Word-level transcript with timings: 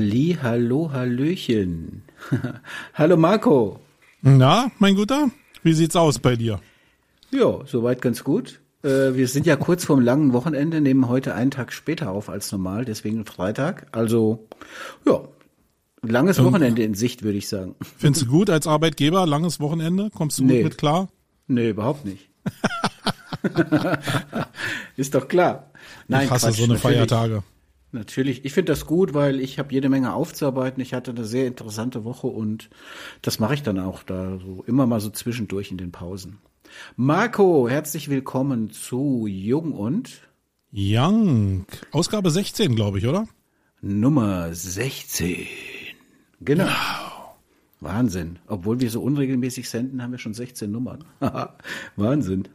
Halli, 0.00 0.38
hallo, 0.42 0.90
hallöchen. 0.94 2.04
hallo 2.94 3.18
Marco. 3.18 3.80
Na, 4.22 4.70
mein 4.78 4.94
Guter, 4.94 5.30
wie 5.62 5.74
sieht's 5.74 5.94
aus 5.94 6.18
bei 6.18 6.36
dir? 6.36 6.58
Ja, 7.30 7.58
soweit 7.66 8.00
ganz 8.00 8.24
gut. 8.24 8.60
Äh, 8.82 9.12
wir 9.14 9.28
sind 9.28 9.44
ja 9.44 9.56
kurz 9.56 9.84
vorm 9.84 10.00
langen 10.00 10.32
Wochenende, 10.32 10.80
nehmen 10.80 11.06
heute 11.10 11.34
einen 11.34 11.50
Tag 11.50 11.70
später 11.74 12.12
auf 12.12 12.30
als 12.30 12.50
normal, 12.50 12.86
deswegen 12.86 13.26
Freitag. 13.26 13.88
Also, 13.92 14.48
ja, 15.06 15.20
langes 16.00 16.38
Ähm, 16.38 16.46
Wochenende 16.46 16.82
in 16.82 16.94
Sicht, 16.94 17.22
würde 17.22 17.36
ich 17.36 17.48
sagen. 17.48 17.74
Findest 17.98 18.24
du 18.24 18.30
gut 18.30 18.48
als 18.48 18.66
Arbeitgeber, 18.66 19.26
langes 19.26 19.60
Wochenende? 19.60 20.08
Kommst 20.14 20.38
du 20.38 20.44
Nee. 20.44 20.62
gut 20.62 20.64
mit 20.70 20.78
klar? 20.78 21.10
Nee, 21.46 21.68
überhaupt 21.68 22.06
nicht. 22.06 22.30
Ist 24.96 25.14
doch 25.14 25.28
klar. 25.28 25.70
Nein, 26.08 26.24
ich 26.24 26.30
hasse 26.30 26.46
Quatsch, 26.46 26.56
so 26.56 26.64
eine 26.64 26.72
natürlich. 26.72 26.96
Feiertage. 26.96 27.42
Natürlich. 27.92 28.44
Ich 28.44 28.52
finde 28.52 28.72
das 28.72 28.86
gut, 28.86 29.14
weil 29.14 29.40
ich 29.40 29.58
habe 29.58 29.72
jede 29.72 29.88
Menge 29.88 30.14
aufzuarbeiten. 30.14 30.80
Ich 30.80 30.94
hatte 30.94 31.10
eine 31.10 31.24
sehr 31.24 31.46
interessante 31.46 32.04
Woche 32.04 32.28
und 32.28 32.70
das 33.22 33.40
mache 33.40 33.54
ich 33.54 33.62
dann 33.62 33.78
auch 33.78 34.02
da 34.04 34.38
so 34.38 34.62
immer 34.66 34.86
mal 34.86 35.00
so 35.00 35.10
zwischendurch 35.10 35.70
in 35.70 35.76
den 35.76 35.90
Pausen. 35.90 36.38
Marco, 36.96 37.68
herzlich 37.68 38.08
willkommen 38.08 38.70
zu 38.70 39.26
Jung 39.26 39.72
und 39.72 40.20
Young. 40.72 41.66
Ausgabe 41.90 42.30
16, 42.30 42.76
glaube 42.76 42.98
ich, 42.98 43.06
oder? 43.06 43.26
Nummer 43.82 44.54
16. 44.54 45.46
Genau. 46.42 46.68
Wahnsinn. 47.80 48.38
Obwohl 48.46 48.78
wir 48.80 48.90
so 48.90 49.02
unregelmäßig 49.02 49.68
senden, 49.68 50.00
haben 50.02 50.12
wir 50.12 50.18
schon 50.18 50.34
16 50.34 50.70
Nummern. 50.70 51.04
Wahnsinn. 51.96 52.46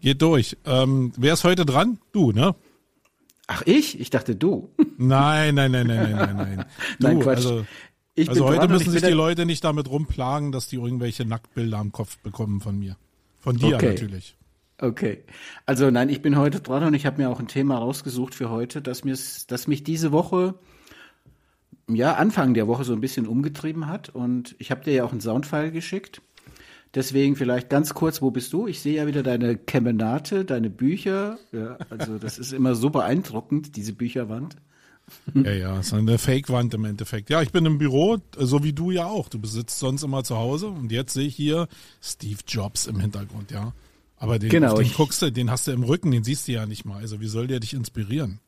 Geht 0.00 0.20
durch. 0.20 0.58
Ähm, 0.66 1.12
wer 1.16 1.32
ist 1.32 1.44
heute 1.44 1.64
dran? 1.64 1.98
Du, 2.12 2.32
ne? 2.32 2.54
Ach, 3.46 3.62
ich? 3.66 4.00
Ich 4.00 4.10
dachte 4.10 4.34
du. 4.36 4.70
Nein, 4.96 5.54
nein, 5.54 5.72
nein, 5.72 5.86
nein, 5.86 6.10
nein, 6.10 6.12
nein, 6.12 6.36
nein. 6.36 6.64
Du, 6.98 7.06
Nein, 7.06 7.20
Quatsch. 7.20 7.36
Also, 7.38 7.66
Ich 8.14 8.28
also 8.28 8.46
heute 8.46 8.68
müssen 8.68 8.86
ich 8.86 9.00
sich 9.00 9.02
die 9.02 9.10
Leute 9.14 9.44
nicht 9.44 9.64
damit 9.64 9.88
rumplagen, 9.90 10.52
dass 10.52 10.68
die 10.68 10.76
irgendwelche 10.76 11.24
Nacktbilder 11.24 11.78
am 11.78 11.92
Kopf 11.92 12.18
bekommen 12.18 12.60
von 12.60 12.78
mir. 12.78 12.96
Von 13.40 13.56
dir 13.56 13.76
Okay. 13.76 13.90
natürlich. 13.90 14.36
Okay. 14.78 15.24
Also 15.66 15.90
nein, 15.90 16.08
ich 16.08 16.22
bin 16.22 16.36
heute 16.36 16.60
dran 16.60 16.84
und 16.84 16.94
ich 16.94 17.06
habe 17.06 17.22
mir 17.22 17.30
auch 17.30 17.38
ein 17.40 17.48
Thema 17.48 17.78
rausgesucht 17.78 18.34
für 18.34 18.50
heute, 18.50 18.82
das, 18.82 19.04
mir, 19.04 19.16
das 19.48 19.66
mich 19.66 19.84
diese 19.84 20.10
Woche, 20.12 20.54
ja, 21.88 22.14
Anfang 22.14 22.54
der 22.54 22.66
Woche 22.66 22.84
so 22.84 22.92
ein 22.92 23.00
bisschen 23.00 23.26
umgetrieben 23.26 23.86
hat. 23.86 24.08
Und 24.08 24.56
ich 24.58 24.70
habe 24.70 24.82
dir 24.84 24.94
ja 24.94 25.04
auch 25.04 25.12
einen 25.12 25.20
Soundfile 25.20 25.70
geschickt. 25.70 26.22
Deswegen 26.94 27.34
vielleicht 27.34 27.70
ganz 27.70 27.92
kurz, 27.92 28.22
wo 28.22 28.30
bist 28.30 28.52
du? 28.52 28.68
Ich 28.68 28.80
sehe 28.80 28.96
ja 28.96 29.06
wieder 29.06 29.22
deine 29.22 29.56
Kemenate, 29.56 30.44
deine 30.44 30.70
Bücher. 30.70 31.38
Ja, 31.52 31.76
also 31.90 32.18
das 32.18 32.38
ist 32.38 32.52
immer 32.52 32.74
so 32.74 32.90
beeindruckend, 32.90 33.76
diese 33.76 33.92
Bücherwand. 33.92 34.56
Ja, 35.34 35.52
ja, 35.52 35.80
ist 35.80 35.92
eine 35.92 36.18
Fake-Wand 36.18 36.72
im 36.74 36.84
Endeffekt. 36.84 37.28
Ja, 37.30 37.42
ich 37.42 37.52
bin 37.52 37.66
im 37.66 37.78
Büro, 37.78 38.18
so 38.38 38.62
wie 38.64 38.72
du 38.72 38.90
ja 38.90 39.06
auch. 39.06 39.28
Du 39.28 39.38
besitzt 39.38 39.78
sonst 39.78 40.02
immer 40.02 40.24
zu 40.24 40.36
Hause 40.36 40.68
und 40.68 40.92
jetzt 40.92 41.12
sehe 41.12 41.26
ich 41.26 41.36
hier 41.36 41.68
Steve 42.00 42.38
Jobs 42.46 42.86
im 42.86 43.00
Hintergrund, 43.00 43.50
ja. 43.50 43.74
Aber 44.16 44.38
den, 44.38 44.48
Genau, 44.48 44.76
den 44.76 44.90
guckst 44.92 45.20
du, 45.20 45.30
den 45.30 45.50
hast 45.50 45.66
du 45.66 45.72
im 45.72 45.82
Rücken, 45.82 46.10
den 46.10 46.24
siehst 46.24 46.48
du 46.48 46.52
ja 46.52 46.64
nicht 46.64 46.84
mal. 46.84 46.98
Also 47.00 47.20
wie 47.20 47.26
soll 47.26 47.48
der 47.48 47.60
dich 47.60 47.74
inspirieren? 47.74 48.40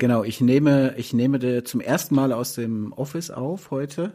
Genau, 0.00 0.22
ich 0.22 0.40
nehme, 0.40 0.94
ich 0.96 1.12
nehme 1.12 1.40
der 1.40 1.64
zum 1.64 1.80
ersten 1.80 2.14
Mal 2.14 2.32
aus 2.32 2.54
dem 2.54 2.92
Office 2.92 3.30
auf 3.30 3.72
heute. 3.72 4.12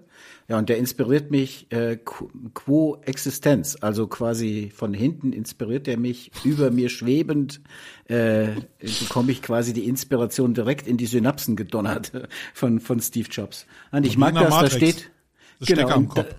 Ja, 0.48 0.58
und 0.58 0.70
der 0.70 0.78
inspiriert 0.78 1.30
mich 1.30 1.68
äh, 1.72 1.98
qu- 2.04 2.30
quo 2.54 3.00
Existenz, 3.02 3.78
also 3.82 4.08
quasi 4.08 4.72
von 4.74 4.94
hinten 4.94 5.34
inspiriert 5.34 5.90
er 5.90 5.98
mich, 5.98 6.32
über 6.46 6.72
mir 6.72 6.88
schwebend 6.88 7.60
äh, 8.06 8.48
bekomme 8.80 9.34
ich 9.34 9.42
quasi 9.42 9.74
die 9.74 9.86
Inspiration 9.88 10.54
direkt 10.54 10.88
in 10.88 10.96
die 10.96 11.06
Synapsen 11.06 11.58
gedonnert 11.58 12.12
von 12.54 12.80
von 12.80 13.02
Steve 13.02 13.28
Jobs. 13.30 13.66
Und 13.92 14.06
ich 14.06 14.18
mag 14.18 14.34
das, 14.36 14.44
da 14.44 14.50
Matrix. 14.50 14.76
steht 14.76 15.12
Das 15.60 15.68
Stecker 15.68 15.94
am 15.96 16.08
Kopf. 16.08 16.30
da- 16.30 16.36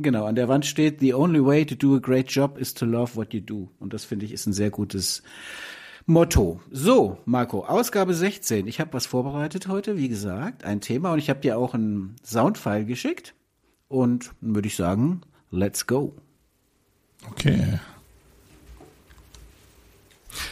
Genau, 0.00 0.26
an 0.26 0.36
der 0.36 0.46
Wand 0.48 0.64
steht, 0.64 1.00
the 1.00 1.12
only 1.12 1.44
way 1.44 1.66
to 1.66 1.74
do 1.74 1.96
a 1.96 1.98
great 1.98 2.30
job 2.30 2.56
is 2.56 2.72
to 2.72 2.86
love 2.86 3.16
what 3.16 3.34
you 3.34 3.40
do. 3.40 3.68
Und 3.80 3.92
das 3.92 4.04
finde 4.04 4.24
ich 4.26 4.32
ist 4.32 4.46
ein 4.46 4.52
sehr 4.52 4.70
gutes 4.70 5.24
Motto. 6.08 6.58
So, 6.70 7.18
Marco, 7.26 7.66
Ausgabe 7.66 8.14
16. 8.14 8.66
Ich 8.66 8.80
habe 8.80 8.94
was 8.94 9.04
vorbereitet 9.04 9.68
heute, 9.68 9.98
wie 9.98 10.08
gesagt, 10.08 10.64
ein 10.64 10.80
Thema 10.80 11.12
und 11.12 11.18
ich 11.18 11.28
habe 11.28 11.40
dir 11.40 11.58
auch 11.58 11.74
einen 11.74 12.16
Soundfile 12.24 12.86
geschickt. 12.86 13.34
Und 13.88 14.32
würde 14.40 14.68
ich 14.68 14.76
sagen, 14.76 15.20
let's 15.50 15.86
go. 15.86 16.16
Okay. 17.30 17.78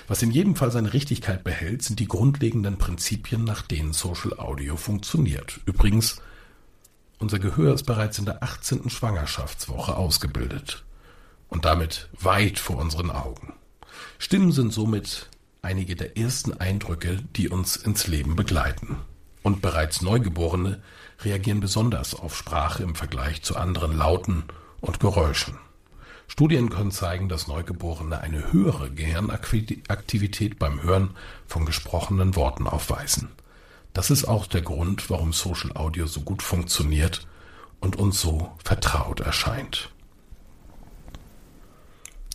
Was 0.07 0.23
in 0.23 0.31
jedem 0.31 0.57
Fall 0.57 0.71
seine 0.71 0.93
Richtigkeit 0.93 1.43
behält, 1.43 1.81
sind 1.81 2.01
die 2.01 2.09
grundlegenden 2.09 2.77
Prinzipien, 2.77 3.43
nach 3.43 3.63
denen 3.63 3.95
Social 3.95 4.39
Audio 4.39 4.77
funktioniert. 4.77 5.61
Übrigens, 5.65 6.21
unser 7.19 7.39
Gehör 7.39 7.73
ist 7.73 7.85
bereits 7.85 8.19
in 8.19 8.27
der 8.27 8.43
18. 8.43 8.91
Schwangerschaftswoche 8.91 9.97
ausgebildet 9.97 10.85
und 11.49 11.65
damit 11.65 12.11
weit 12.21 12.59
vor 12.59 12.77
unseren 12.77 13.11
Augen. 13.11 13.55
Stimmen 14.19 14.53
sind 14.53 14.75
somit 14.75 15.31
einige 15.67 15.97
der 15.97 16.17
ersten 16.17 16.53
Eindrücke, 16.53 17.19
die 17.35 17.49
uns 17.49 17.75
ins 17.75 18.07
Leben 18.07 18.37
begleiten. 18.37 18.99
Und 19.43 19.63
bereits 19.63 20.01
Neugeborene 20.01 20.81
reagieren 21.25 21.59
besonders 21.59 22.15
auf 22.15 22.37
Sprache 22.37 22.85
im 22.85 22.95
Vergleich 22.95 23.43
zu 23.43 23.57
anderen 23.57 23.97
Lauten 23.97 24.45
und 24.81 25.01
Geräuschen. 25.01 25.59
Studien 26.29 26.71
können 26.71 26.93
zeigen, 26.93 27.29
dass 27.29 27.49
Neugeborene 27.49 28.21
eine 28.21 28.53
höhere 28.53 28.91
Gehirnaktivität 28.91 30.59
beim 30.59 30.83
Hören 30.83 31.11
von 31.49 31.67
gesprochenen 31.67 32.37
Worten 32.37 32.69
aufweisen. 32.69 33.31
Das 33.93 34.11
ist 34.11 34.25
auch 34.25 34.47
der 34.47 34.63
Grund, 34.63 35.11
warum 35.11 35.33
Social 35.33 35.73
Audio 35.77 36.07
so 36.07 36.21
gut 36.21 36.43
funktioniert 36.43 37.27
und 37.81 37.97
uns 37.97 38.21
so 38.21 38.53
vertraut 38.63 39.19
erscheint. 39.19 39.91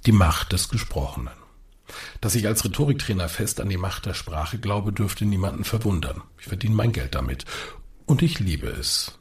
Die 0.06 0.12
Macht 0.12 0.52
des 0.52 0.68
Gesprochenen. 0.68 1.41
Dass 2.19 2.35
ich 2.35 2.47
als 2.47 2.63
Rhetoriktrainer 2.63 3.29
fest 3.29 3.62
an 3.62 3.69
die 3.69 3.78
Macht 3.78 4.06
der 4.06 4.13
Sprache 4.13 4.57
glaube, 4.57 4.94
dürfte 4.94 5.25
niemanden 5.25 5.63
verwundern. 5.63 6.22
Ich 6.40 6.47
verdiene 6.47 6.75
mein 6.75 6.91
Geld 6.91 7.16
damit. 7.16 7.46
Und 8.06 8.22
ich 8.22 8.40
liebe 8.40 8.68
es. 8.68 9.18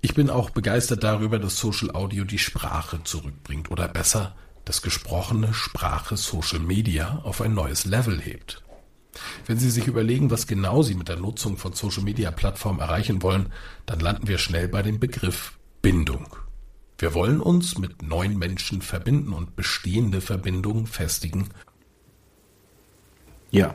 Ich 0.00 0.14
bin 0.14 0.30
auch 0.30 0.50
begeistert 0.50 1.02
darüber, 1.02 1.38
dass 1.38 1.58
Social 1.58 1.90
Audio 1.90 2.24
die 2.24 2.38
Sprache 2.38 3.02
zurückbringt 3.02 3.70
oder 3.70 3.88
besser, 3.88 4.36
dass 4.64 4.82
gesprochene 4.82 5.54
Sprache 5.54 6.16
Social 6.16 6.60
Media 6.60 7.20
auf 7.24 7.40
ein 7.40 7.54
neues 7.54 7.84
Level 7.84 8.20
hebt. 8.20 8.62
Wenn 9.46 9.58
Sie 9.58 9.70
sich 9.70 9.86
überlegen, 9.86 10.30
was 10.30 10.46
genau 10.46 10.82
Sie 10.82 10.94
mit 10.94 11.08
der 11.08 11.16
Nutzung 11.16 11.56
von 11.56 11.72
Social 11.72 12.02
Media 12.02 12.30
Plattformen 12.30 12.80
erreichen 12.80 13.22
wollen, 13.22 13.52
dann 13.86 14.00
landen 14.00 14.28
wir 14.28 14.38
schnell 14.38 14.68
bei 14.68 14.82
dem 14.82 15.00
Begriff 15.00 15.58
Bindung. 15.82 16.36
Wir 16.98 17.14
wollen 17.14 17.40
uns 17.40 17.78
mit 17.78 18.02
neuen 18.02 18.38
Menschen 18.38 18.82
verbinden 18.82 19.32
und 19.32 19.54
bestehende 19.54 20.20
Verbindungen 20.20 20.86
festigen 20.86 21.48
Ja, 23.50 23.74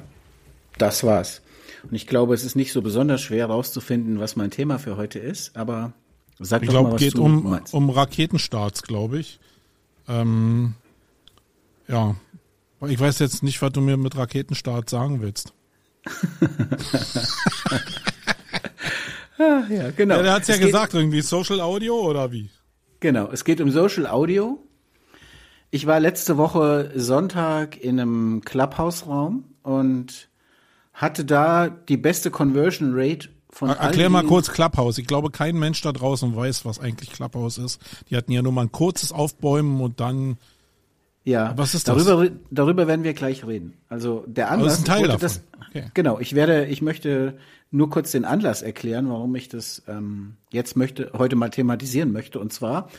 das 0.77 1.03
war's. 1.03 1.41
Und 1.83 1.93
ich 1.95 2.07
glaube, 2.07 2.33
es 2.33 2.43
ist 2.43 2.55
nicht 2.55 2.71
so 2.71 2.81
besonders 2.81 3.21
schwer 3.21 3.47
herauszufinden, 3.47 4.19
was 4.19 4.35
mein 4.35 4.51
Thema 4.51 4.77
für 4.77 4.97
heute 4.97 5.19
ist, 5.19 5.55
aber 5.55 5.93
sag 6.39 6.63
Ich 6.63 6.69
doch 6.69 6.83
mal, 6.83 6.93
was 6.93 7.01
geht 7.01 7.15
du 7.15 7.23
um, 7.23 7.49
meinst. 7.49 7.73
um 7.73 7.89
Raketenstarts, 7.89 8.83
glaube 8.83 9.19
ich. 9.19 9.39
Ähm, 10.07 10.75
ja. 11.87 12.15
Ich 12.87 12.99
weiß 12.99 13.19
jetzt 13.19 13.43
nicht, 13.43 13.61
was 13.61 13.71
du 13.71 13.81
mir 13.81 13.97
mit 13.97 14.17
Raketenstart 14.17 14.89
sagen 14.89 15.21
willst. 15.21 15.53
ja, 19.37 19.91
genau. 19.91 20.15
Ja, 20.15 20.23
der 20.23 20.33
hat's 20.33 20.47
ja 20.47 20.55
Es 20.55 20.61
gesagt, 20.61 20.95
irgendwie 20.95 21.21
Social 21.21 21.61
Audio 21.61 21.95
oder 21.99 22.31
wie? 22.31 22.49
Genau, 22.99 23.29
es 23.31 23.43
geht 23.43 23.61
um 23.61 23.69
Social 23.69 24.07
Audio. 24.07 24.59
Ich 25.69 25.85
war 25.85 25.99
letzte 25.99 26.37
Woche 26.37 26.91
Sonntag 26.95 27.77
in 27.77 27.99
einem 27.99 28.41
Clubhouse-Raum 28.43 29.45
und 29.63 30.29
hatte 30.93 31.25
da 31.25 31.69
die 31.69 31.97
beste 31.97 32.31
Conversion 32.31 32.91
Rate 32.93 33.29
von 33.49 33.69
Er- 33.69 33.77
Erklär 33.77 34.05
all 34.05 34.11
mal 34.11 34.23
kurz 34.25 34.51
Clubhouse. 34.51 34.97
Ich 34.97 35.07
glaube, 35.07 35.29
kein 35.31 35.57
Mensch 35.57 35.81
da 35.81 35.91
draußen 35.91 36.35
weiß, 36.35 36.65
was 36.65 36.79
eigentlich 36.79 37.11
Clubhouse 37.11 37.57
ist. 37.57 37.81
Die 38.09 38.15
hatten 38.17 38.31
ja 38.31 38.41
nur 38.41 38.51
mal 38.51 38.63
ein 38.63 38.71
kurzes 38.71 39.11
Aufbäumen 39.11 39.81
und 39.81 39.99
dann. 39.99 40.37
Ja, 41.23 41.53
Was 41.55 41.75
ist 41.75 41.87
das? 41.87 42.03
darüber, 42.03 42.31
darüber 42.49 42.87
werden 42.87 43.03
wir 43.03 43.13
gleich 43.13 43.45
reden. 43.45 43.73
Also 43.89 44.23
der 44.25 44.49
Anlass, 44.49 44.73
das 44.73 44.79
ist 44.79 44.89
ein 44.89 44.95
Teil 44.95 45.03
davon. 45.07 45.19
Das, 45.21 45.41
Okay. 45.69 45.85
Genau, 45.93 46.19
ich 46.19 46.33
werde, 46.35 46.65
ich 46.65 46.81
möchte 46.81 47.37
nur 47.69 47.89
kurz 47.89 48.11
den 48.11 48.25
Anlass 48.25 48.61
erklären, 48.61 49.07
warum 49.09 49.33
ich 49.35 49.47
das 49.47 49.83
ähm, 49.87 50.33
jetzt 50.51 50.75
möchte, 50.75 51.11
heute 51.17 51.35
mal 51.37 51.49
thematisieren 51.49 52.11
möchte. 52.11 52.39
Und 52.39 52.51
zwar 52.51 52.89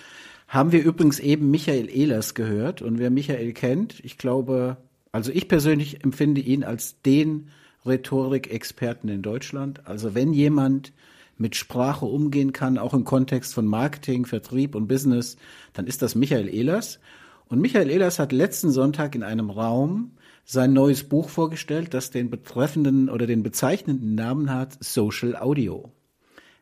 haben 0.49 0.70
wir 0.73 0.82
übrigens 0.82 1.19
eben 1.19 1.50
Michael 1.50 1.91
Ehlers 1.91 2.35
gehört. 2.35 2.81
Und 2.81 2.99
wer 2.99 3.11
Michael 3.11 3.53
kennt, 3.53 4.00
ich 4.05 4.17
glaube, 4.19 4.76
also 5.12 5.31
ich 5.31 5.47
persönlich 5.47 6.03
empfinde 6.03 6.41
ihn 6.41 6.64
als 6.64 7.00
den 7.03 7.49
Rhetorikexperten 7.85 9.09
in 9.11 9.23
Deutschland. 9.23 9.87
Also 9.87 10.14
wenn 10.14 10.32
jemand 10.32 10.93
mit 11.37 11.56
Sprache 11.56 12.06
umgehen 12.06 12.53
kann, 12.53 12.79
auch 12.79 12.94
im 12.94 13.05
Kontext 13.05 13.55
von 13.55 13.67
Marketing, 13.67 14.26
Vertrieb 14.26 14.75
und 14.75 14.88
Business, 14.88 15.37
dann 15.73 15.87
ist 15.87 16.03
das 16.03 16.14
Michael 16.14 16.49
Ehlers. 16.49 17.00
Und 17.49 17.61
Michael 17.61 17.91
Ehlers 17.91 18.19
hat 18.19 18.32
letzten 18.32 18.70
Sonntag 18.70 19.14
in 19.14 19.23
einem 19.23 19.50
Raum 19.50 20.12
sein 20.44 20.73
neues 20.73 21.05
Buch 21.05 21.29
vorgestellt, 21.29 21.94
das 21.94 22.11
den 22.11 22.31
betreffenden 22.31 23.09
oder 23.09 23.26
den 23.26 23.43
bezeichnenden 23.43 24.14
Namen 24.14 24.50
hat 24.50 24.82
Social 24.82 25.37
Audio. 25.37 25.93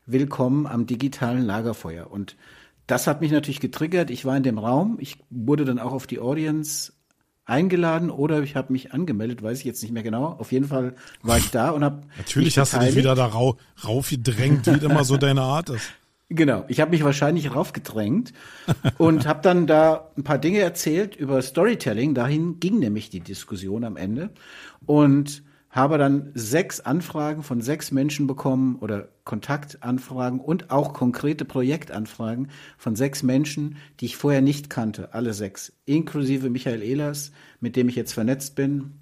willkommen 0.07 0.67
am 0.67 0.87
digitalen 0.87 1.45
Lagerfeuer. 1.45 2.11
Und 2.11 2.37
das 2.87 3.07
hat 3.07 3.21
mich 3.21 3.31
natürlich 3.31 3.61
getriggert. 3.61 4.11
Ich 4.11 4.25
war 4.25 4.37
in 4.37 4.43
dem 4.43 4.59
Raum. 4.59 4.97
Ich 5.01 5.19
wurde 5.31 5.65
dann 5.65 5.79
auch 5.79 5.93
auf 5.93 6.09
die 6.09 6.19
Audience 6.19 6.93
eingeladen 7.51 8.11
oder 8.11 8.43
ich 8.43 8.57
habe 8.57 8.73
mich 8.73 8.93
angemeldet, 8.93 9.43
weiß 9.43 9.59
ich 9.59 9.65
jetzt 9.65 9.83
nicht 9.83 9.93
mehr 9.93 10.03
genau. 10.03 10.37
Auf 10.39 10.53
jeden 10.53 10.69
Fall 10.69 10.95
war 11.23 11.37
ich 11.37 11.51
da 11.51 11.71
und 11.71 11.85
habe 11.85 12.03
Natürlich 12.17 12.59
hast 12.59 12.71
beteiligt. 12.73 12.93
du 12.93 12.97
dich 12.97 13.05
wieder 13.05 13.15
da 13.15 13.27
rau, 13.27 13.57
raufgedrängt, 13.85 14.67
wie 14.67 14.85
immer 14.85 15.05
so 15.05 15.17
deine 15.17 15.43
Art 15.43 15.71
ist. 15.71 15.91
Genau, 16.33 16.65
ich 16.69 16.81
habe 16.81 16.93
mich 16.93 17.03
wahrscheinlich 17.03 17.57
raufgedrängt 17.57 18.33
und 18.99 19.27
habe 19.27 19.41
dann 19.43 19.67
da 19.67 20.13
ein 20.17 20.23
paar 20.23 20.39
Dinge 20.39 20.61
erzählt 20.61 21.17
über 21.17 21.43
Storytelling. 21.43 22.15
Dahin 22.15 22.61
ging 22.61 22.79
nämlich 22.79 23.11
die 23.11 23.19
Diskussion 23.19 23.83
am 23.83 23.97
Ende 23.97 24.31
und 24.87 25.43
habe 25.71 25.99
dann 25.99 26.33
sechs 26.35 26.81
Anfragen 26.81 27.43
von 27.43 27.61
sechs 27.61 27.93
Menschen 27.93 28.27
bekommen 28.27 28.77
oder 28.81 29.09
Kontaktanfragen 29.25 30.41
und 30.41 30.71
auch 30.71 30.93
konkrete 30.93 31.45
Projektanfragen 31.45 32.51
von 32.77 32.97
sechs 32.97 33.23
Menschen, 33.23 33.77
die 34.01 34.07
ich 34.07 34.17
vorher 34.17 34.43
nicht 34.43 34.69
kannte, 34.69 35.15
alle 35.15 35.33
sechs, 35.33 35.73
inklusive 35.87 36.51
Michael 36.51 36.83
Ehlers, 36.83 37.31
mit 37.61 37.77
dem 37.77 37.89
ich 37.89 37.95
jetzt 37.95 38.13
vernetzt 38.13 38.57
bin. 38.57 38.95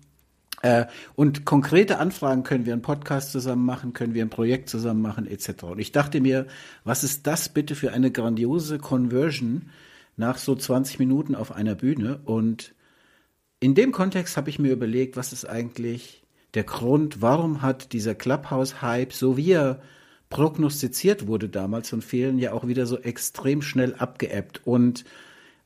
Äh, 0.60 0.86
und 1.14 1.46
konkrete 1.46 1.98
Anfragen 1.98 2.42
können 2.42 2.66
wir 2.66 2.74
einen 2.74 2.82
Podcast 2.82 3.32
zusammen 3.32 3.64
machen, 3.64 3.94
können 3.94 4.12
wir 4.12 4.22
ein 4.22 4.30
Projekt 4.30 4.68
zusammen 4.68 5.00
machen, 5.00 5.26
etc. 5.26 5.62
Und 5.62 5.78
ich 5.78 5.92
dachte 5.92 6.20
mir, 6.20 6.46
was 6.84 7.02
ist 7.02 7.26
das 7.26 7.48
bitte 7.48 7.76
für 7.76 7.92
eine 7.92 8.10
grandiose 8.10 8.78
Conversion 8.78 9.70
nach 10.18 10.36
so 10.36 10.54
20 10.54 10.98
Minuten 10.98 11.34
auf 11.34 11.52
einer 11.52 11.76
Bühne? 11.76 12.20
Und 12.24 12.74
in 13.60 13.74
dem 13.74 13.92
Kontext 13.92 14.36
habe 14.36 14.50
ich 14.50 14.58
mir 14.58 14.72
überlegt, 14.72 15.16
was 15.16 15.32
ist 15.32 15.44
eigentlich 15.46 16.24
der 16.54 16.64
Grund, 16.64 17.20
warum 17.20 17.62
hat 17.62 17.92
dieser 17.92 18.14
Clubhouse-Hype, 18.14 19.12
so 19.12 19.36
wie 19.36 19.52
er 19.52 19.80
prognostiziert 20.30 21.26
wurde 21.26 21.48
damals 21.48 21.90
von 21.90 22.02
vielen, 22.02 22.38
ja 22.38 22.52
auch 22.52 22.66
wieder 22.66 22.86
so 22.86 22.98
extrem 22.98 23.62
schnell 23.62 23.94
abgeebbt. 23.94 24.60
Und 24.64 25.04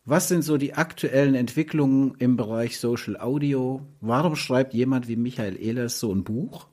was 0.04 0.28
sind 0.28 0.42
so 0.42 0.56
die 0.56 0.74
aktuellen 0.74 1.34
Entwicklungen 1.34 2.14
im 2.18 2.36
Bereich 2.36 2.78
Social 2.78 3.16
Audio? 3.16 3.82
Warum 4.00 4.36
schreibt 4.36 4.74
jemand 4.74 5.08
wie 5.08 5.16
Michael 5.16 5.56
Ehlers 5.60 6.00
so 6.00 6.12
ein 6.12 6.24
Buch? 6.24 6.66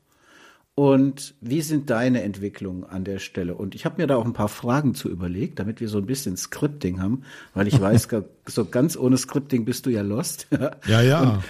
Und 0.74 1.34
wie 1.40 1.62
sind 1.62 1.90
deine 1.90 2.22
Entwicklungen 2.22 2.84
an 2.84 3.04
der 3.04 3.18
Stelle? 3.18 3.54
Und 3.54 3.74
ich 3.74 3.84
habe 3.84 4.00
mir 4.00 4.06
da 4.06 4.16
auch 4.16 4.24
ein 4.24 4.32
paar 4.32 4.48
Fragen 4.48 4.94
zu 4.94 5.10
überlegt, 5.10 5.58
damit 5.58 5.80
wir 5.80 5.88
so 5.88 5.98
ein 5.98 6.06
bisschen 6.06 6.36
Scripting 6.36 7.02
haben, 7.02 7.22
weil 7.54 7.68
ich 7.68 7.78
weiß, 7.78 8.08
so 8.46 8.64
ganz 8.64 8.96
ohne 8.96 9.16
Scripting 9.18 9.64
bist 9.64 9.86
du 9.86 9.90
ja 9.90 10.02
lost. 10.02 10.48
Ja, 10.86 11.02
ja. 11.02 11.20
Und 11.20 11.42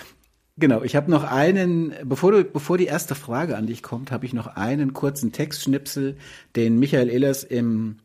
Genau, 0.61 0.83
ich 0.83 0.95
habe 0.95 1.11
noch 1.11 1.25
einen, 1.25 1.95
bevor 2.05 2.33
du, 2.33 2.45
bevor 2.45 2.77
die 2.77 2.85
erste 2.85 3.15
Frage 3.15 3.57
an 3.57 3.67
dich 3.67 3.83
kommt, 3.83 4.13
habe 4.13 4.27
ich 4.27 4.35
noch 4.35 4.47
einen 4.47 4.93
kurzen 4.93 5.33
Textschnipsel, 5.33 6.19
den 6.55 6.79
Michael 6.79 7.09
Ehlers 7.09 7.45
im 7.45 7.97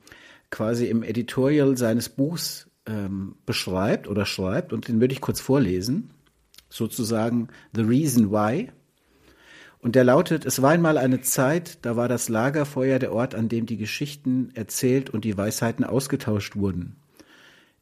quasi 0.51 0.85
im 0.85 1.03
Editorial 1.03 1.75
seines 1.75 2.07
Buchs 2.07 2.69
ähm, 2.85 3.35
beschreibt 3.45 4.07
oder 4.07 4.25
schreibt 4.25 4.71
und 4.71 4.87
den 4.87 5.01
würde 5.01 5.13
ich 5.13 5.19
kurz 5.19 5.41
vorlesen, 5.41 6.11
sozusagen 6.69 7.49
The 7.73 7.81
Reason 7.81 8.31
Why. 8.31 8.71
Und 9.79 9.95
der 9.95 10.05
lautet: 10.05 10.45
Es 10.45 10.61
war 10.61 10.71
einmal 10.71 10.97
eine 10.97 11.19
Zeit, 11.19 11.79
da 11.81 11.97
war 11.97 12.07
das 12.07 12.29
Lagerfeuer 12.29 12.99
der 12.99 13.11
Ort, 13.11 13.35
an 13.35 13.49
dem 13.49 13.65
die 13.65 13.77
Geschichten 13.77 14.51
erzählt 14.53 15.09
und 15.09 15.25
die 15.25 15.37
Weisheiten 15.37 15.83
ausgetauscht 15.83 16.55
wurden. 16.55 16.95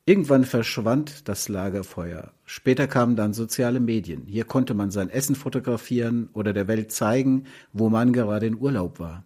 Irgendwann 0.05 0.43
verschwand 0.43 1.29
das 1.29 1.47
Lagerfeuer. 1.47 2.33
Später 2.43 2.87
kamen 2.87 3.15
dann 3.15 3.33
soziale 3.33 3.79
Medien. 3.79 4.23
Hier 4.25 4.43
konnte 4.43 4.73
man 4.73 4.91
sein 4.91 5.09
Essen 5.09 5.35
fotografieren 5.35 6.29
oder 6.33 6.51
der 6.51 6.67
Welt 6.67 6.91
zeigen, 6.91 7.45
wo 7.71 7.89
man 7.89 8.11
gerade 8.11 8.45
in 8.45 8.59
Urlaub 8.59 8.99
war. 8.99 9.23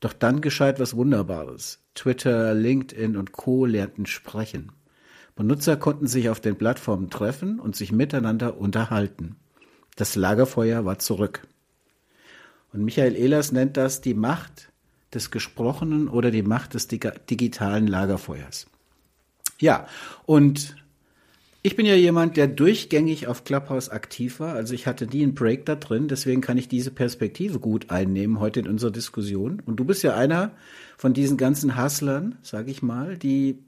Doch 0.00 0.12
dann 0.12 0.40
geschah 0.40 0.68
etwas 0.68 0.96
Wunderbares. 0.96 1.78
Twitter, 1.94 2.52
LinkedIn 2.52 3.16
und 3.16 3.30
Co. 3.30 3.64
lernten 3.64 4.06
sprechen. 4.06 4.72
Benutzer 5.36 5.76
konnten 5.76 6.08
sich 6.08 6.28
auf 6.28 6.40
den 6.40 6.56
Plattformen 6.56 7.08
treffen 7.08 7.60
und 7.60 7.76
sich 7.76 7.92
miteinander 7.92 8.58
unterhalten. 8.58 9.36
Das 9.94 10.16
Lagerfeuer 10.16 10.84
war 10.84 10.98
zurück. 10.98 11.46
Und 12.72 12.84
Michael 12.84 13.14
Ehlers 13.14 13.52
nennt 13.52 13.76
das 13.76 14.00
die 14.00 14.14
Macht 14.14 14.72
des 15.14 15.30
Gesprochenen 15.30 16.08
oder 16.08 16.32
die 16.32 16.42
Macht 16.42 16.74
des 16.74 16.88
digitalen 16.88 17.86
Lagerfeuers. 17.86 18.66
Ja, 19.62 19.86
und 20.26 20.74
ich 21.62 21.76
bin 21.76 21.86
ja 21.86 21.94
jemand, 21.94 22.36
der 22.36 22.48
durchgängig 22.48 23.28
auf 23.28 23.44
Clubhouse 23.44 23.88
aktiv 23.88 24.40
war. 24.40 24.54
Also 24.54 24.74
ich 24.74 24.88
hatte 24.88 25.06
nie 25.06 25.22
einen 25.22 25.34
Break 25.34 25.64
da 25.64 25.76
drin. 25.76 26.08
Deswegen 26.08 26.40
kann 26.40 26.58
ich 26.58 26.66
diese 26.66 26.90
Perspektive 26.90 27.60
gut 27.60 27.90
einnehmen 27.90 28.40
heute 28.40 28.58
in 28.58 28.66
unserer 28.66 28.90
Diskussion. 28.90 29.62
Und 29.64 29.76
du 29.76 29.84
bist 29.84 30.02
ja 30.02 30.16
einer 30.16 30.50
von 30.98 31.14
diesen 31.14 31.36
ganzen 31.36 31.80
Hustlern, 31.80 32.34
sag 32.42 32.66
ich 32.66 32.82
mal, 32.82 33.16
die 33.16 33.58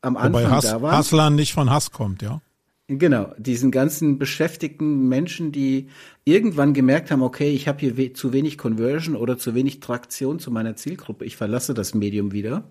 am 0.00 0.16
Anfang 0.16 0.44
Wobei 0.44 0.50
Hass, 0.50 0.64
da 0.64 0.80
waren. 0.80 0.98
Hustlern 0.98 1.34
nicht 1.34 1.52
von 1.52 1.68
Hass 1.68 1.90
kommt, 1.90 2.22
ja? 2.22 2.40
Genau, 2.88 3.32
diesen 3.38 3.70
ganzen 3.70 4.18
beschäftigten 4.18 5.08
Menschen, 5.08 5.52
die 5.52 5.88
irgendwann 6.24 6.72
gemerkt 6.74 7.10
haben, 7.10 7.22
okay, 7.22 7.50
ich 7.50 7.68
habe 7.68 7.80
hier 7.80 7.96
we 7.98 8.12
zu 8.12 8.32
wenig 8.32 8.58
Conversion 8.58 9.16
oder 9.16 9.38
zu 9.38 9.54
wenig 9.54 9.80
Traktion 9.80 10.38
zu 10.38 10.50
meiner 10.50 10.76
Zielgruppe, 10.76 11.24
ich 11.24 11.36
verlasse 11.36 11.72
das 11.72 11.94
Medium 11.94 12.32
wieder 12.32 12.64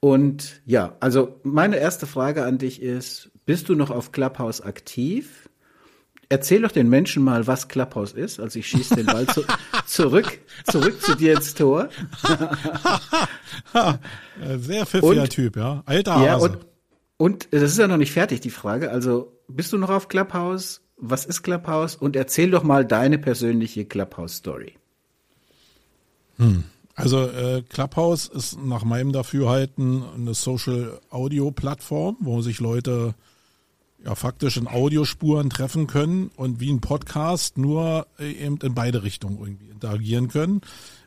und 0.00 0.62
ja, 0.64 0.96
also 1.00 1.38
meine 1.42 1.76
erste 1.76 2.06
Frage 2.06 2.44
an 2.44 2.56
dich 2.58 2.80
ist, 2.80 3.30
bist 3.44 3.68
du 3.68 3.74
noch 3.74 3.90
auf 3.90 4.12
Clubhouse 4.12 4.62
aktiv? 4.62 5.50
Erzähl 6.30 6.62
doch 6.62 6.70
den 6.70 6.88
Menschen 6.88 7.22
mal, 7.22 7.46
was 7.46 7.68
Clubhouse 7.68 8.12
ist. 8.12 8.40
Also 8.40 8.60
ich 8.60 8.68
schieße 8.68 8.94
den 8.96 9.06
Ball 9.06 9.26
zu, 9.26 9.42
zurück, 9.86 10.38
zurück 10.70 11.02
zu 11.02 11.16
dir 11.16 11.34
ins 11.34 11.54
Tor. 11.54 11.90
Sehr 14.58 14.86
pfiffiger 14.86 15.22
und, 15.22 15.30
Typ, 15.30 15.56
ja. 15.56 15.82
Alter 15.84 16.14
Hase. 16.14 16.26
Ja, 16.26 16.36
und, 16.36 16.58
und 17.16 17.48
das 17.50 17.62
ist 17.62 17.78
ja 17.78 17.88
noch 17.88 17.96
nicht 17.96 18.12
fertig, 18.12 18.40
die 18.40 18.50
Frage. 18.50 18.90
Also 18.90 19.36
bist 19.48 19.72
du 19.72 19.78
noch 19.78 19.90
auf 19.90 20.08
Clubhouse? 20.08 20.82
Was 20.96 21.26
ist 21.26 21.42
Clubhouse? 21.42 21.96
Und 21.96 22.14
erzähl 22.16 22.50
doch 22.50 22.62
mal 22.62 22.86
deine 22.86 23.18
persönliche 23.18 23.84
Clubhouse-Story. 23.84 24.76
Hm. 26.38 26.64
Also 27.00 27.26
äh, 27.26 27.62
Clubhouse 27.62 28.28
ist 28.28 28.62
nach 28.62 28.84
meinem 28.84 29.12
Dafürhalten 29.12 30.04
eine 30.14 30.34
Social 30.34 31.00
Audio 31.08 31.50
Plattform, 31.50 32.16
wo 32.20 32.42
sich 32.42 32.60
Leute 32.60 33.14
ja 34.04 34.14
faktisch 34.14 34.56
in 34.58 34.68
Audiospuren 34.68 35.48
treffen 35.50 35.86
können 35.86 36.30
und 36.36 36.60
wie 36.60 36.70
ein 36.70 36.80
Podcast 36.80 37.56
nur 37.56 38.06
äh, 38.18 38.32
eben 38.32 38.58
in 38.58 38.74
beide 38.74 39.02
Richtungen 39.02 39.38
irgendwie 39.38 39.68
interagieren 39.70 40.28
können 40.28 40.60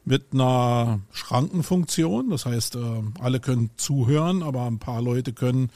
mit 0.04 0.34
einer 0.34 1.00
Schrankenfunktion. 1.12 2.32
Das 2.32 2.46
heißt, 2.48 2.76
äh, 2.76 2.80
alle 3.20 3.40
können 3.40 3.70
zuhören, 3.78 4.42
aber 4.42 4.66
ein 4.66 4.80
paar 4.80 5.02
Leute 5.02 5.32
können 5.32 5.70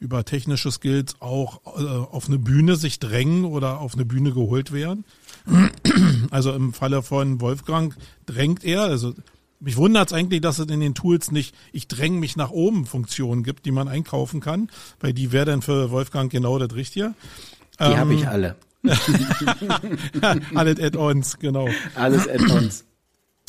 über 0.00 0.24
technische 0.24 0.70
Skills 0.70 1.16
auch 1.20 1.60
äh, 1.78 1.84
auf 1.84 2.28
eine 2.28 2.38
Bühne 2.38 2.76
sich 2.76 3.00
drängen 3.00 3.44
oder 3.44 3.80
auf 3.80 3.94
eine 3.94 4.04
Bühne 4.04 4.32
geholt 4.32 4.72
werden. 4.72 5.04
Also 6.30 6.52
im 6.52 6.72
Falle 6.74 7.02
von 7.02 7.40
Wolfgang 7.40 7.96
drängt 8.26 8.62
er, 8.62 8.82
also 8.82 9.14
mich 9.60 9.76
wundert 9.76 10.08
es 10.08 10.12
eigentlich, 10.12 10.40
dass 10.40 10.58
es 10.58 10.66
in 10.66 10.80
den 10.80 10.94
Tools 10.94 11.30
nicht 11.30 11.54
ich 11.72 11.88
dränge 11.88 12.18
mich 12.18 12.36
nach 12.36 12.50
oben 12.50 12.86
Funktionen 12.86 13.42
gibt, 13.42 13.66
die 13.66 13.72
man 13.72 13.88
einkaufen 13.88 14.40
kann, 14.40 14.70
weil 15.00 15.12
die 15.12 15.32
wäre 15.32 15.46
dann 15.46 15.62
für 15.62 15.90
Wolfgang 15.90 16.30
genau 16.30 16.58
das 16.58 16.74
Richtige. 16.74 17.14
Die 17.80 17.84
ähm, 17.84 17.96
habe 17.96 18.14
ich 18.14 18.26
alle. 18.26 18.56
Alles 20.54 20.80
Add-ons, 20.80 21.38
genau. 21.38 21.68
Alles 21.96 22.28
Add-ons. 22.28 22.84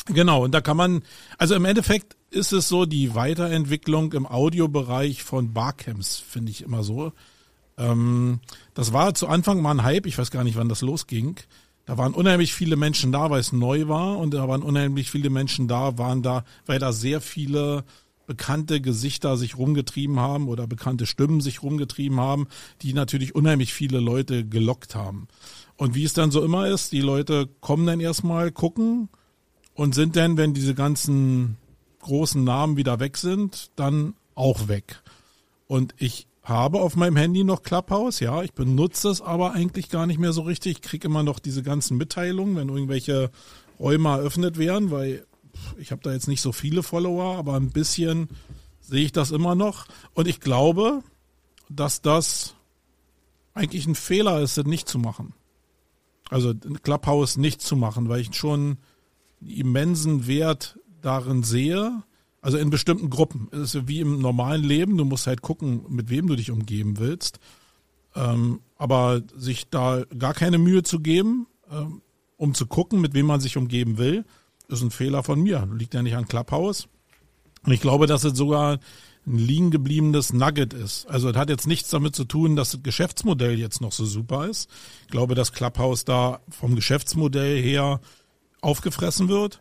Genau, 0.06 0.44
und 0.44 0.52
da 0.52 0.60
kann 0.60 0.76
man, 0.76 1.02
also 1.38 1.54
im 1.54 1.64
Endeffekt 1.64 2.16
ist 2.30 2.52
es 2.52 2.68
so 2.68 2.84
die 2.84 3.14
Weiterentwicklung 3.14 4.12
im 4.12 4.26
Audiobereich 4.26 5.22
von 5.22 5.52
Barcamps, 5.52 6.16
finde 6.18 6.50
ich 6.50 6.62
immer 6.62 6.82
so. 6.82 7.12
Ähm, 7.78 8.40
das 8.74 8.92
war 8.92 9.14
zu 9.14 9.28
Anfang 9.28 9.62
mal 9.62 9.72
ein 9.72 9.84
Hype, 9.84 10.06
ich 10.06 10.18
weiß 10.18 10.30
gar 10.30 10.44
nicht, 10.44 10.56
wann 10.56 10.68
das 10.68 10.80
losging. 10.80 11.36
Da 11.90 11.98
waren 11.98 12.14
unheimlich 12.14 12.54
viele 12.54 12.76
Menschen 12.76 13.10
da, 13.10 13.30
weil 13.30 13.40
es 13.40 13.50
neu 13.50 13.88
war 13.88 14.16
und 14.16 14.32
da 14.32 14.46
waren 14.46 14.62
unheimlich 14.62 15.10
viele 15.10 15.28
Menschen 15.28 15.66
da, 15.66 15.98
waren 15.98 16.22
da, 16.22 16.44
weil 16.64 16.78
da 16.78 16.92
sehr 16.92 17.20
viele 17.20 17.82
bekannte 18.28 18.80
Gesichter 18.80 19.36
sich 19.36 19.58
rumgetrieben 19.58 20.20
haben 20.20 20.46
oder 20.46 20.68
bekannte 20.68 21.04
Stimmen 21.04 21.40
sich 21.40 21.64
rumgetrieben 21.64 22.20
haben, 22.20 22.46
die 22.82 22.92
natürlich 22.92 23.34
unheimlich 23.34 23.74
viele 23.74 23.98
Leute 23.98 24.46
gelockt 24.46 24.94
haben. 24.94 25.26
Und 25.76 25.96
wie 25.96 26.04
es 26.04 26.12
dann 26.12 26.30
so 26.30 26.44
immer 26.44 26.68
ist, 26.68 26.92
die 26.92 27.00
Leute 27.00 27.48
kommen 27.60 27.86
dann 27.86 27.98
erstmal, 27.98 28.52
gucken 28.52 29.08
und 29.74 29.92
sind 29.92 30.14
dann, 30.14 30.36
wenn 30.36 30.54
diese 30.54 30.76
ganzen 30.76 31.56
großen 32.02 32.44
Namen 32.44 32.76
wieder 32.76 33.00
weg 33.00 33.16
sind, 33.16 33.72
dann 33.74 34.14
auch 34.36 34.68
weg. 34.68 35.02
Und 35.66 35.96
ich 35.98 36.28
habe 36.42 36.80
auf 36.80 36.96
meinem 36.96 37.16
Handy 37.16 37.44
noch 37.44 37.62
Clubhouse, 37.62 38.20
ja, 38.20 38.42
ich 38.42 38.52
benutze 38.52 39.08
es 39.08 39.20
aber 39.20 39.52
eigentlich 39.52 39.90
gar 39.90 40.06
nicht 40.06 40.18
mehr 40.18 40.32
so 40.32 40.42
richtig. 40.42 40.72
Ich 40.72 40.82
kriege 40.82 41.06
immer 41.08 41.22
noch 41.22 41.38
diese 41.38 41.62
ganzen 41.62 41.96
Mitteilungen, 41.96 42.56
wenn 42.56 42.68
irgendwelche 42.68 43.30
Räume 43.78 44.10
eröffnet 44.10 44.58
werden, 44.58 44.90
weil 44.90 45.26
ich 45.78 45.92
habe 45.92 46.02
da 46.02 46.12
jetzt 46.12 46.28
nicht 46.28 46.40
so 46.40 46.52
viele 46.52 46.82
Follower, 46.82 47.36
aber 47.36 47.54
ein 47.54 47.70
bisschen 47.70 48.28
sehe 48.80 49.04
ich 49.04 49.12
das 49.12 49.30
immer 49.30 49.54
noch. 49.54 49.86
Und 50.14 50.28
ich 50.28 50.40
glaube, 50.40 51.02
dass 51.68 52.00
das 52.02 52.54
eigentlich 53.54 53.86
ein 53.86 53.94
Fehler 53.94 54.40
ist, 54.40 54.56
das 54.56 54.64
nicht 54.64 54.88
zu 54.88 54.98
machen. 54.98 55.34
Also 56.30 56.54
Clubhouse 56.54 57.36
nicht 57.36 57.60
zu 57.60 57.76
machen, 57.76 58.08
weil 58.08 58.20
ich 58.20 58.34
schon 58.34 58.78
immensen 59.40 60.26
Wert 60.26 60.78
darin 61.02 61.42
sehe, 61.42 62.02
Also 62.40 62.56
in 62.56 62.70
bestimmten 62.70 63.10
Gruppen. 63.10 63.48
Es 63.52 63.74
ist 63.74 63.88
wie 63.88 64.00
im 64.00 64.20
normalen 64.20 64.64
Leben, 64.64 64.96
du 64.96 65.04
musst 65.04 65.26
halt 65.26 65.42
gucken, 65.42 65.84
mit 65.88 66.08
wem 66.08 66.26
du 66.26 66.36
dich 66.36 66.50
umgeben 66.50 66.98
willst. 66.98 67.38
Ähm, 68.14 68.60
aber 68.76 69.22
sich 69.36 69.68
da 69.68 70.04
gar 70.18 70.34
keine 70.34 70.58
Mühe 70.58 70.82
zu 70.82 71.00
geben, 71.00 71.46
ähm, 71.70 72.02
um 72.36 72.54
zu 72.54 72.66
gucken, 72.66 73.00
mit 73.00 73.14
wem 73.14 73.26
man 73.26 73.40
sich 73.40 73.56
umgeben 73.56 73.98
will, 73.98 74.24
ist 74.68 74.82
ein 74.82 74.90
Fehler 74.90 75.22
von 75.22 75.42
mir. 75.42 75.68
Liegt 75.72 75.94
ja 75.94 76.02
nicht 76.02 76.16
an 76.16 76.26
Clubhouse. 76.26 76.88
Und 77.64 77.72
ich 77.72 77.80
glaube, 77.80 78.06
dass 78.06 78.24
es 78.24 78.36
sogar 78.36 78.78
ein 79.26 79.38
liegen 79.38 79.70
gebliebenes 79.70 80.32
Nugget 80.32 80.72
ist. 80.72 81.06
Also 81.08 81.28
es 81.28 81.36
hat 81.36 81.50
jetzt 81.50 81.66
nichts 81.66 81.90
damit 81.90 82.16
zu 82.16 82.24
tun, 82.24 82.56
dass 82.56 82.70
das 82.70 82.82
Geschäftsmodell 82.82 83.58
jetzt 83.58 83.80
noch 83.80 83.92
so 83.92 84.06
super 84.06 84.48
ist. 84.48 84.70
Ich 85.02 85.08
glaube, 85.08 85.34
dass 85.34 85.52
Clubhouse 85.52 86.04
da 86.04 86.40
vom 86.48 86.74
Geschäftsmodell 86.74 87.60
her 87.60 88.00
aufgefressen 88.62 89.28
wird. 89.28 89.60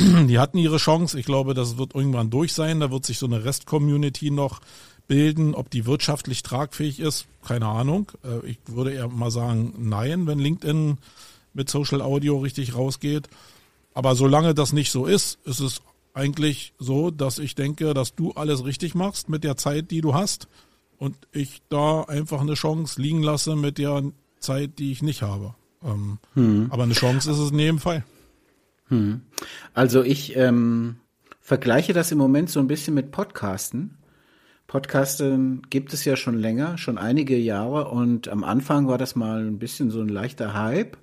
Die 0.00 0.38
hatten 0.38 0.58
ihre 0.58 0.78
Chance. 0.78 1.18
Ich 1.18 1.26
glaube, 1.26 1.54
das 1.54 1.76
wird 1.76 1.94
irgendwann 1.94 2.30
durch 2.30 2.52
sein. 2.52 2.80
Da 2.80 2.90
wird 2.90 3.04
sich 3.04 3.18
so 3.18 3.26
eine 3.26 3.44
Rest-Community 3.44 4.30
noch 4.30 4.60
bilden. 5.06 5.54
Ob 5.54 5.70
die 5.70 5.86
wirtschaftlich 5.86 6.42
tragfähig 6.42 7.00
ist, 7.00 7.26
keine 7.44 7.66
Ahnung. 7.66 8.10
Äh, 8.24 8.46
ich 8.46 8.58
würde 8.66 8.92
eher 8.92 9.08
mal 9.08 9.30
sagen, 9.30 9.74
nein, 9.78 10.26
wenn 10.26 10.38
LinkedIn 10.38 10.98
mit 11.54 11.70
Social 11.70 12.02
Audio 12.02 12.38
richtig 12.38 12.74
rausgeht. 12.74 13.28
Aber 13.94 14.14
solange 14.14 14.54
das 14.54 14.72
nicht 14.72 14.90
so 14.90 15.06
ist, 15.06 15.38
ist 15.44 15.60
es 15.60 15.80
eigentlich 16.12 16.72
so, 16.78 17.10
dass 17.10 17.38
ich 17.38 17.54
denke, 17.54 17.94
dass 17.94 18.14
du 18.14 18.32
alles 18.32 18.64
richtig 18.64 18.94
machst 18.94 19.28
mit 19.28 19.44
der 19.44 19.56
Zeit, 19.56 19.90
die 19.90 20.00
du 20.00 20.14
hast 20.14 20.48
und 20.98 21.16
ich 21.32 21.62
da 21.68 22.02
einfach 22.02 22.40
eine 22.40 22.54
Chance 22.54 23.00
liegen 23.00 23.22
lasse 23.22 23.56
mit 23.56 23.78
der 23.78 24.02
Zeit, 24.38 24.78
die 24.78 24.92
ich 24.92 25.02
nicht 25.02 25.22
habe. 25.22 25.54
Ähm, 25.84 26.18
hm. 26.34 26.68
Aber 26.70 26.84
eine 26.84 26.94
Chance 26.94 27.30
ist 27.30 27.38
es 27.38 27.50
in 27.50 27.58
jedem 27.58 27.78
Fall. 27.78 28.04
Hm. 28.88 29.22
Also 29.74 30.02
ich 30.02 30.36
ähm, 30.36 30.96
vergleiche 31.40 31.92
das 31.92 32.12
im 32.12 32.18
Moment 32.18 32.50
so 32.50 32.60
ein 32.60 32.68
bisschen 32.68 32.94
mit 32.94 33.10
Podcasten. 33.10 33.98
Podcasten 34.66 35.62
gibt 35.70 35.92
es 35.92 36.04
ja 36.04 36.16
schon 36.16 36.38
länger, 36.38 36.76
schon 36.76 36.98
einige 36.98 37.36
Jahre 37.36 37.88
und 37.88 38.28
am 38.28 38.42
Anfang 38.42 38.88
war 38.88 38.98
das 38.98 39.14
mal 39.14 39.46
ein 39.46 39.58
bisschen 39.58 39.90
so 39.90 40.00
ein 40.00 40.08
leichter 40.08 40.54
Hype 40.54 40.96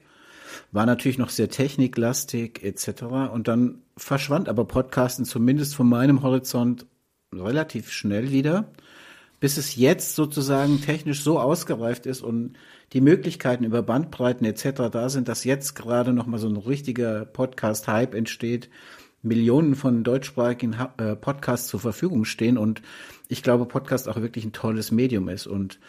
war 0.71 0.85
natürlich 0.85 1.17
noch 1.17 1.29
sehr 1.29 1.49
techniklastig 1.49 2.63
etc. 2.63 3.03
Und 3.31 3.47
dann 3.47 3.81
verschwand 3.97 4.49
aber 4.49 4.65
Podcasten 4.65 5.25
zumindest 5.25 5.75
von 5.75 5.87
meinem 5.87 6.23
Horizont 6.23 6.85
relativ 7.33 7.91
schnell 7.91 8.31
wieder, 8.31 8.71
bis 9.39 9.57
es 9.57 9.75
jetzt 9.75 10.15
sozusagen 10.15 10.81
technisch 10.81 11.21
so 11.21 11.39
ausgereift 11.39 12.05
ist 12.05 12.21
und 12.21 12.53
die 12.93 13.01
Möglichkeiten 13.01 13.63
über 13.63 13.81
Bandbreiten 13.81 14.45
etc. 14.45 14.89
da 14.91 15.09
sind, 15.09 15.27
dass 15.27 15.43
jetzt 15.43 15.75
gerade 15.75 16.13
noch 16.13 16.27
mal 16.27 16.37
so 16.37 16.47
ein 16.47 16.57
richtiger 16.57 17.25
Podcast-Hype 17.25 18.13
entsteht, 18.13 18.69
Millionen 19.23 19.75
von 19.75 20.03
deutschsprachigen 20.03 20.75
äh, 20.97 21.15
Podcasts 21.15 21.67
zur 21.67 21.79
Verfügung 21.79 22.25
stehen 22.25 22.57
und 22.57 22.81
ich 23.29 23.41
glaube, 23.41 23.65
Podcast 23.65 24.07
auch 24.07 24.21
wirklich 24.21 24.45
ein 24.45 24.51
tolles 24.51 24.91
Medium 24.91 25.29
ist 25.29 25.47
und 25.47 25.79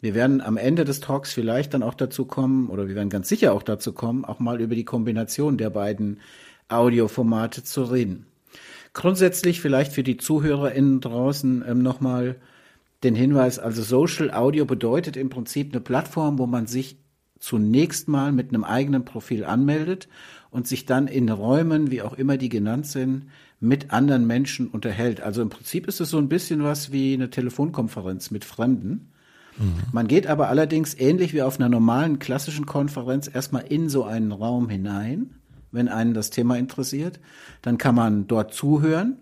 wir 0.00 0.14
werden 0.14 0.40
am 0.40 0.56
Ende 0.56 0.84
des 0.84 1.00
Talks 1.00 1.32
vielleicht 1.32 1.74
dann 1.74 1.82
auch 1.82 1.94
dazu 1.94 2.26
kommen, 2.26 2.68
oder 2.68 2.88
wir 2.88 2.94
werden 2.94 3.08
ganz 3.08 3.28
sicher 3.28 3.52
auch 3.52 3.62
dazu 3.62 3.92
kommen, 3.92 4.24
auch 4.24 4.38
mal 4.38 4.60
über 4.60 4.74
die 4.74 4.84
Kombination 4.84 5.56
der 5.56 5.70
beiden 5.70 6.20
Audioformate 6.68 7.64
zu 7.64 7.84
reden. 7.84 8.26
Grundsätzlich 8.92 9.60
vielleicht 9.60 9.92
für 9.92 10.02
die 10.02 10.16
ZuhörerInnen 10.16 11.00
draußen 11.00 11.64
ähm, 11.66 11.82
nochmal 11.82 12.36
den 13.04 13.14
Hinweis, 13.14 13.58
also 13.58 13.82
Social 13.82 14.32
Audio 14.32 14.64
bedeutet 14.64 15.16
im 15.16 15.30
Prinzip 15.30 15.72
eine 15.72 15.80
Plattform, 15.80 16.38
wo 16.38 16.46
man 16.46 16.66
sich 16.66 16.98
zunächst 17.38 18.08
mal 18.08 18.32
mit 18.32 18.48
einem 18.48 18.64
eigenen 18.64 19.04
Profil 19.04 19.44
anmeldet 19.44 20.08
und 20.50 20.66
sich 20.66 20.86
dann 20.86 21.08
in 21.08 21.28
Räumen, 21.28 21.90
wie 21.90 22.02
auch 22.02 22.14
immer 22.14 22.38
die 22.38 22.48
genannt 22.48 22.86
sind, 22.86 23.26
mit 23.60 23.92
anderen 23.92 24.26
Menschen 24.26 24.68
unterhält. 24.68 25.20
Also 25.20 25.42
im 25.42 25.50
Prinzip 25.50 25.86
ist 25.86 26.00
es 26.00 26.10
so 26.10 26.18
ein 26.18 26.28
bisschen 26.28 26.62
was 26.62 26.92
wie 26.92 27.14
eine 27.14 27.30
Telefonkonferenz 27.30 28.30
mit 28.30 28.44
Fremden. 28.44 29.12
Mhm. 29.58 29.74
Man 29.92 30.06
geht 30.06 30.26
aber 30.26 30.48
allerdings 30.48 30.94
ähnlich 30.98 31.34
wie 31.34 31.42
auf 31.42 31.58
einer 31.58 31.68
normalen 31.68 32.18
klassischen 32.18 32.66
Konferenz 32.66 33.30
erstmal 33.32 33.64
in 33.68 33.88
so 33.88 34.04
einen 34.04 34.32
Raum 34.32 34.68
hinein, 34.68 35.34
wenn 35.72 35.88
einen 35.88 36.14
das 36.14 36.30
Thema 36.30 36.56
interessiert. 36.56 37.20
Dann 37.62 37.78
kann 37.78 37.94
man 37.94 38.26
dort 38.26 38.54
zuhören. 38.54 39.18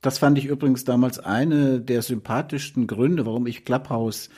Das 0.00 0.18
fand 0.18 0.38
ich 0.38 0.46
übrigens 0.46 0.84
damals 0.84 1.18
eine 1.18 1.80
der 1.80 2.02
sympathischsten 2.02 2.86
Gründe, 2.86 3.26
warum 3.26 3.46
ich 3.46 3.64
Clubhouse 3.64 4.30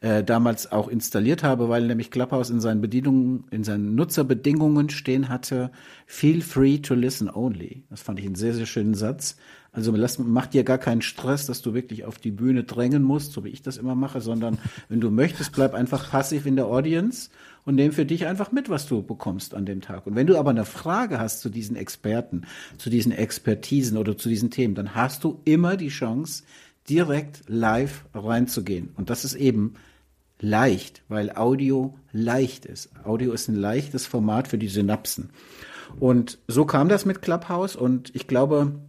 äh, 0.00 0.22
damals 0.22 0.70
auch 0.70 0.86
installiert 0.86 1.42
habe, 1.42 1.68
weil 1.68 1.86
nämlich 1.86 2.12
Clubhouse 2.12 2.50
in 2.50 2.60
seinen 2.60 2.80
Bedienungen, 2.80 3.44
in 3.50 3.64
seinen 3.64 3.96
Nutzerbedingungen 3.96 4.90
stehen 4.90 5.28
hatte, 5.28 5.72
feel 6.06 6.40
free 6.40 6.78
to 6.78 6.94
listen 6.94 7.28
only. 7.28 7.82
Das 7.90 8.02
fand 8.02 8.20
ich 8.20 8.26
einen 8.26 8.36
sehr, 8.36 8.54
sehr 8.54 8.66
schönen 8.66 8.94
Satz. 8.94 9.36
Also 9.72 9.92
lass, 9.94 10.18
mach 10.18 10.46
dir 10.46 10.64
gar 10.64 10.78
keinen 10.78 11.02
Stress, 11.02 11.46
dass 11.46 11.62
du 11.62 11.74
wirklich 11.74 12.04
auf 12.04 12.18
die 12.18 12.30
Bühne 12.30 12.64
drängen 12.64 13.02
musst, 13.02 13.32
so 13.32 13.44
wie 13.44 13.50
ich 13.50 13.60
das 13.60 13.76
immer 13.76 13.94
mache, 13.94 14.20
sondern 14.20 14.58
wenn 14.88 15.00
du 15.00 15.10
möchtest, 15.10 15.52
bleib 15.52 15.74
einfach 15.74 16.10
passiv 16.10 16.46
in 16.46 16.56
der 16.56 16.66
Audience 16.66 17.30
und 17.68 17.74
nimm 17.74 17.92
für 17.92 18.06
dich 18.06 18.24
einfach 18.24 18.50
mit, 18.50 18.70
was 18.70 18.86
du 18.86 19.02
bekommst 19.02 19.52
an 19.52 19.66
dem 19.66 19.82
Tag. 19.82 20.06
Und 20.06 20.14
wenn 20.14 20.26
du 20.26 20.38
aber 20.38 20.48
eine 20.48 20.64
Frage 20.64 21.20
hast 21.20 21.40
zu 21.40 21.50
diesen 21.50 21.76
Experten, 21.76 22.46
zu 22.78 22.88
diesen 22.88 23.12
Expertisen 23.12 23.98
oder 23.98 24.16
zu 24.16 24.30
diesen 24.30 24.50
Themen, 24.50 24.74
dann 24.74 24.94
hast 24.94 25.22
du 25.22 25.42
immer 25.44 25.76
die 25.76 25.90
Chance, 25.90 26.44
direkt 26.88 27.42
live 27.46 28.06
reinzugehen. 28.14 28.88
Und 28.96 29.10
das 29.10 29.26
ist 29.26 29.34
eben 29.34 29.74
leicht, 30.40 31.02
weil 31.08 31.30
Audio 31.36 31.94
leicht 32.10 32.64
ist. 32.64 32.88
Audio 33.04 33.32
ist 33.32 33.48
ein 33.48 33.56
leichtes 33.56 34.06
Format 34.06 34.48
für 34.48 34.56
die 34.56 34.68
Synapsen. 34.68 35.28
Und 36.00 36.38
so 36.48 36.64
kam 36.64 36.88
das 36.88 37.04
mit 37.04 37.20
Clubhouse 37.20 37.76
und 37.76 38.14
ich 38.16 38.26
glaube, 38.26 38.80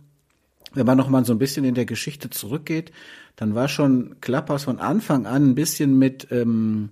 wenn 0.74 0.86
man 0.86 0.98
noch 0.98 1.10
mal 1.10 1.26
so 1.26 1.34
ein 1.34 1.40
bisschen 1.40 1.66
in 1.66 1.76
der 1.76 1.86
Geschichte 1.86 2.30
zurückgeht, 2.30 2.94
dann 3.40 3.56
war 3.56 3.70
schon 3.70 4.18
Clubhouse 4.20 4.66
von 4.66 4.80
Anfang 4.80 5.26
an 5.26 5.52
ein 5.52 5.56
bisschen 5.56 5.98
mit 5.98 6.28
ähm, 6.30 6.90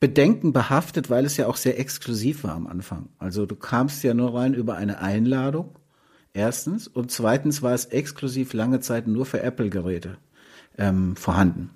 Bedenken 0.00 0.52
behaftet, 0.52 1.08
weil 1.08 1.24
es 1.24 1.36
ja 1.36 1.46
auch 1.46 1.54
sehr 1.54 1.78
exklusiv 1.78 2.42
war 2.42 2.56
am 2.56 2.66
Anfang. 2.66 3.10
Also 3.20 3.46
du 3.46 3.54
kamst 3.54 4.02
ja 4.02 4.12
nur 4.12 4.34
rein 4.34 4.54
über 4.54 4.74
eine 4.74 4.98
Einladung, 4.98 5.78
erstens, 6.32 6.88
und 6.88 7.12
zweitens 7.12 7.62
war 7.62 7.74
es 7.74 7.84
exklusiv 7.84 8.54
lange 8.54 8.80
Zeit 8.80 9.06
nur 9.06 9.24
für 9.24 9.40
Apple-Geräte 9.40 10.16
ähm, 10.78 11.14
vorhanden. 11.14 11.70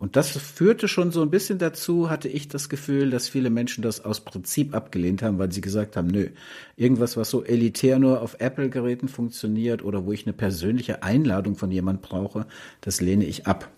Und 0.00 0.16
das 0.16 0.30
führte 0.30 0.88
schon 0.88 1.12
so 1.12 1.20
ein 1.20 1.28
bisschen 1.28 1.58
dazu, 1.58 2.08
hatte 2.08 2.26
ich 2.26 2.48
das 2.48 2.70
Gefühl, 2.70 3.10
dass 3.10 3.28
viele 3.28 3.50
Menschen 3.50 3.82
das 3.82 4.02
aus 4.02 4.22
Prinzip 4.22 4.74
abgelehnt 4.74 5.22
haben, 5.22 5.38
weil 5.38 5.52
sie 5.52 5.60
gesagt 5.60 5.94
haben, 5.94 6.08
nö, 6.08 6.30
irgendwas, 6.74 7.18
was 7.18 7.28
so 7.28 7.44
elitär 7.44 7.98
nur 7.98 8.22
auf 8.22 8.36
Apple-Geräten 8.38 9.08
funktioniert 9.08 9.84
oder 9.84 10.06
wo 10.06 10.12
ich 10.12 10.24
eine 10.24 10.32
persönliche 10.32 11.02
Einladung 11.02 11.54
von 11.54 11.70
jemand 11.70 12.00
brauche, 12.00 12.46
das 12.80 13.02
lehne 13.02 13.26
ich 13.26 13.46
ab. 13.46 13.70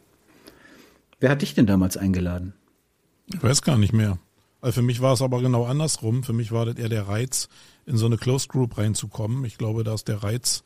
Wer 1.19 1.31
hat 1.31 1.43
dich 1.43 1.55
denn 1.55 1.67
damals 1.67 1.97
eingeladen? 1.97 2.55
Ich 3.27 3.43
weiß 3.43 3.63
gar 3.63 3.77
nicht 3.77 3.93
mehr. 3.93 4.19
Also 4.61 4.75
für 4.77 4.87
mich 4.87 5.01
war 5.01 5.15
es 5.15 5.23
aber 5.23 5.43
genau 5.43 5.65
andersrum. 5.65 6.23
Für 6.23 6.33
mich 6.33 6.53
war 6.53 6.67
das 6.67 6.77
eher 6.77 6.89
der 6.89 7.09
Reiz, 7.09 7.49
in 7.85 7.97
so 7.97 8.07
eine 8.07 8.17
Closed 8.17 8.49
Group 8.49 8.79
reinzukommen. 8.79 9.45
Ich 9.45 9.59
glaube, 9.59 9.83
da 9.83 9.95
ist 9.95 10.07
der 10.07 10.23
Reiz 10.23 10.63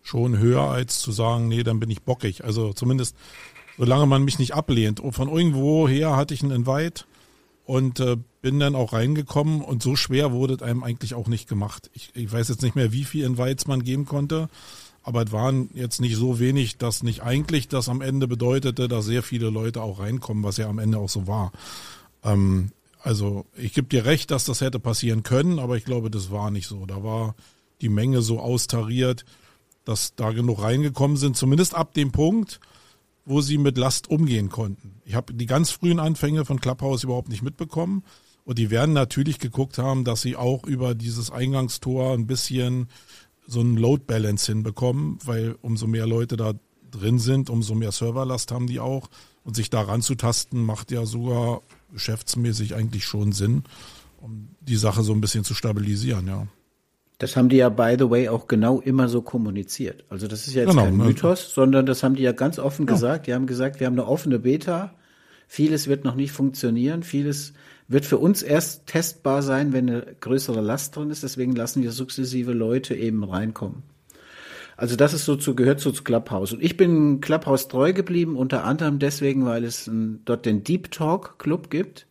schon 0.00 0.38
höher, 0.38 0.62
als 0.62 1.00
zu 1.00 1.12
sagen, 1.12 1.48
nee, 1.48 1.62
dann 1.62 1.78
bin 1.78 1.90
ich 1.90 2.02
bockig. 2.02 2.42
Also 2.42 2.72
zumindest 2.72 3.16
solange 3.78 4.06
man 4.06 4.24
mich 4.24 4.38
nicht 4.38 4.54
ablehnt. 4.54 5.00
Und 5.00 5.12
von 5.12 5.28
irgendwo 5.28 5.88
her 5.88 6.16
hatte 6.16 6.34
ich 6.34 6.42
einen 6.42 6.52
Invite 6.52 7.04
und 7.64 8.00
äh, 8.00 8.16
bin 8.42 8.60
dann 8.60 8.74
auch 8.74 8.92
reingekommen 8.92 9.62
und 9.62 9.82
so 9.82 9.96
schwer 9.96 10.32
wurde 10.32 10.54
es 10.54 10.62
einem 10.62 10.82
eigentlich 10.82 11.14
auch 11.14 11.28
nicht 11.28 11.48
gemacht. 11.48 11.90
Ich, 11.94 12.10
ich 12.14 12.30
weiß 12.30 12.48
jetzt 12.48 12.62
nicht 12.62 12.76
mehr, 12.76 12.92
wie 12.92 13.04
viele 13.04 13.26
Invites 13.26 13.66
man 13.66 13.82
geben 13.82 14.04
konnte, 14.04 14.48
aber 15.02 15.22
es 15.22 15.32
waren 15.32 15.70
jetzt 15.74 16.00
nicht 16.00 16.16
so 16.16 16.38
wenig, 16.38 16.76
dass 16.76 17.02
nicht 17.02 17.22
eigentlich 17.22 17.68
das 17.68 17.88
am 17.88 18.00
Ende 18.00 18.28
bedeutete, 18.28 18.88
dass 18.88 19.06
sehr 19.06 19.22
viele 19.22 19.50
Leute 19.50 19.82
auch 19.82 19.98
reinkommen, 19.98 20.44
was 20.44 20.56
ja 20.58 20.68
am 20.68 20.78
Ende 20.78 20.98
auch 20.98 21.08
so 21.08 21.26
war. 21.26 21.52
Ähm, 22.22 22.70
also 23.00 23.44
ich 23.54 23.74
gebe 23.74 23.88
dir 23.88 24.06
recht, 24.06 24.30
dass 24.30 24.44
das 24.44 24.60
hätte 24.60 24.78
passieren 24.78 25.22
können, 25.22 25.58
aber 25.58 25.76
ich 25.76 25.84
glaube, 25.84 26.10
das 26.10 26.30
war 26.30 26.50
nicht 26.50 26.66
so. 26.66 26.86
Da 26.86 27.02
war 27.02 27.34
die 27.80 27.90
Menge 27.90 28.22
so 28.22 28.40
austariert, 28.40 29.26
dass 29.84 30.14
da 30.16 30.32
genug 30.32 30.62
reingekommen 30.62 31.18
sind, 31.18 31.36
zumindest 31.36 31.74
ab 31.74 31.92
dem 31.92 32.12
Punkt, 32.12 32.60
wo 33.24 33.40
sie 33.40 33.58
mit 33.58 33.78
Last 33.78 34.08
umgehen 34.08 34.50
konnten. 34.50 35.00
Ich 35.04 35.14
habe 35.14 35.32
die 35.32 35.46
ganz 35.46 35.70
frühen 35.70 36.00
Anfänge 36.00 36.44
von 36.44 36.60
Clubhouse 36.60 37.04
überhaupt 37.04 37.28
nicht 37.28 37.42
mitbekommen. 37.42 38.04
Und 38.44 38.58
die 38.58 38.70
werden 38.70 38.92
natürlich 38.92 39.38
geguckt 39.38 39.78
haben, 39.78 40.04
dass 40.04 40.20
sie 40.20 40.36
auch 40.36 40.64
über 40.64 40.94
dieses 40.94 41.30
Eingangstor 41.30 42.12
ein 42.12 42.26
bisschen 42.26 42.88
so 43.46 43.60
einen 43.60 43.76
Load 43.76 44.04
Balance 44.06 44.50
hinbekommen, 44.52 45.18
weil 45.24 45.56
umso 45.62 45.86
mehr 45.86 46.06
Leute 46.06 46.36
da 46.36 46.52
drin 46.90 47.18
sind, 47.18 47.50
umso 47.50 47.74
mehr 47.74 47.92
Serverlast 47.92 48.52
haben 48.52 48.66
die 48.66 48.80
auch. 48.80 49.08
Und 49.44 49.56
sich 49.56 49.70
da 49.70 49.82
ranzutasten, 49.82 50.62
macht 50.62 50.90
ja 50.90 51.04
sogar 51.04 51.62
geschäftsmäßig 51.92 52.74
eigentlich 52.74 53.04
schon 53.04 53.32
Sinn, 53.32 53.64
um 54.20 54.48
die 54.60 54.76
Sache 54.76 55.02
so 55.02 55.12
ein 55.12 55.20
bisschen 55.20 55.44
zu 55.44 55.54
stabilisieren, 55.54 56.26
ja. 56.26 56.46
Das 57.24 57.36
haben 57.36 57.48
die 57.48 57.56
ja, 57.56 57.70
by 57.70 57.96
the 57.98 58.10
way, 58.10 58.28
auch 58.28 58.48
genau 58.48 58.82
immer 58.82 59.08
so 59.08 59.22
kommuniziert. 59.22 60.04
Also 60.10 60.28
das 60.28 60.46
ist 60.46 60.52
ja 60.52 60.64
jetzt 60.64 60.72
genau, 60.72 60.82
kein 60.82 60.98
ne? 60.98 61.04
Mythos, 61.04 61.54
sondern 61.54 61.86
das 61.86 62.02
haben 62.02 62.16
die 62.16 62.22
ja 62.22 62.32
ganz 62.32 62.58
offen 62.58 62.86
ja. 62.86 62.92
gesagt. 62.92 63.26
Die 63.26 63.32
haben 63.32 63.46
gesagt, 63.46 63.80
wir 63.80 63.86
haben 63.86 63.94
eine 63.94 64.06
offene 64.06 64.38
Beta. 64.38 64.92
Vieles 65.48 65.88
wird 65.88 66.04
noch 66.04 66.16
nicht 66.16 66.32
funktionieren. 66.32 67.02
Vieles 67.02 67.54
wird 67.88 68.04
für 68.04 68.18
uns 68.18 68.42
erst 68.42 68.88
testbar 68.88 69.40
sein, 69.40 69.72
wenn 69.72 69.88
eine 69.88 70.06
größere 70.20 70.60
Last 70.60 70.96
drin 70.96 71.08
ist. 71.08 71.22
Deswegen 71.22 71.56
lassen 71.56 71.82
wir 71.82 71.92
sukzessive 71.92 72.52
Leute 72.52 72.94
eben 72.94 73.24
reinkommen. 73.24 73.84
Also 74.76 74.94
das 74.94 75.14
ist 75.14 75.24
so 75.24 75.36
zu, 75.36 75.54
gehört 75.54 75.80
so 75.80 75.92
zu 75.92 76.04
Clubhouse. 76.04 76.52
Und 76.52 76.62
ich 76.62 76.76
bin 76.76 77.22
Clubhouse 77.22 77.68
treu 77.68 77.94
geblieben, 77.94 78.36
unter 78.36 78.64
anderem 78.64 78.98
deswegen, 78.98 79.46
weil 79.46 79.64
es 79.64 79.86
ein, 79.86 80.20
dort 80.26 80.44
den 80.44 80.62
Deep 80.62 80.90
Talk 80.90 81.38
Club 81.38 81.70
gibt, 81.70 82.06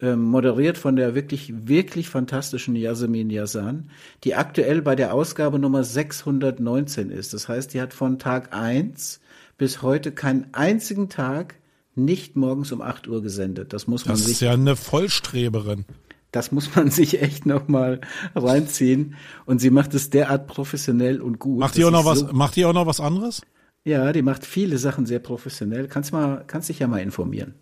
moderiert 0.00 0.78
von 0.78 0.96
der 0.96 1.14
wirklich, 1.14 1.52
wirklich 1.66 2.08
fantastischen 2.08 2.76
Yasemin 2.76 3.30
Yazan, 3.30 3.90
die 4.24 4.36
aktuell 4.36 4.80
bei 4.82 4.94
der 4.94 5.12
Ausgabe 5.12 5.58
Nummer 5.58 5.82
619 5.82 7.10
ist. 7.10 7.34
Das 7.34 7.48
heißt, 7.48 7.74
die 7.74 7.80
hat 7.80 7.92
von 7.92 8.18
Tag 8.18 8.54
eins 8.54 9.20
bis 9.56 9.82
heute 9.82 10.12
keinen 10.12 10.46
einzigen 10.52 11.08
Tag 11.08 11.56
nicht 11.96 12.36
morgens 12.36 12.70
um 12.70 12.80
8 12.80 13.08
Uhr 13.08 13.22
gesendet. 13.22 13.72
Das 13.72 13.88
muss 13.88 14.06
man 14.06 14.12
das 14.12 14.20
sich. 14.20 14.34
Das 14.34 14.36
ist 14.36 14.40
ja 14.40 14.52
eine 14.52 14.76
Vollstreberin. 14.76 15.84
Das 16.30 16.52
muss 16.52 16.74
man 16.76 16.90
sich 16.92 17.20
echt 17.20 17.44
noch 17.44 17.66
mal 17.66 18.00
reinziehen. 18.36 19.16
Und 19.46 19.60
sie 19.60 19.70
macht 19.70 19.94
es 19.94 20.10
derart 20.10 20.46
professionell 20.46 21.20
und 21.20 21.40
gut. 21.40 21.58
Macht 21.58 21.76
die 21.76 21.84
auch 21.84 21.90
noch 21.90 22.04
was? 22.04 22.20
So 22.20 22.32
macht 22.32 22.54
die 22.56 22.64
auch 22.64 22.72
noch 22.72 22.86
was 22.86 23.00
anderes? 23.00 23.42
Ja, 23.84 24.12
die 24.12 24.22
macht 24.22 24.46
viele 24.46 24.78
Sachen 24.78 25.06
sehr 25.06 25.18
professionell. 25.18 25.88
Kannst 25.88 26.12
mal, 26.12 26.44
kannst 26.46 26.68
dich 26.68 26.78
ja 26.78 26.86
mal 26.86 26.98
informieren. 26.98 27.54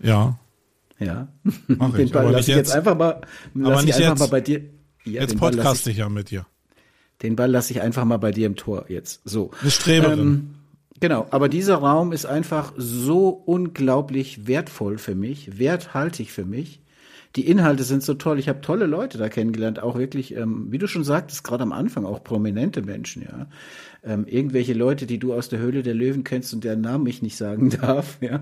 Ja. 0.00 0.38
Ja. 1.04 1.28
Mach 1.66 1.90
ich. 1.90 1.96
Den 1.96 2.10
Ball 2.10 2.22
aber 2.24 2.32
lass 2.32 2.48
ich 2.48 2.54
jetzt, 2.54 2.74
einfach 2.74 2.96
mal, 2.96 3.20
lass 3.54 3.84
nicht 3.84 3.94
einfach 3.94 4.10
jetzt, 4.10 4.20
mal 4.20 4.26
bei 4.26 4.40
dir. 4.40 4.60
Ja, 5.04 5.22
jetzt 5.22 5.36
podcaste 5.36 5.90
ich, 5.90 5.96
ich 5.96 6.00
ja 6.00 6.08
mit 6.08 6.30
dir. 6.30 6.46
Den 7.22 7.36
Ball 7.36 7.50
lasse 7.50 7.72
ich 7.72 7.80
einfach 7.80 8.04
mal 8.04 8.18
bei 8.18 8.32
dir 8.32 8.46
im 8.46 8.56
Tor 8.56 8.86
jetzt. 8.88 9.20
So. 9.24 9.50
Eine 9.60 9.70
Streberin. 9.70 10.18
Ähm, 10.20 10.54
Genau, 11.02 11.26
aber 11.30 11.48
dieser 11.48 11.78
Raum 11.78 12.12
ist 12.12 12.26
einfach 12.26 12.72
so 12.76 13.30
unglaublich 13.30 14.46
wertvoll 14.46 14.98
für 14.98 15.16
mich, 15.16 15.58
werthaltig 15.58 16.30
für 16.30 16.44
mich. 16.44 16.80
Die 17.34 17.48
Inhalte 17.48 17.82
sind 17.82 18.04
so 18.04 18.14
toll. 18.14 18.38
Ich 18.38 18.48
habe 18.48 18.60
tolle 18.60 18.86
Leute 18.86 19.18
da 19.18 19.28
kennengelernt, 19.28 19.82
auch 19.82 19.98
wirklich, 19.98 20.36
ähm, 20.36 20.68
wie 20.70 20.78
du 20.78 20.86
schon 20.86 21.02
sagtest, 21.02 21.42
gerade 21.42 21.64
am 21.64 21.72
Anfang 21.72 22.04
auch 22.04 22.22
prominente 22.22 22.82
Menschen, 22.82 23.22
ja. 23.22 23.48
Ähm, 24.04 24.26
irgendwelche 24.28 24.74
Leute, 24.74 25.06
die 25.06 25.18
du 25.18 25.34
aus 25.34 25.48
der 25.48 25.58
Höhle 25.58 25.82
der 25.82 25.94
Löwen 25.94 26.22
kennst 26.22 26.54
und 26.54 26.62
deren 26.62 26.82
Namen 26.82 27.08
ich 27.08 27.20
nicht 27.20 27.36
sagen 27.36 27.70
darf, 27.80 28.18
ja. 28.20 28.38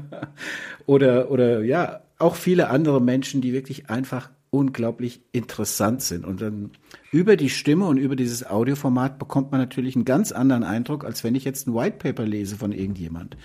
Oder, 0.85 1.31
oder 1.31 1.65
ja, 1.65 2.03
auch 2.21 2.37
viele 2.37 2.71
andere 2.71 3.01
Menschen, 3.01 3.41
die 3.41 3.53
wirklich 3.53 3.91
einfach 3.91 4.31
unglaublich 4.51 5.23
interessant 5.31 6.03
sind. 6.03 6.25
Und 6.25 6.43
dann 6.43 6.71
über 7.13 7.37
die 7.37 7.51
Stimme 7.51 7.87
und 7.87 7.99
über 7.99 8.17
dieses 8.17 8.45
Audioformat 8.45 9.19
bekommt 9.19 9.53
man 9.53 9.61
natürlich 9.61 9.95
einen 9.95 10.05
ganz 10.05 10.33
anderen 10.33 10.65
Eindruck, 10.65 11.05
als 11.05 11.23
wenn 11.23 11.37
ich 11.37 11.45
jetzt 11.45 11.69
ein 11.69 11.75
White 11.75 11.99
Paper 11.99 12.27
lese 12.27 12.57
von 12.57 12.73
irgendjemand. 12.73 13.37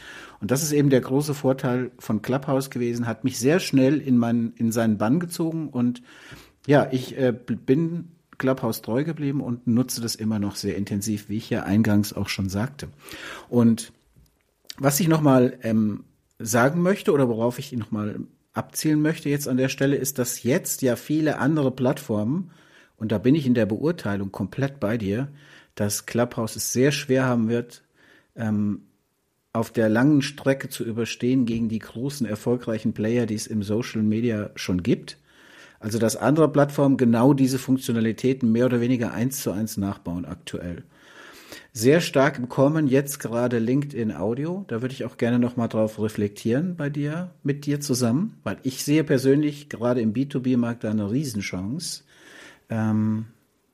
Und 0.42 0.50
das 0.50 0.64
ist 0.64 0.72
eben 0.72 0.90
der 0.90 1.02
große 1.02 1.36
Vorteil 1.36 1.92
von 2.00 2.24
Clubhouse 2.24 2.72
gewesen, 2.72 3.06
hat 3.06 3.24
mich 3.24 3.38
sehr 3.38 3.60
schnell 3.60 4.00
in 4.00 4.18
meinen, 4.18 4.54
in 4.54 4.72
seinen 4.72 4.98
Bann 4.98 5.20
gezogen 5.20 5.70
und 5.70 6.02
ja, 6.66 6.88
ich 6.92 7.16
äh, 7.16 7.32
bin 7.32 8.10
Clubhouse 8.40 8.82
treu 8.82 9.04
geblieben 9.04 9.42
und 9.42 9.68
nutze 9.68 10.02
das 10.02 10.16
immer 10.16 10.40
noch 10.40 10.56
sehr 10.56 10.76
intensiv, 10.76 11.30
wie 11.30 11.38
ich 11.38 11.52
ja 11.52 11.64
eingangs 11.64 12.14
auch 12.14 12.28
schon 12.28 12.50
sagte. 12.50 12.90
Und 13.48 13.94
was 14.78 15.00
ich 15.00 15.08
nochmal 15.08 15.60
ähm, 15.62 16.04
sagen 16.40 16.82
möchte 16.82 17.14
oder 17.14 17.30
worauf 17.30 17.60
ich 17.60 17.72
nochmal 17.74 18.20
abzielen 18.56 19.02
möchte 19.02 19.30
jetzt 19.30 19.48
an 19.48 19.58
der 19.58 19.70
Stelle, 19.70 19.96
ist, 19.96 20.18
dass 20.18 20.44
jetzt 20.44 20.82
ja 20.82 20.96
viele 20.96 21.38
andere 21.38 21.72
Plattformen, 21.72 22.52
und 22.98 23.12
da 23.12 23.18
bin 23.18 23.36
ich 23.36 23.46
in 23.46 23.54
der 23.54 23.66
Beurteilung 23.66 24.32
komplett 24.32 24.80
bei 24.80 24.98
dir, 24.98 25.28
dass 25.76 26.06
Clubhouse 26.06 26.56
es 26.56 26.74
sehr 26.74 26.92
schwer 26.92 27.26
haben 27.26 27.50
wird, 27.50 27.84
ähm, 28.36 28.84
auf 29.52 29.72
der 29.72 29.90
langen 29.90 30.22
Strecke 30.22 30.70
zu 30.70 30.84
überstehen 30.84 31.46
gegen 31.46 31.70
die 31.70 31.80
großen 31.80 32.26
erfolgreichen 32.26 32.94
Player, 32.94 33.26
die 33.26 33.36
es 33.36 33.48
im 33.48 33.64
Social 33.64 34.02
Media 34.02 34.50
schon 34.56 34.84
gibt. 34.84 35.18
Also 35.80 36.00
dass 36.00 36.16
andere 36.16 36.52
Plattformen 36.52 36.98
genau 36.98 37.34
diese 37.34 37.60
Funktionalitäten 37.60 38.52
mehr 38.52 38.66
oder 38.66 38.82
weniger 38.82 39.14
eins 39.14 39.42
zu 39.42 39.52
eins 39.52 39.78
nachbauen 39.78 40.26
aktuell. 40.26 40.84
Sehr 41.78 42.00
stark 42.00 42.38
im 42.38 42.48
Kommen 42.48 42.88
jetzt 42.88 43.20
gerade 43.20 43.60
LinkedIn 43.60 44.14
Audio. 44.16 44.64
Da 44.70 44.82
würde 44.82 44.94
ich 44.94 45.04
auch 45.04 45.18
gerne 45.18 45.40
noch 45.40 45.58
mal 45.58 45.68
drauf 45.68 46.02
reflektieren 46.02 46.78
bei 46.78 46.90
dir, 46.90 47.32
mit 47.44 47.66
dir 47.66 47.82
zusammen, 47.82 48.40
weil 48.46 48.56
ich 48.64 48.86
sehe 48.86 49.04
persönlich 49.04 49.68
gerade 49.68 50.00
im 50.00 50.14
B2B-Markt 50.14 50.86
eine 50.86 51.12
Riesenchance, 51.12 52.06
ähm, 52.70 53.26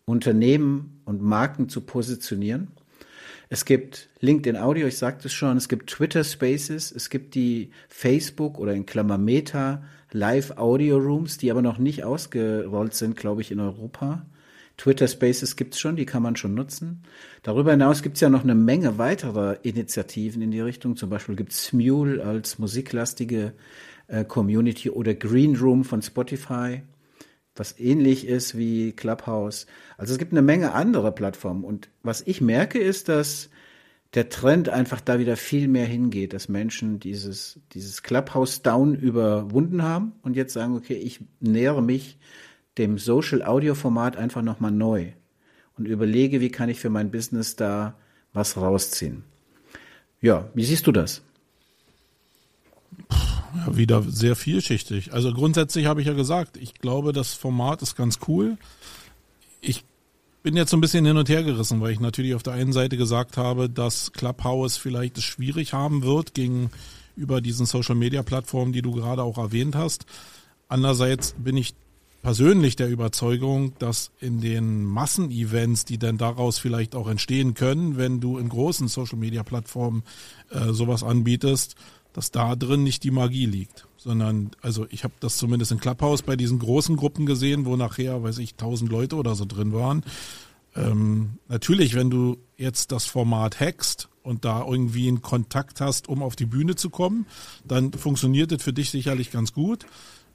Unternehmen 0.05 0.99
und 1.05 1.21
Marken 1.21 1.69
zu 1.69 1.81
positionieren. 1.81 2.69
Es 3.49 3.65
gibt 3.65 4.09
LinkedIn 4.19 4.59
Audio, 4.59 4.87
ich 4.87 4.97
sagte 4.97 5.27
es 5.27 5.33
schon, 5.33 5.55
es 5.55 5.69
gibt 5.69 5.91
Twitter 5.91 6.23
Spaces, 6.23 6.91
es 6.91 7.11
gibt 7.11 7.35
die 7.35 7.69
Facebook 7.87 8.57
oder 8.57 8.73
in 8.73 8.87
Klammer 8.87 9.19
Meta 9.19 9.83
Live 10.11 10.57
Audio 10.57 10.97
Rooms, 10.97 11.37
die 11.37 11.51
aber 11.51 11.61
noch 11.61 11.77
nicht 11.77 12.03
ausgerollt 12.03 12.95
sind, 12.95 13.15
glaube 13.15 13.41
ich, 13.41 13.51
in 13.51 13.59
Europa. 13.59 14.25
Twitter 14.77 15.07
Spaces 15.07 15.55
gibt's 15.55 15.79
schon, 15.79 15.95
die 15.95 16.05
kann 16.05 16.23
man 16.23 16.35
schon 16.35 16.53
nutzen. 16.53 17.03
Darüber 17.43 17.71
hinaus 17.71 18.01
gibt's 18.01 18.19
ja 18.19 18.29
noch 18.29 18.43
eine 18.43 18.55
Menge 18.55 18.97
weiterer 18.97 19.63
Initiativen 19.63 20.41
in 20.41 20.51
die 20.51 20.61
Richtung. 20.61 20.95
Zum 20.95 21.09
Beispiel 21.09 21.35
gibt's 21.35 21.71
Mule 21.73 22.23
als 22.23 22.57
musiklastige 22.57 23.53
äh, 24.07 24.25
Community 24.25 24.89
oder 24.89 25.13
Green 25.13 25.55
Room 25.55 25.83
von 25.83 26.01
Spotify, 26.01 26.81
was 27.55 27.77
ähnlich 27.79 28.27
ist 28.27 28.57
wie 28.57 28.91
Clubhouse. 28.93 29.67
Also 29.97 30.13
es 30.13 30.19
gibt 30.19 30.31
eine 30.31 30.41
Menge 30.41 30.73
andere 30.73 31.11
Plattformen. 31.11 31.63
Und 31.63 31.89
was 32.01 32.21
ich 32.25 32.41
merke, 32.41 32.79
ist, 32.79 33.09
dass 33.09 33.49
der 34.13 34.29
Trend 34.29 34.67
einfach 34.67 34.99
da 34.99 35.19
wieder 35.19 35.37
viel 35.37 35.67
mehr 35.67 35.85
hingeht, 35.85 36.33
dass 36.33 36.49
Menschen 36.49 36.99
dieses, 36.99 37.59
dieses 37.73 38.03
Clubhouse 38.03 38.61
Down 38.61 38.95
überwunden 38.95 39.83
haben 39.83 40.13
und 40.21 40.35
jetzt 40.35 40.53
sagen, 40.53 40.75
okay, 40.75 40.95
ich 40.95 41.21
nähere 41.39 41.81
mich 41.81 42.17
dem 42.77 42.97
Social 42.97 43.43
Audio 43.43 43.75
Format 43.75 44.15
einfach 44.15 44.41
nochmal 44.41 44.71
neu 44.71 45.11
und 45.77 45.85
überlege, 45.85 46.41
wie 46.41 46.49
kann 46.49 46.69
ich 46.69 46.79
für 46.79 46.89
mein 46.89 47.11
Business 47.11 47.55
da 47.55 47.95
was 48.33 48.57
rausziehen. 48.57 49.23
Ja, 50.21 50.49
wie 50.53 50.63
siehst 50.63 50.87
du 50.87 50.91
das? 50.91 51.21
Ja, 53.09 53.75
wieder 53.75 54.03
sehr 54.03 54.35
vielschichtig. 54.35 55.13
Also 55.13 55.33
grundsätzlich 55.33 55.85
habe 55.85 56.01
ich 56.01 56.07
ja 56.07 56.13
gesagt, 56.13 56.57
ich 56.57 56.75
glaube, 56.75 57.11
das 57.11 57.33
Format 57.33 57.81
ist 57.81 57.95
ganz 57.95 58.19
cool. 58.27 58.57
Ich 59.59 59.83
bin 60.43 60.55
jetzt 60.55 60.71
so 60.71 60.77
ein 60.77 60.81
bisschen 60.81 61.05
hin 61.05 61.17
und 61.17 61.29
her 61.29 61.43
gerissen, 61.43 61.81
weil 61.81 61.91
ich 61.91 61.99
natürlich 61.99 62.35
auf 62.35 62.43
der 62.43 62.53
einen 62.53 62.73
Seite 62.73 62.97
gesagt 62.97 63.37
habe, 63.37 63.69
dass 63.69 64.11
Clubhouse 64.13 64.77
vielleicht 64.77 65.17
es 65.17 65.23
schwierig 65.23 65.73
haben 65.73 66.03
wird 66.03 66.33
gegenüber 66.33 67.41
diesen 67.41 67.65
Social 67.65 67.95
Media 67.95 68.23
Plattformen, 68.23 68.73
die 68.73 68.81
du 68.81 68.91
gerade 68.91 69.23
auch 69.23 69.37
erwähnt 69.37 69.75
hast. 69.75 70.05
Andererseits 70.67 71.35
bin 71.37 71.57
ich 71.57 71.73
persönlich 72.21 72.75
der 72.75 72.89
Überzeugung, 72.89 73.73
dass 73.79 74.11
in 74.19 74.41
den 74.41 74.85
Massenevents, 74.85 75.85
die 75.85 75.97
dann 75.97 76.17
daraus 76.17 76.59
vielleicht 76.59 76.95
auch 76.95 77.07
entstehen 77.07 77.53
können, 77.53 77.97
wenn 77.97 78.19
du 78.19 78.37
in 78.37 78.49
großen 78.49 78.87
Social-Media-Plattformen 78.87 80.03
äh, 80.49 80.71
sowas 80.71 81.03
anbietest, 81.03 81.75
dass 82.13 82.31
da 82.31 82.55
drin 82.55 82.83
nicht 82.83 83.03
die 83.03 83.11
Magie 83.11 83.45
liegt, 83.45 83.87
sondern 83.97 84.51
also 84.61 84.85
ich 84.89 85.03
habe 85.03 85.13
das 85.19 85.37
zumindest 85.37 85.71
in 85.71 85.79
Clubhouse 85.79 86.21
bei 86.21 86.35
diesen 86.35 86.59
großen 86.59 86.97
Gruppen 86.97 87.25
gesehen, 87.25 87.65
wo 87.65 87.75
nachher, 87.75 88.21
weiß 88.21 88.37
ich, 88.39 88.55
tausend 88.55 88.91
Leute 88.91 89.15
oder 89.15 89.35
so 89.35 89.45
drin 89.45 89.73
waren. 89.73 90.03
Ähm, 90.75 91.37
natürlich, 91.47 91.95
wenn 91.95 92.09
du 92.09 92.37
jetzt 92.57 92.91
das 92.91 93.05
Format 93.05 93.59
hackst 93.59 94.09
und 94.23 94.45
da 94.45 94.65
irgendwie 94.65 95.07
einen 95.07 95.21
Kontakt 95.21 95.81
hast, 95.81 96.07
um 96.07 96.21
auf 96.21 96.35
die 96.35 96.45
Bühne 96.45 96.75
zu 96.75 96.89
kommen, 96.89 97.25
dann 97.65 97.91
funktioniert 97.93 98.51
das 98.51 98.61
für 98.61 98.73
dich 98.73 98.89
sicherlich 98.89 99.31
ganz 99.31 99.53
gut. 99.53 99.85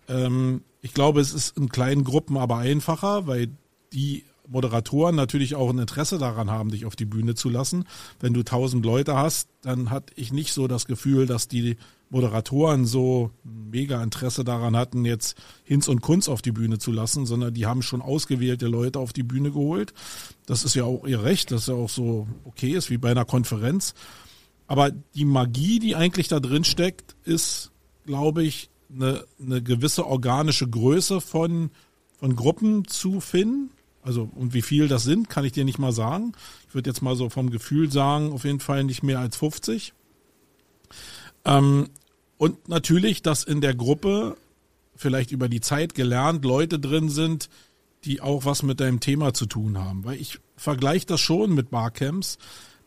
Ähm, 0.09 0.63
ich 0.83 0.95
glaube, 0.95 1.21
es 1.21 1.33
ist 1.33 1.57
in 1.57 1.69
kleinen 1.69 2.05
Gruppen 2.05 2.37
aber 2.37 2.59
einfacher, 2.59 3.27
weil 3.27 3.49
die 3.93 4.25
Moderatoren 4.49 5.17
natürlich 5.17 5.55
auch 5.55 5.71
ein 5.71 5.79
Interesse 5.79 6.19
daran 6.19 6.51
haben, 6.51 6.71
dich 6.71 6.87
auf 6.87 6.97
die 6.97 7.05
Bühne 7.05 7.35
zu 7.35 7.49
lassen. 7.49 7.85
Wenn 8.21 8.35
du 8.35 8.43
tausend 8.43 8.85
Leute 8.85 9.17
hast, 9.17 9.49
dann 9.63 9.91
hatte 9.91 10.13
ich 10.17 10.33
nicht 10.33 10.53
so 10.53 10.69
das 10.69 10.87
Gefühl, 10.87 11.27
dass 11.27 11.49
die 11.49 11.77
Moderatoren 12.09 12.87
so 12.87 13.31
mega 13.43 14.03
Interesse 14.03 14.45
daran 14.45 14.77
hatten, 14.77 15.05
jetzt 15.05 15.37
Hinz 15.65 15.89
und 15.89 16.03
Kunz 16.03 16.29
auf 16.29 16.41
die 16.41 16.53
Bühne 16.53 16.79
zu 16.79 16.93
lassen, 16.93 17.27
sondern 17.27 17.53
die 17.53 17.67
haben 17.67 17.83
schon 17.83 18.01
ausgewählte 18.01 18.69
Leute 18.69 19.01
auf 19.01 19.13
die 19.13 19.25
Bühne 19.25 19.51
geholt. 19.51 19.93
Das 20.47 20.65
ist 20.65 20.75
ja 20.75 20.85
auch 20.85 21.07
ihr 21.07 21.25
Recht, 21.25 21.51
das 21.51 21.63
ist 21.63 21.69
ja 21.69 21.75
auch 21.75 21.91
so 21.91 22.29
okay 22.45 22.71
ist 22.71 22.91
wie 22.91 22.99
bei 22.99 23.11
einer 23.11 23.25
Konferenz. 23.25 23.95
Aber 24.69 24.91
die 24.91 25.25
Magie, 25.25 25.79
die 25.79 25.97
eigentlich 25.97 26.29
da 26.29 26.41
drin 26.41 26.65
steckt, 26.65 27.17
ist, 27.25 27.73
glaube 28.05 28.45
ich, 28.45 28.71
eine, 28.93 29.25
eine 29.41 29.63
gewisse 29.63 30.07
organische 30.07 30.69
Größe 30.69 31.21
von, 31.21 31.71
von 32.19 32.37
Gruppen 32.37 32.87
zu 32.87 33.21
finden. 33.21 33.71
Also, 34.03 34.31
und 34.35 34.55
wie 34.55 34.63
viel 34.63 34.87
das 34.87 35.03
sind, 35.03 35.29
kann 35.29 35.45
ich 35.45 35.53
dir 35.53 35.65
nicht 35.65 35.79
mal 35.79 35.93
sagen. 35.93 36.33
Ich 36.69 36.75
würde 36.75 36.89
jetzt 36.89 37.03
mal 37.03 37.17
so 37.17 37.29
vom 37.29 37.51
Gefühl 37.51 37.91
sagen, 37.91 38.33
auf 38.33 38.45
jeden 38.45 38.61
Fall 38.61 38.85
nicht 38.85 39.03
mehr 39.03 39.19
als 39.19 39.37
50. 39.37 39.93
Ähm, 41.45 41.89
und 42.39 42.69
natürlich, 42.69 43.23
dass 43.23 43.43
in 43.43 43.61
der 43.61 43.75
Gruppe 43.75 44.37
vielleicht 44.95 45.33
über 45.33 45.49
die 45.49 45.61
Zeit 45.61 45.95
gelernt 45.95 46.45
Leute 46.45 46.79
drin 46.79 47.09
sind, 47.09 47.49
die 48.05 48.21
auch 48.21 48.45
was 48.45 48.63
mit 48.63 48.81
deinem 48.81 49.01
Thema 49.01 49.35
zu 49.35 49.47
tun 49.47 49.79
haben. 49.79 50.05
Weil 50.05 50.21
ich 50.21 50.39
vergleiche 50.57 51.07
das 51.07 51.21
schon 51.21 51.55
mit 51.55 51.71
Barcamps. 51.71 52.39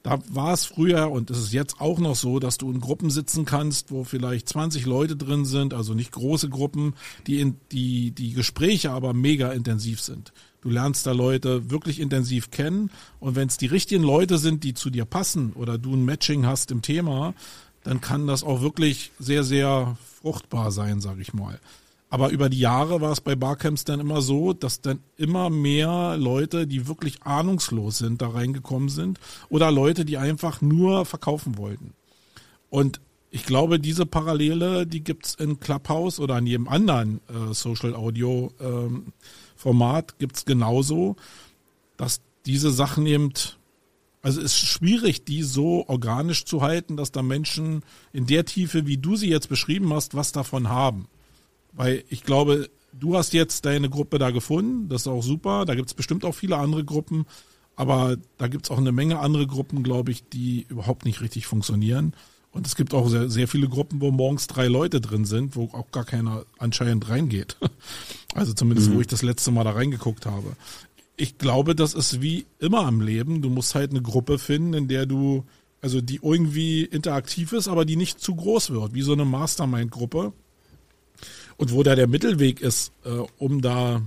Da 0.02 0.20
war 0.30 0.54
es 0.54 0.66
früher 0.66 1.12
und 1.12 1.30
es 1.30 1.38
ist 1.38 1.52
jetzt 1.52 1.82
auch 1.82 2.00
noch 2.00 2.16
so, 2.16 2.40
dass 2.40 2.58
du 2.58 2.72
in 2.72 2.80
Gruppen 2.80 3.10
sitzen 3.10 3.44
kannst, 3.44 3.92
wo 3.92 4.06
vielleicht 4.06 4.48
20 4.48 4.86
Leute 4.86 5.18
drin 5.18 5.44
sind, 5.44 5.74
also 5.74 5.94
nicht 5.94 6.14
große 6.14 6.48
Gruppen, 6.48 6.94
die 7.28 7.42
in, 7.42 7.58
die 7.74 8.12
die 8.12 8.32
Gespräche 8.32 8.92
aber 8.92 9.14
mega 9.14 9.52
intensiv 9.52 10.00
sind. 10.00 10.32
Du 10.62 10.70
lernst 10.70 11.06
da 11.06 11.12
Leute 11.12 11.70
wirklich 11.70 12.00
intensiv 12.00 12.50
kennen 12.50 12.92
und 13.20 13.36
wenn 13.36 13.50
es 13.50 13.58
die 13.58 13.66
richtigen 13.66 14.04
Leute 14.04 14.38
sind, 14.38 14.64
die 14.64 14.74
zu 14.74 14.90
dir 14.90 15.06
passen 15.06 15.52
oder 15.54 15.78
du 15.78 15.94
ein 15.94 16.06
Matching 16.06 16.46
hast 16.46 16.72
im 16.72 16.82
Thema, 16.82 17.34
dann 17.84 18.00
kann 18.00 18.28
das 18.28 18.44
auch 18.44 18.62
wirklich 18.62 19.12
sehr, 19.20 19.44
sehr 19.44 19.98
fruchtbar 20.22 20.72
sein, 20.72 21.02
sag 21.02 21.20
ich 21.20 21.34
mal. 21.34 21.60
Aber 22.10 22.30
über 22.30 22.50
die 22.50 22.60
Jahre 22.60 23.02
war 23.02 23.12
es 23.12 23.22
bei 23.22 23.36
Barcamps 23.36 23.86
dann 23.86 24.00
immer 24.00 24.22
so, 24.22 24.54
dass 24.54 24.82
dann 24.82 25.00
immer 25.16 25.50
mehr 25.50 26.18
Leute, 26.18 26.66
die 26.66 26.88
wirklich 26.88 27.22
ahnungslos 27.24 28.00
sind, 28.00 28.22
da 28.22 28.30
reingekommen 28.30 28.90
sind 28.90 29.20
oder 29.50 29.72
Leute, 29.72 30.06
die 30.06 30.18
einfach 30.18 30.62
nur 30.62 31.06
verkaufen 31.06 31.58
wollten. 31.58 31.94
Und 32.70 33.00
ich 33.32 33.46
glaube, 33.46 33.80
diese 33.80 34.08
Parallele, 34.08 34.88
die 34.88 35.04
gibt's 35.04 35.36
in 35.36 35.60
Clubhouse 35.60 36.20
oder 36.20 36.40
in 36.40 36.48
jedem 36.48 36.68
anderen 36.68 37.22
äh, 37.28 37.54
Social 37.54 37.94
Audio 37.96 38.52
ähm, 38.60 39.14
Format 39.56 40.18
gibt's 40.18 40.46
genauso, 40.46 41.16
dass 41.96 42.22
diese 42.46 42.72
Sachen 42.72 43.06
eben, 43.06 43.32
also 44.24 44.40
es 44.40 44.46
ist 44.46 44.58
schwierig, 44.58 45.26
die 45.26 45.44
so 45.44 45.86
organisch 45.88 46.46
zu 46.46 46.64
halten, 46.64 46.98
dass 46.98 47.12
da 47.12 47.22
Menschen 47.22 47.84
in 48.14 48.26
der 48.26 48.46
Tiefe, 48.46 48.88
wie 48.88 48.98
du 48.98 49.16
sie 49.16 49.30
jetzt 49.30 49.50
beschrieben 49.50 49.94
hast, 49.94 50.16
was 50.16 50.32
davon 50.32 50.70
haben. 50.70 51.08
Weil 51.80 52.04
ich 52.10 52.24
glaube, 52.24 52.70
du 52.92 53.16
hast 53.16 53.32
jetzt 53.32 53.64
deine 53.64 53.90
Gruppe 53.90 54.20
da 54.20 54.32
gefunden, 54.32 54.90
das 54.90 55.04
ist 55.04 55.08
auch 55.08 55.24
super, 55.24 55.64
da 55.64 55.76
gibt's 55.76 55.94
bestimmt 55.94 56.26
auch 56.26 56.36
viele 56.36 56.58
andere 56.58 56.84
Gruppen, 56.84 57.26
aber 57.78 58.18
da 58.38 58.50
gibt's 58.50 58.70
auch 58.70 58.80
eine 58.80 58.92
Menge 58.92 59.20
andere 59.20 59.48
Gruppen, 59.48 59.82
glaube 59.82 60.12
ich, 60.12 60.28
die 60.28 60.66
überhaupt 60.68 61.06
nicht 61.06 61.22
richtig 61.22 61.48
funktionieren. 61.48 62.16
Und 62.52 62.68
es 62.68 62.76
gibt 62.76 62.94
auch 62.94 63.08
sehr, 63.08 63.30
sehr 63.30 63.48
viele 63.48 63.70
Gruppen, 63.70 64.02
wo 64.02 64.12
morgens 64.12 64.48
drei 64.48 64.68
Leute 64.68 65.00
drin 65.00 65.24
sind, 65.24 65.56
wo 65.56 65.70
auch 65.72 65.90
gar 65.92 66.04
keiner 66.04 66.44
anscheinend 66.58 67.10
reingeht. 67.10 67.56
Also 68.36 68.54
zumindest, 68.54 68.90
mhm. 68.90 68.96
wo 68.96 69.02
ich 69.02 69.08
das 69.08 69.24
letzte 69.24 69.50
Mal 69.50 69.64
da 69.64 69.72
reingeguckt 69.72 70.28
habe. 70.28 70.56
Ich 71.16 71.40
glaube, 71.40 71.74
das 71.76 71.96
ist 71.96 72.22
wie 72.22 72.46
immer 72.60 72.88
im 72.88 73.02
Leben. 73.02 73.42
Du 73.42 73.50
musst 73.50 73.74
halt 73.74 73.90
eine 73.90 74.04
Gruppe 74.04 74.38
finden, 74.38 74.76
in 74.76 74.88
der 74.88 75.08
du, 75.08 75.46
also 75.82 76.00
die 76.00 76.20
irgendwie 76.22 76.84
interaktiv 76.84 77.54
ist, 77.54 77.68
aber 77.68 77.86
die 77.86 77.96
nicht 77.96 78.20
zu 78.20 78.36
groß 78.36 78.70
wird, 78.70 78.94
wie 78.94 79.02
so 79.02 79.14
eine 79.14 79.26
Mastermind-Gruppe. 79.26 80.34
Und 81.60 81.74
wo 81.74 81.84
da 81.84 81.94
der 81.96 82.08
Mittelweg 82.08 82.62
ist, 82.62 82.94
äh, 83.04 83.10
um 83.38 83.62
da, 83.62 84.02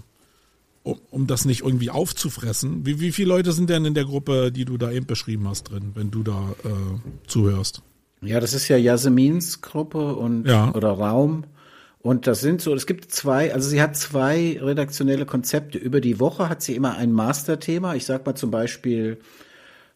um, 0.84 0.98
um 1.10 1.26
das 1.26 1.44
nicht 1.44 1.60
irgendwie 1.60 1.90
aufzufressen. 1.90 2.86
Wie, 2.86 2.98
wie 2.98 3.12
viele 3.12 3.28
Leute 3.28 3.52
sind 3.52 3.68
denn 3.68 3.84
in 3.84 3.92
der 3.92 4.06
Gruppe, 4.06 4.50
die 4.50 4.64
du 4.64 4.78
da 4.78 4.90
eben 4.90 5.04
beschrieben 5.04 5.46
hast 5.46 5.64
drin, 5.64 5.92
wenn 5.94 6.10
du 6.10 6.22
da 6.22 6.54
äh, 6.64 7.28
zuhörst? 7.28 7.82
Ja, 8.22 8.40
das 8.40 8.54
ist 8.54 8.68
ja 8.68 8.78
Jasmins 8.78 9.60
Gruppe 9.60 10.14
und 10.14 10.46
ja. 10.46 10.72
oder 10.74 10.92
Raum. 10.92 11.44
Und 11.98 12.26
das 12.26 12.40
sind 12.40 12.62
so, 12.62 12.74
es 12.74 12.86
gibt 12.86 13.12
zwei, 13.12 13.52
also 13.52 13.68
sie 13.68 13.82
hat 13.82 13.98
zwei 13.98 14.58
redaktionelle 14.58 15.26
Konzepte. 15.26 15.76
Über 15.76 16.00
die 16.00 16.20
Woche 16.20 16.48
hat 16.48 16.62
sie 16.62 16.74
immer 16.74 16.96
ein 16.96 17.12
Masterthema. 17.12 17.94
Ich 17.96 18.06
sag 18.06 18.24
mal 18.24 18.34
zum 18.34 18.50
Beispiel 18.50 19.18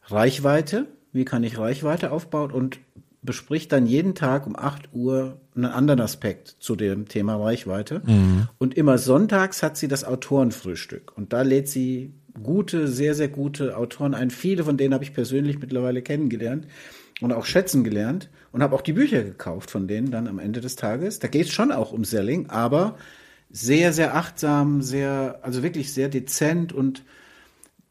Reichweite. 0.05 0.89
Wie 1.15 1.25
kann 1.25 1.43
ich 1.43 1.57
Reichweite 1.57 2.13
aufbauen? 2.13 2.51
Und 2.51 2.81
bespricht 3.27 3.73
dann 3.73 3.87
jeden 3.87 4.15
Tag 4.15 4.47
um 4.47 4.57
8 4.57 4.91
Uhr 4.93 5.41
einen 5.55 5.67
anderen 5.67 6.01
Aspekt 6.01 6.57
zu 6.61 6.77
dem 6.77 7.09
Thema 7.09 7.37
Reichweite. 7.37 8.01
Mhm. 8.07 8.49
Und 8.59 8.75
immer 8.75 8.97
sonntags 8.97 9.63
hat 9.63 9.77
sie 9.77 9.89
das 9.89 10.05
Autorenfrühstück. 10.05 11.13
Und 11.17 11.33
da 11.33 11.43
lädt 11.43 11.69
sie 11.69 12.15
gute, 12.43 12.89
sehr, 12.89 13.15
sehr 13.15 13.29
gute 13.29 13.77
Autoren 13.77 14.15
ein. 14.15 14.31
Viele 14.31 14.65
von 14.65 14.77
denen 14.77 14.95
habe 14.95 15.05
ich 15.05 15.13
persönlich 15.13 15.59
mittlerweile 15.59 16.03
kennengelernt 16.03 16.67
und 17.21 17.33
auch 17.33 17.45
schätzen 17.45 17.85
gelernt 17.85 18.31
und 18.53 18.63
habe 18.63 18.75
auch 18.75 18.83
die 18.83 18.93
Bücher 18.93 19.23
gekauft 19.23 19.71
von 19.71 19.89
denen 19.89 20.11
dann 20.11 20.29
am 20.29 20.39
Ende 20.39 20.61
des 20.61 20.77
Tages. 20.77 21.19
Da 21.19 21.29
geht 21.29 21.47
es 21.47 21.53
schon 21.53 21.73
auch 21.73 21.93
um 21.93 22.05
Selling, 22.05 22.49
aber 22.49 22.97
sehr, 23.51 23.93
sehr 23.93 24.15
achtsam, 24.15 24.83
sehr, 24.83 25.41
also 25.43 25.63
wirklich 25.63 25.93
sehr 25.93 26.09
dezent 26.09 26.73
und 26.73 27.05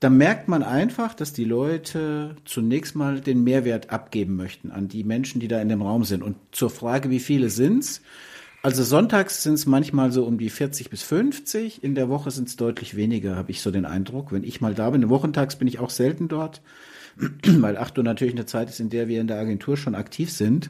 da 0.06 0.12
merkt 0.12 0.48
man 0.48 0.62
einfach, 0.62 1.16
dass 1.16 1.34
die 1.34 1.46
Leute 1.46 2.36
zunächst 2.46 2.96
mal 2.96 3.22
den 3.22 3.44
Mehrwert 3.44 3.90
abgeben 3.90 4.36
möchten 4.36 4.70
an 4.70 4.88
die 4.88 5.04
Menschen, 5.04 5.40
die 5.40 5.48
da 5.48 5.60
in 5.60 5.68
dem 5.68 5.82
Raum 5.82 6.04
sind. 6.04 6.22
Und 6.22 6.36
zur 6.52 6.70
Frage, 6.70 7.10
wie 7.10 7.20
viele 7.20 7.50
sind's? 7.50 8.04
Also 8.62 8.84
sonntags 8.84 9.42
sind 9.42 9.56
es 9.56 9.66
manchmal 9.66 10.12
so 10.12 10.26
um 10.26 10.38
die 10.38 10.52
40 10.52 10.92
bis 10.92 11.02
50. 11.02 11.84
In 11.84 11.96
der 11.96 12.08
Woche 12.08 12.30
sind 12.30 12.50
es 12.50 12.56
deutlich 12.56 12.96
weniger, 12.96 13.36
habe 13.36 13.50
ich 13.50 13.64
so 13.64 13.72
den 13.72 13.88
Eindruck. 13.88 14.32
Wenn 14.32 14.44
ich 14.44 14.62
mal 14.62 14.76
da 14.76 14.92
bin, 14.92 15.10
wochentags 15.10 15.56
bin 15.56 15.68
ich 15.68 15.80
auch 15.80 15.90
selten 15.90 16.28
dort. 16.28 16.62
weil 17.44 17.76
8 17.76 17.98
Uhr 17.98 18.04
natürlich 18.04 18.36
eine 18.36 18.46
Zeit 18.46 18.70
ist, 18.70 18.80
in 18.80 18.92
der 18.92 19.08
wir 19.08 19.20
in 19.20 19.28
der 19.28 19.40
Agentur 19.40 19.76
schon 19.76 19.96
aktiv 19.96 20.32
sind. 20.32 20.70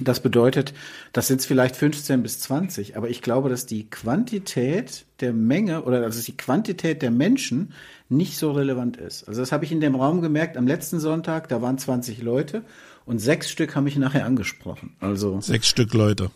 Das 0.00 0.20
bedeutet, 0.20 0.74
das 1.12 1.26
sind 1.26 1.42
vielleicht 1.42 1.74
15 1.74 2.22
bis 2.22 2.38
20, 2.40 2.96
aber 2.96 3.08
ich 3.08 3.20
glaube, 3.20 3.48
dass 3.48 3.66
die 3.66 3.90
Quantität 3.90 5.06
der 5.20 5.32
Menge 5.32 5.82
oder 5.82 6.02
also 6.02 6.22
die 6.22 6.36
Quantität 6.36 7.02
der 7.02 7.10
Menschen 7.10 7.72
nicht 8.08 8.38
so 8.38 8.52
relevant 8.52 8.96
ist. 8.96 9.28
Also 9.28 9.42
das 9.42 9.52
habe 9.52 9.64
ich 9.64 9.72
in 9.72 9.80
dem 9.80 9.94
Raum 9.94 10.22
gemerkt 10.22 10.56
am 10.56 10.66
letzten 10.66 10.98
Sonntag, 11.00 11.48
da 11.48 11.60
waren 11.60 11.78
20 11.78 12.22
Leute 12.22 12.62
und 13.04 13.18
sechs 13.18 13.50
Stück 13.50 13.76
haben 13.76 13.84
mich 13.84 13.96
nachher 13.96 14.24
angesprochen. 14.24 14.96
Also 15.00 15.40
sechs 15.40 15.68
Stück 15.68 15.92
Leute. 15.94 16.30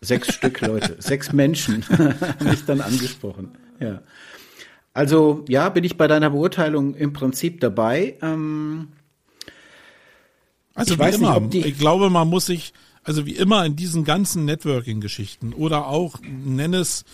Sechs 0.00 0.34
Stück 0.34 0.60
Leute, 0.62 0.96
sechs 0.98 1.32
Menschen 1.32 1.84
haben 1.88 2.48
mich 2.48 2.64
dann 2.64 2.80
angesprochen. 2.80 3.50
Ja. 3.80 4.02
Also 4.94 5.44
ja, 5.48 5.68
bin 5.68 5.84
ich 5.84 5.96
bei 5.96 6.08
deiner 6.08 6.30
Beurteilung 6.30 6.94
im 6.94 7.12
Prinzip 7.12 7.60
dabei. 7.60 8.16
Ähm, 8.22 8.88
also 10.74 10.94
ich 10.94 11.00
wie 11.00 11.14
immer, 11.14 11.40
nicht, 11.40 11.66
ich 11.66 11.78
glaube, 11.78 12.08
man 12.08 12.28
muss 12.28 12.46
sich, 12.46 12.72
also 13.04 13.26
wie 13.26 13.36
immer 13.36 13.64
in 13.66 13.76
diesen 13.76 14.04
ganzen 14.04 14.46
Networking-Geschichten 14.46 15.52
oder 15.52 15.86
auch 15.86 16.16
nenn 16.22 16.72
es 16.72 17.04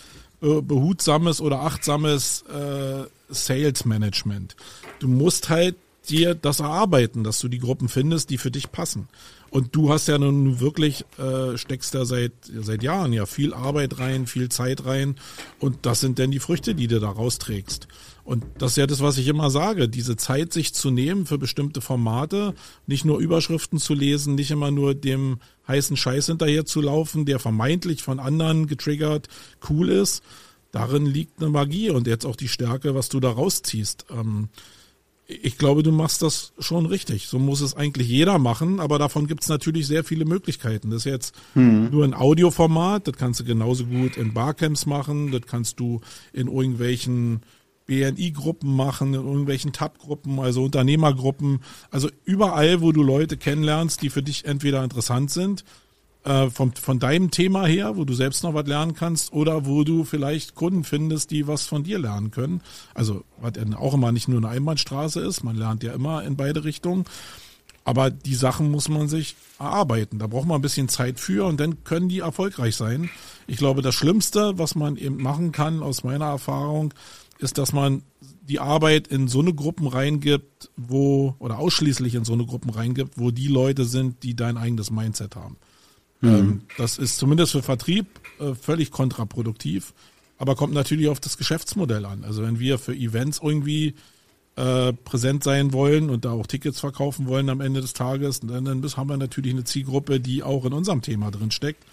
äh, 0.41 0.61
behutsames 0.61 1.41
oder 1.41 1.61
achtsames 1.61 2.43
äh, 2.43 3.05
Sales-Management. 3.29 4.55
Du 4.99 5.07
musst 5.07 5.49
halt 5.49 5.75
dir 6.09 6.35
das 6.35 6.59
erarbeiten, 6.59 7.23
dass 7.23 7.39
du 7.39 7.47
die 7.47 7.59
Gruppen 7.59 7.89
findest, 7.89 8.29
die 8.29 8.37
für 8.37 8.51
dich 8.51 8.71
passen. 8.71 9.07
Und 9.49 9.75
du 9.75 9.91
hast 9.91 10.07
ja 10.07 10.17
nun 10.17 10.59
wirklich, 10.59 11.05
äh, 11.17 11.57
steckst 11.57 11.95
da 11.95 12.05
seit, 12.05 12.33
seit 12.43 12.83
Jahren 12.83 13.13
ja 13.13 13.25
viel 13.25 13.53
Arbeit 13.53 13.99
rein, 13.99 14.27
viel 14.27 14.49
Zeit 14.49 14.85
rein. 14.85 15.15
Und 15.59 15.85
das 15.85 16.01
sind 16.01 16.19
denn 16.19 16.31
die 16.31 16.39
Früchte, 16.39 16.75
die 16.75 16.87
du 16.87 16.99
da 16.99 17.09
rausträgst. 17.09 17.87
Und 18.25 18.43
das 18.57 18.71
ist 18.71 18.77
ja 18.77 18.87
das, 18.87 19.01
was 19.01 19.17
ich 19.17 19.27
immer 19.29 19.49
sage, 19.49 19.87
diese 19.87 20.17
Zeit 20.17 20.51
sich 20.51 20.73
zu 20.73 20.91
nehmen 20.91 21.25
für 21.25 21.37
bestimmte 21.37 21.79
Formate, 21.79 22.55
nicht 22.85 23.05
nur 23.05 23.19
Überschriften 23.19 23.79
zu 23.79 23.93
lesen, 23.93 24.35
nicht 24.35 24.51
immer 24.51 24.69
nur 24.69 24.95
dem 24.95 25.39
heißen 25.67 25.95
Scheiß 25.95 26.25
hinterher 26.25 26.65
zu 26.65 26.81
laufen, 26.81 27.25
der 27.25 27.39
vermeintlich 27.39 28.03
von 28.03 28.19
anderen 28.19 28.67
getriggert 28.67 29.29
cool 29.69 29.89
ist. 29.89 30.23
Darin 30.71 31.05
liegt 31.05 31.39
eine 31.39 31.49
Magie 31.49 31.89
und 31.89 32.07
jetzt 32.07 32.25
auch 32.25 32.35
die 32.35 32.47
Stärke, 32.47 32.95
was 32.95 33.09
du 33.09 33.19
da 33.19 33.29
rausziehst. 33.29 34.05
Ähm, 34.11 34.49
ich 35.27 35.57
glaube, 35.57 35.83
du 35.83 35.91
machst 35.91 36.21
das 36.21 36.53
schon 36.57 36.85
richtig. 36.85 37.27
So 37.27 37.37
muss 37.37 37.59
es 37.59 37.75
eigentlich 37.75 38.07
jeder 38.07 38.39
machen, 38.39 38.79
aber 38.79 38.97
davon 38.97 39.27
gibt 39.27 39.43
es 39.43 39.49
natürlich 39.49 39.85
sehr 39.85 40.03
viele 40.03 40.23
Möglichkeiten. 40.25 40.89
Das 40.89 40.99
ist 40.99 41.11
jetzt 41.11 41.35
hm. 41.53 41.89
nur 41.91 42.05
ein 42.05 42.13
Audioformat, 42.13 43.07
das 43.07 43.17
kannst 43.17 43.41
du 43.41 43.43
genauso 43.43 43.85
gut 43.85 44.15
in 44.15 44.33
Barcamps 44.33 44.85
machen, 44.85 45.31
das 45.31 45.41
kannst 45.45 45.79
du 45.79 45.99
in 46.31 46.47
irgendwelchen 46.47 47.41
BNI-Gruppen 47.87 48.73
machen, 48.73 49.13
in 49.13 49.25
irgendwelchen 49.25 49.73
Tab-Gruppen, 49.73 50.39
also 50.39 50.63
Unternehmergruppen, 50.63 51.59
also 51.91 52.09
überall, 52.23 52.81
wo 52.81 52.91
du 52.91 53.03
Leute 53.03 53.37
kennenlernst, 53.37 54.01
die 54.01 54.09
für 54.09 54.23
dich 54.23 54.45
entweder 54.45 54.83
interessant 54.83 55.31
sind 55.31 55.65
äh, 56.27 56.49
vom, 56.49 56.73
von 56.73 56.99
deinem 56.99 57.31
Thema 57.31 57.65
her, 57.65 57.95
wo 57.95 58.03
du 58.03 58.13
selbst 58.13 58.43
noch 58.43 58.53
was 58.53 58.67
lernen 58.67 58.93
kannst 58.93 59.31
oder 59.31 59.65
wo 59.65 59.85
du 59.85 60.03
vielleicht 60.03 60.55
Kunden 60.55 60.83
findest, 60.83 61.31
die 61.31 61.47
was 61.47 61.65
von 61.65 61.83
dir 61.83 61.99
lernen 61.99 62.31
können. 62.31 62.61
Also 62.93 63.23
was 63.39 63.53
auch 63.75 63.93
immer 63.93 64.11
nicht 64.11 64.27
nur 64.27 64.39
eine 64.39 64.49
Einbahnstraße 64.49 65.21
ist, 65.21 65.43
man 65.43 65.55
lernt 65.55 65.83
ja 65.83 65.93
immer 65.93 66.23
in 66.23 66.35
beide 66.35 66.65
Richtungen. 66.65 67.05
Aber 67.85 68.11
die 68.11 68.35
Sachen 68.35 68.69
muss 68.69 68.89
man 68.89 69.07
sich 69.07 69.37
erarbeiten. 69.57 70.19
Da 70.19 70.27
braucht 70.27 70.45
man 70.45 70.59
ein 70.59 70.61
bisschen 70.61 70.89
Zeit 70.89 71.21
für 71.21 71.45
und 71.45 71.61
dann 71.61 71.85
können 71.85 72.09
die 72.09 72.19
erfolgreich 72.19 72.75
sein. 72.75 73.09
Ich 73.47 73.55
glaube, 73.55 73.81
das 73.81 73.95
Schlimmste, 73.95 74.59
was 74.59 74.75
man 74.75 74.97
eben 74.97 75.23
machen 75.23 75.53
kann, 75.53 75.81
aus 75.81 76.03
meiner 76.03 76.25
Erfahrung, 76.25 76.93
ist, 77.39 77.57
dass 77.57 77.71
man 77.71 78.01
die 78.41 78.59
Arbeit 78.59 79.07
in 79.07 79.29
so 79.29 79.39
eine 79.39 79.53
Gruppen 79.53 79.87
reingibt, 79.87 80.69
wo, 80.75 81.35
oder 81.39 81.59
ausschließlich 81.59 82.15
in 82.15 82.25
so 82.25 82.33
eine 82.33 82.45
Gruppen 82.45 82.71
reingibt, 82.71 83.17
wo 83.17 83.31
die 83.31 83.47
Leute 83.47 83.85
sind, 83.85 84.23
die 84.23 84.35
dein 84.35 84.57
eigenes 84.57 84.91
Mindset 84.91 85.37
haben. 85.37 85.55
Mhm. 86.21 86.29
Ähm, 86.29 86.61
das 86.77 86.97
ist 86.97 87.17
zumindest 87.17 87.51
für 87.51 87.63
Vertrieb 87.63 88.07
äh, 88.39 88.53
völlig 88.55 88.91
kontraproduktiv, 88.91 89.93
aber 90.37 90.55
kommt 90.55 90.73
natürlich 90.73 91.09
auf 91.09 91.19
das 91.19 91.37
Geschäftsmodell 91.37 92.05
an. 92.05 92.23
Also 92.23 92.43
wenn 92.43 92.59
wir 92.59 92.79
für 92.79 92.95
Events 92.95 93.39
irgendwie 93.43 93.95
äh, 94.55 94.93
präsent 94.93 95.43
sein 95.43 95.73
wollen 95.73 96.09
und 96.09 96.25
da 96.25 96.31
auch 96.31 96.47
Tickets 96.47 96.79
verkaufen 96.79 97.27
wollen 97.27 97.49
am 97.49 97.61
Ende 97.61 97.81
des 97.81 97.93
Tages, 97.93 98.39
dann, 98.39 98.65
dann 98.65 98.83
haben 98.83 99.09
wir 99.09 99.17
natürlich 99.17 99.53
eine 99.53 99.63
Zielgruppe, 99.63 100.19
die 100.19 100.43
auch 100.43 100.65
in 100.65 100.73
unserem 100.73 101.01
Thema 101.01 101.31
drin 101.31 101.51
steckt. 101.51 101.83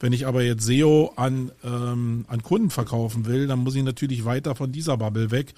Wenn 0.00 0.12
ich 0.12 0.26
aber 0.26 0.42
jetzt 0.42 0.64
SEO 0.64 1.12
an, 1.16 1.52
ähm, 1.62 2.24
an 2.28 2.42
Kunden 2.42 2.70
verkaufen 2.70 3.26
will, 3.26 3.46
dann 3.46 3.60
muss 3.60 3.74
ich 3.74 3.82
natürlich 3.82 4.24
weiter 4.24 4.54
von 4.54 4.72
dieser 4.72 4.96
Bubble 4.96 5.30
weg. 5.30 5.54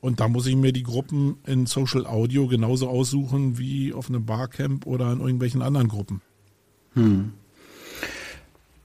Und 0.00 0.20
da 0.20 0.28
muss 0.28 0.46
ich 0.46 0.56
mir 0.56 0.72
die 0.72 0.82
Gruppen 0.82 1.38
in 1.46 1.66
Social 1.66 2.06
Audio 2.06 2.46
genauso 2.46 2.88
aussuchen 2.88 3.58
wie 3.58 3.92
auf 3.92 4.08
einem 4.08 4.24
Barcamp 4.24 4.86
oder 4.86 5.12
in 5.12 5.20
irgendwelchen 5.20 5.62
anderen 5.62 5.88
Gruppen. 5.88 6.20
Hm. 6.94 7.32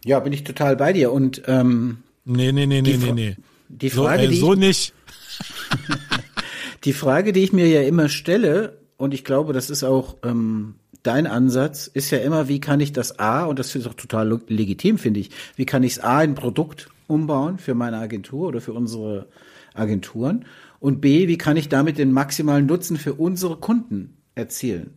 Ja, 0.04 0.20
bin 0.20 0.34
ich 0.34 0.44
total 0.44 0.76
bei 0.76 0.94
dir. 0.94 1.12
Und 1.12 1.44
ähm, 1.48 1.98
nee, 2.26 2.52
nee, 2.52 2.66
nee, 2.66 2.82
nee, 2.82 2.98
nee, 2.98 3.12
nee. 3.12 3.36
Die 3.70 3.90
Frage, 3.90 4.28
so, 4.28 4.32
äh, 4.32 4.36
so 4.36 4.54
nicht. 4.56 4.94
Die 6.84 6.94
Frage, 6.94 7.32
die 7.32 7.44
ich 7.44 7.54
mir 7.54 7.68
ja 7.68 7.82
immer 7.84 8.10
stelle, 8.10 8.80
und 8.98 9.14
ich 9.14 9.24
glaube, 9.24 9.54
das 9.54 9.70
ist 9.70 9.84
auch 9.84 10.18
ähm, 10.24 10.76
dein 11.04 11.28
Ansatz, 11.28 11.88
ist 11.88 12.10
ja 12.12 12.20
immer, 12.20 12.48
wie 12.48 12.60
kann 12.60 12.80
ich 12.80 12.92
das 12.92 13.20
A, 13.20 13.46
und 13.46 13.60
das 13.60 13.76
ist 13.76 13.88
auch 13.88 13.94
total 13.94 14.40
legitim, 14.48 14.98
finde 14.98 15.20
ich, 15.20 15.30
wie 15.56 15.66
kann 15.66 15.84
ich 15.84 15.94
es 15.94 16.00
A 16.00 16.24
in 16.24 16.36
Produkt 16.36 16.90
umbauen 17.08 17.60
für 17.60 17.76
meine 17.76 17.98
Agentur 17.98 18.48
oder 18.48 18.62
für 18.62 18.74
unsere 18.74 19.28
Agenturen? 19.74 20.46
Und 20.80 21.02
B, 21.02 21.28
wie 21.28 21.38
kann 21.38 21.58
ich 21.58 21.70
damit 21.70 21.98
den 22.00 22.12
maximalen 22.12 22.66
Nutzen 22.66 22.98
für 22.98 23.14
unsere 23.14 23.58
Kunden 23.58 24.18
erzielen? 24.34 24.92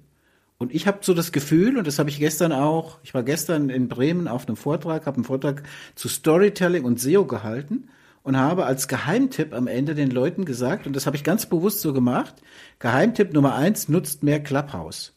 Und 0.59 0.75
ich 0.75 0.87
habe 0.87 0.99
so 1.03 1.15
das 1.15 1.33
Gefühl, 1.33 1.77
und 1.77 1.87
das 1.87 1.99
habe 1.99 2.11
ich 2.11 2.19
gestern 2.19 2.53
auch, 2.53 2.99
ich 3.03 3.13
war 3.13 3.23
gestern 3.23 3.71
in 3.71 3.89
Bremen 3.89 4.29
auf 4.29 4.47
einem 4.47 4.57
Vortrag, 4.57 5.07
habe 5.07 5.17
einen 5.17 5.25
Vortrag 5.25 5.65
zu 5.95 6.09
Storytelling 6.09 6.85
und 6.85 7.01
SEO 7.01 7.25
gehalten 7.27 7.89
und 8.23 8.37
habe 8.39 8.65
als 8.65 8.89
Geheimtipp 8.89 9.53
am 9.53 9.67
Ende 9.67 9.95
den 9.95 10.11
Leuten 10.11 10.45
gesagt, 10.45 10.87
und 10.87 10.95
das 10.95 11.07
habe 11.07 11.17
ich 11.17 11.25
ganz 11.25 11.47
bewusst 11.47 11.81
so 11.81 11.93
gemacht, 11.93 12.35
Geheimtipp 12.79 13.33
Nummer 13.33 13.55
eins, 13.55 13.89
nutzt 13.89 14.23
mehr 14.23 14.43
Clubhouse. 14.43 15.13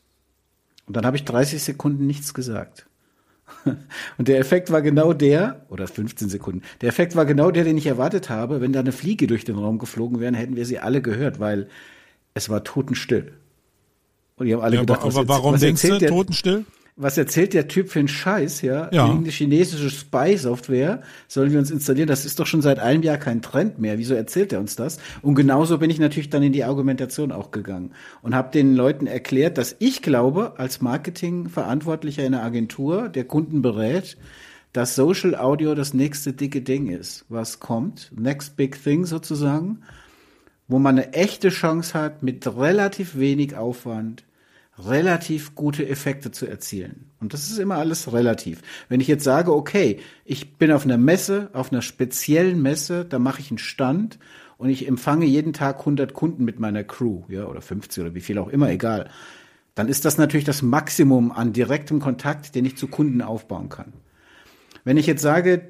Und 0.87 0.97
dann 0.97 1.05
habe 1.05 1.17
ich 1.17 1.25
30 1.25 1.61
Sekunden 1.61 2.07
nichts 2.07 2.33
gesagt. 2.33 2.87
Und 4.17 4.27
der 4.27 4.39
Effekt 4.39 4.71
war 4.71 4.81
genau 4.81 5.13
der, 5.13 5.65
oder 5.69 5.87
15 5.87 6.29
Sekunden, 6.29 6.63
der 6.81 6.89
Effekt 6.89 7.15
war 7.15 7.25
genau 7.25 7.51
der, 7.51 7.63
den 7.63 7.77
ich 7.77 7.87
erwartet 7.87 8.29
habe. 8.29 8.59
Wenn 8.59 8.73
da 8.73 8.81
eine 8.81 8.91
Fliege 8.91 9.27
durch 9.27 9.45
den 9.45 9.57
Raum 9.57 9.77
geflogen 9.77 10.19
wäre, 10.19 10.35
hätten 10.35 10.55
wir 10.55 10.65
sie 10.65 10.79
alle 10.79 11.01
gehört, 11.01 11.39
weil 11.39 11.69
es 12.33 12.49
war 12.49 12.63
totenstill. 12.63 13.33
Und 14.37 14.45
die 14.45 14.53
haben 14.53 14.61
alle 14.61 14.75
ja, 14.75 14.81
gedacht, 14.81 15.01
aber, 15.01 15.19
aber 15.19 15.27
warum 15.27 15.59
denkst 15.59 15.81
du 15.81 15.99
totenstill? 15.99 16.65
was 16.97 17.15
erzählt 17.15 17.53
der 17.53 17.67
Typ 17.67 17.89
für 17.89 17.99
einen 17.99 18.07
Scheiß, 18.07 18.63
ja? 18.63 18.89
ja. 18.91 19.05
Irgendeine 19.05 19.31
chinesische 19.31 19.91
Spy-Software 19.91 21.03
sollen 21.27 21.51
wir 21.51 21.59
uns 21.59 21.69
installieren. 21.69 22.07
Das 22.07 22.25
ist 22.25 22.39
doch 22.39 22.47
schon 22.47 22.63
seit 22.63 22.79
einem 22.79 23.03
Jahr 23.03 23.17
kein 23.17 23.43
Trend 23.43 23.77
mehr. 23.77 23.99
Wieso 23.99 24.15
erzählt 24.15 24.51
er 24.51 24.59
uns 24.59 24.75
das? 24.75 24.97
Und 25.21 25.35
genauso 25.35 25.77
bin 25.77 25.91
ich 25.91 25.99
natürlich 25.99 26.31
dann 26.31 26.41
in 26.41 26.53
die 26.53 26.63
Argumentation 26.63 27.31
auch 27.31 27.51
gegangen 27.51 27.91
und 28.23 28.33
habe 28.33 28.51
den 28.51 28.75
Leuten 28.75 29.05
erklärt, 29.05 29.59
dass 29.59 29.75
ich 29.77 30.01
glaube, 30.01 30.53
als 30.57 30.81
Marketingverantwortlicher 30.81 32.25
in 32.25 32.33
einer 32.33 32.43
Agentur, 32.43 33.09
der 33.09 33.25
Kunden 33.25 33.61
berät, 33.61 34.17
dass 34.73 34.95
Social 34.95 35.35
Audio 35.35 35.75
das 35.75 35.93
nächste 35.93 36.33
dicke 36.33 36.63
Ding 36.63 36.87
ist, 36.87 37.25
was 37.29 37.59
kommt. 37.59 38.11
Next 38.17 38.57
big 38.57 38.83
thing 38.83 39.05
sozusagen, 39.05 39.81
wo 40.67 40.79
man 40.79 40.97
eine 40.97 41.13
echte 41.13 41.49
Chance 41.49 41.93
hat, 41.93 42.23
mit 42.23 42.47
relativ 42.57 43.17
wenig 43.17 43.55
Aufwand 43.55 44.23
relativ 44.79 45.55
gute 45.55 45.87
Effekte 45.87 46.31
zu 46.31 46.45
erzielen. 46.45 47.09
Und 47.19 47.33
das 47.33 47.49
ist 47.49 47.57
immer 47.57 47.75
alles 47.75 48.11
relativ. 48.13 48.61
Wenn 48.89 49.01
ich 49.01 49.07
jetzt 49.07 49.23
sage, 49.23 49.53
okay, 49.53 49.99
ich 50.23 50.57
bin 50.57 50.71
auf 50.71 50.85
einer 50.85 50.97
Messe, 50.97 51.49
auf 51.53 51.71
einer 51.71 51.81
speziellen 51.81 52.61
Messe, 52.61 53.05
da 53.05 53.19
mache 53.19 53.41
ich 53.41 53.49
einen 53.49 53.57
Stand 53.57 54.19
und 54.57 54.69
ich 54.69 54.87
empfange 54.87 55.25
jeden 55.25 55.53
Tag 55.53 55.79
100 55.79 56.13
Kunden 56.13 56.45
mit 56.45 56.59
meiner 56.59 56.83
Crew, 56.83 57.23
ja, 57.27 57.45
oder 57.45 57.61
50 57.61 58.03
oder 58.03 58.15
wie 58.15 58.21
viel 58.21 58.37
auch 58.37 58.49
immer, 58.49 58.69
egal. 58.69 59.09
Dann 59.75 59.87
ist 59.87 60.05
das 60.05 60.17
natürlich 60.17 60.45
das 60.45 60.61
Maximum 60.61 61.31
an 61.31 61.53
direktem 61.53 61.99
Kontakt, 61.99 62.55
den 62.55 62.65
ich 62.65 62.77
zu 62.77 62.87
Kunden 62.87 63.21
aufbauen 63.21 63.69
kann. 63.69 63.93
Wenn 64.83 64.97
ich 64.97 65.05
jetzt 65.05 65.21
sage, 65.21 65.69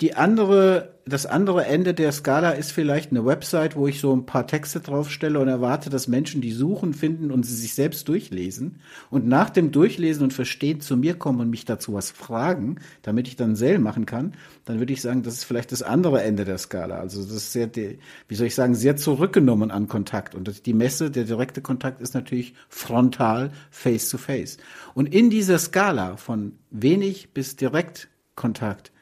die 0.00 0.14
andere, 0.14 0.99
das 1.10 1.26
andere 1.26 1.66
Ende 1.66 1.94
der 1.94 2.12
Skala 2.12 2.50
ist 2.52 2.72
vielleicht 2.72 3.10
eine 3.10 3.26
Website, 3.26 3.76
wo 3.76 3.86
ich 3.86 4.00
so 4.00 4.14
ein 4.14 4.26
paar 4.26 4.46
Texte 4.46 4.80
draufstelle 4.80 5.38
und 5.38 5.48
erwarte, 5.48 5.90
dass 5.90 6.08
Menschen 6.08 6.40
die 6.40 6.52
suchen, 6.52 6.94
finden 6.94 7.30
und 7.30 7.44
sie 7.44 7.54
sich 7.54 7.74
selbst 7.74 8.08
durchlesen 8.08 8.80
und 9.10 9.26
nach 9.26 9.50
dem 9.50 9.72
Durchlesen 9.72 10.22
und 10.22 10.32
Verstehen 10.32 10.80
zu 10.80 10.96
mir 10.96 11.14
kommen 11.14 11.40
und 11.40 11.50
mich 11.50 11.64
dazu 11.64 11.94
was 11.94 12.10
fragen, 12.10 12.76
damit 13.02 13.28
ich 13.28 13.36
dann 13.36 13.56
Sell 13.56 13.78
machen 13.78 14.06
kann, 14.06 14.34
dann 14.64 14.78
würde 14.78 14.92
ich 14.92 15.02
sagen, 15.02 15.22
das 15.22 15.34
ist 15.34 15.44
vielleicht 15.44 15.72
das 15.72 15.82
andere 15.82 16.22
Ende 16.22 16.44
der 16.44 16.58
Skala. 16.58 16.98
Also 16.98 17.22
das 17.22 17.32
ist 17.32 17.52
sehr, 17.52 17.70
wie 17.74 18.34
soll 18.34 18.46
ich 18.46 18.54
sagen, 18.54 18.74
sehr 18.74 18.96
zurückgenommen 18.96 19.70
an 19.70 19.88
Kontakt. 19.88 20.34
Und 20.34 20.66
die 20.66 20.74
Messe, 20.74 21.10
der 21.10 21.24
direkte 21.24 21.60
Kontakt 21.60 22.00
ist 22.00 22.14
natürlich 22.14 22.54
frontal, 22.68 23.50
face 23.70 24.08
to 24.08 24.18
face. 24.18 24.58
Und 24.94 25.12
in 25.12 25.30
dieser 25.30 25.58
Skala 25.58 26.16
von 26.16 26.52
wenig 26.70 27.32
bis 27.34 27.56
direkt 27.56 28.08
Kontakt 28.36 28.92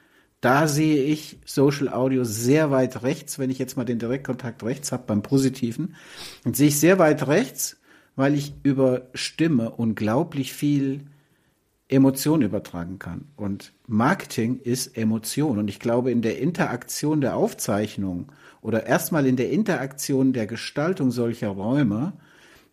da 0.41 0.69
sehe 0.69 1.03
ich 1.03 1.39
Social 1.45 1.89
Audio 1.89 2.25
sehr 2.25 2.71
weit 2.71 3.03
rechts, 3.03 3.39
wenn 3.39 3.51
ich 3.51 3.59
jetzt 3.59 3.77
mal 3.77 3.85
den 3.85 3.99
Direktkontakt 3.99 4.63
rechts 4.63 4.93
habe 4.93 5.05
beim 5.07 5.23
Positiven, 5.23 5.97
dann 6.45 6.55
sehe 6.55 6.69
ich 6.69 6.79
sehr 6.79 6.99
weit 6.99 7.27
rechts, 7.27 7.79
weil 8.15 8.35
ich 8.35 8.55
über 8.63 9.09
Stimme 9.15 9.71
unglaublich 9.71 10.53
viel 10.53 11.05
Emotion 11.89 12.43
übertragen 12.43 12.99
kann. 12.99 13.29
Und 13.37 13.73
Marketing 13.87 14.61
ist 14.61 14.97
Emotion. 14.97 15.59
Und 15.59 15.69
ich 15.69 15.81
glaube, 15.81 16.11
in 16.11 16.23
der 16.23 16.39
Interaktion 16.39 17.21
der 17.21 17.37
Aufzeichnung 17.37 18.31
oder 18.61 18.87
erstmal 18.87 19.27
in 19.27 19.37
der 19.37 19.51
Interaktion 19.51 20.33
der 20.33 20.47
Gestaltung 20.47 21.11
solcher 21.11 21.49
Räume 21.49 22.13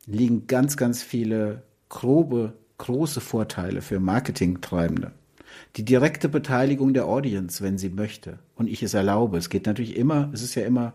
liegen 0.06 0.48
ganz, 0.48 0.78
ganz 0.78 1.02
viele 1.02 1.64
grobe, 1.90 2.54
große 2.78 3.22
Vorteile 3.22 3.82
für 3.82 4.00
Marketingtreibende 4.00 5.14
die 5.76 5.84
direkte 5.84 6.30
Beteiligung 6.30 6.94
der 6.94 7.06
Audience, 7.06 7.64
wenn 7.64 7.78
sie 7.78 7.90
möchte 7.90 8.40
und 8.56 8.68
ich 8.68 8.82
es 8.82 8.94
erlaube. 8.94 9.38
Es 9.38 9.50
geht 9.50 9.66
natürlich 9.66 9.98
immer, 9.98 10.30
es 10.34 10.42
ist 10.42 10.56
ja 10.56 10.66
immer, 10.66 10.94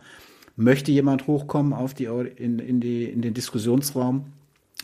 möchte 0.56 0.90
jemand 0.90 1.26
hochkommen 1.26 1.72
auf 1.72 1.94
die, 1.94 2.04
in, 2.04 2.58
in, 2.58 2.80
die, 2.80 3.04
in 3.04 3.20
den 3.20 3.34
Diskussionsraum, 3.34 4.26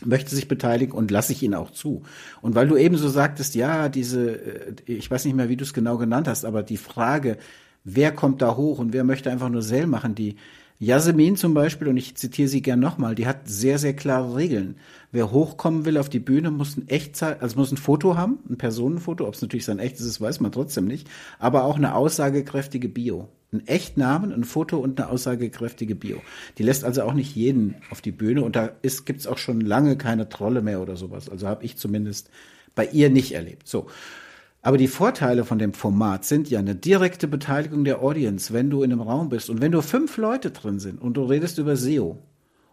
möchte 0.05 0.35
sich 0.35 0.47
beteiligen 0.47 0.93
und 0.93 1.09
lasse 1.09 1.31
ich 1.31 1.41
ihn 1.41 1.55
auch 1.55 1.71
zu. 1.71 2.03
Und 2.41 2.53
weil 2.53 2.67
du 2.67 2.77
eben 2.77 2.97
so 2.97 3.09
sagtest, 3.09 3.55
ja, 3.55 3.89
diese, 3.89 4.31
äh, 4.31 4.73
ich 4.85 5.09
weiß 5.09 5.25
nicht 5.25 5.33
mehr, 5.33 5.49
wie 5.49 5.57
du 5.57 5.63
es 5.63 5.73
genau 5.73 5.97
genannt 5.97 6.27
hast, 6.27 6.45
aber 6.45 6.61
die 6.61 6.77
Frage, 6.77 7.37
wer 7.83 8.11
kommt 8.11 8.41
da 8.41 8.55
hoch 8.55 8.77
und 8.77 8.93
wer 8.93 9.03
möchte 9.03 9.31
einfach 9.31 9.49
nur 9.49 9.63
Sell 9.63 9.87
machen, 9.87 10.13
die, 10.13 10.35
Yasemin 10.79 11.35
zum 11.35 11.53
Beispiel, 11.53 11.87
und 11.87 11.97
ich 11.97 12.15
zitiere 12.15 12.47
sie 12.47 12.61
gern 12.61 12.79
nochmal, 12.79 13.15
die 13.15 13.25
hat 13.25 13.47
sehr, 13.47 13.79
sehr 13.79 13.95
klare 13.95 14.35
Regeln. 14.35 14.75
Wer 15.11 15.31
hochkommen 15.31 15.85
will 15.85 15.97
auf 15.97 16.09
die 16.09 16.19
Bühne, 16.19 16.51
muss 16.51 16.77
ein 16.77 16.87
Echtzeit, 16.87 17.41
also 17.41 17.57
muss 17.57 17.71
ein 17.71 17.77
Foto 17.77 18.15
haben, 18.15 18.39
ein 18.49 18.57
Personenfoto, 18.57 19.27
ob 19.27 19.33
es 19.33 19.41
natürlich 19.41 19.65
sein 19.65 19.79
echtes 19.79 20.05
ist, 20.05 20.21
weiß 20.21 20.39
man 20.39 20.51
trotzdem 20.51 20.85
nicht, 20.85 21.09
aber 21.39 21.63
auch 21.63 21.77
eine 21.77 21.95
aussagekräftige 21.95 22.89
Bio. 22.89 23.27
Ein 23.51 23.65
Echtnamen, 23.65 24.33
ein 24.33 24.43
Foto 24.43 24.77
und 24.77 24.99
eine 24.99 25.09
aussagekräftige 25.09 25.95
Bio. 25.95 26.21
Die 26.57 26.63
lässt 26.63 26.83
also 26.83 27.03
auch 27.03 27.13
nicht 27.13 27.33
jeden 27.35 27.75
auf 27.89 28.01
die 28.01 28.11
Bühne 28.11 28.43
und 28.43 28.57
da 28.57 28.71
gibt 29.05 29.21
es 29.21 29.25
auch 29.25 29.37
schon 29.37 29.61
lange 29.61 29.97
keine 29.97 30.27
Trolle 30.27 30.61
mehr 30.61 30.81
oder 30.81 30.97
sowas. 30.97 31.29
Also 31.29 31.47
habe 31.47 31.63
ich 31.63 31.77
zumindest 31.77 32.29
bei 32.75 32.85
ihr 32.85 33.09
nicht 33.09 33.31
erlebt. 33.31 33.67
So. 33.67 33.87
Aber 34.61 34.77
die 34.77 34.87
Vorteile 34.87 35.45
von 35.45 35.59
dem 35.59 35.73
Format 35.73 36.25
sind 36.25 36.49
ja 36.49 36.59
eine 36.59 36.75
direkte 36.75 37.27
Beteiligung 37.27 37.83
der 37.83 38.01
Audience, 38.01 38.53
wenn 38.53 38.69
du 38.69 38.83
in 38.83 38.91
einem 38.91 39.01
Raum 39.01 39.29
bist 39.29 39.49
und 39.49 39.61
wenn 39.61 39.71
du 39.71 39.81
fünf 39.81 40.17
Leute 40.17 40.51
drin 40.51 40.79
sind 40.79 41.01
und 41.01 41.15
du 41.15 41.23
redest 41.23 41.57
über 41.57 41.75
SEO 41.75 42.17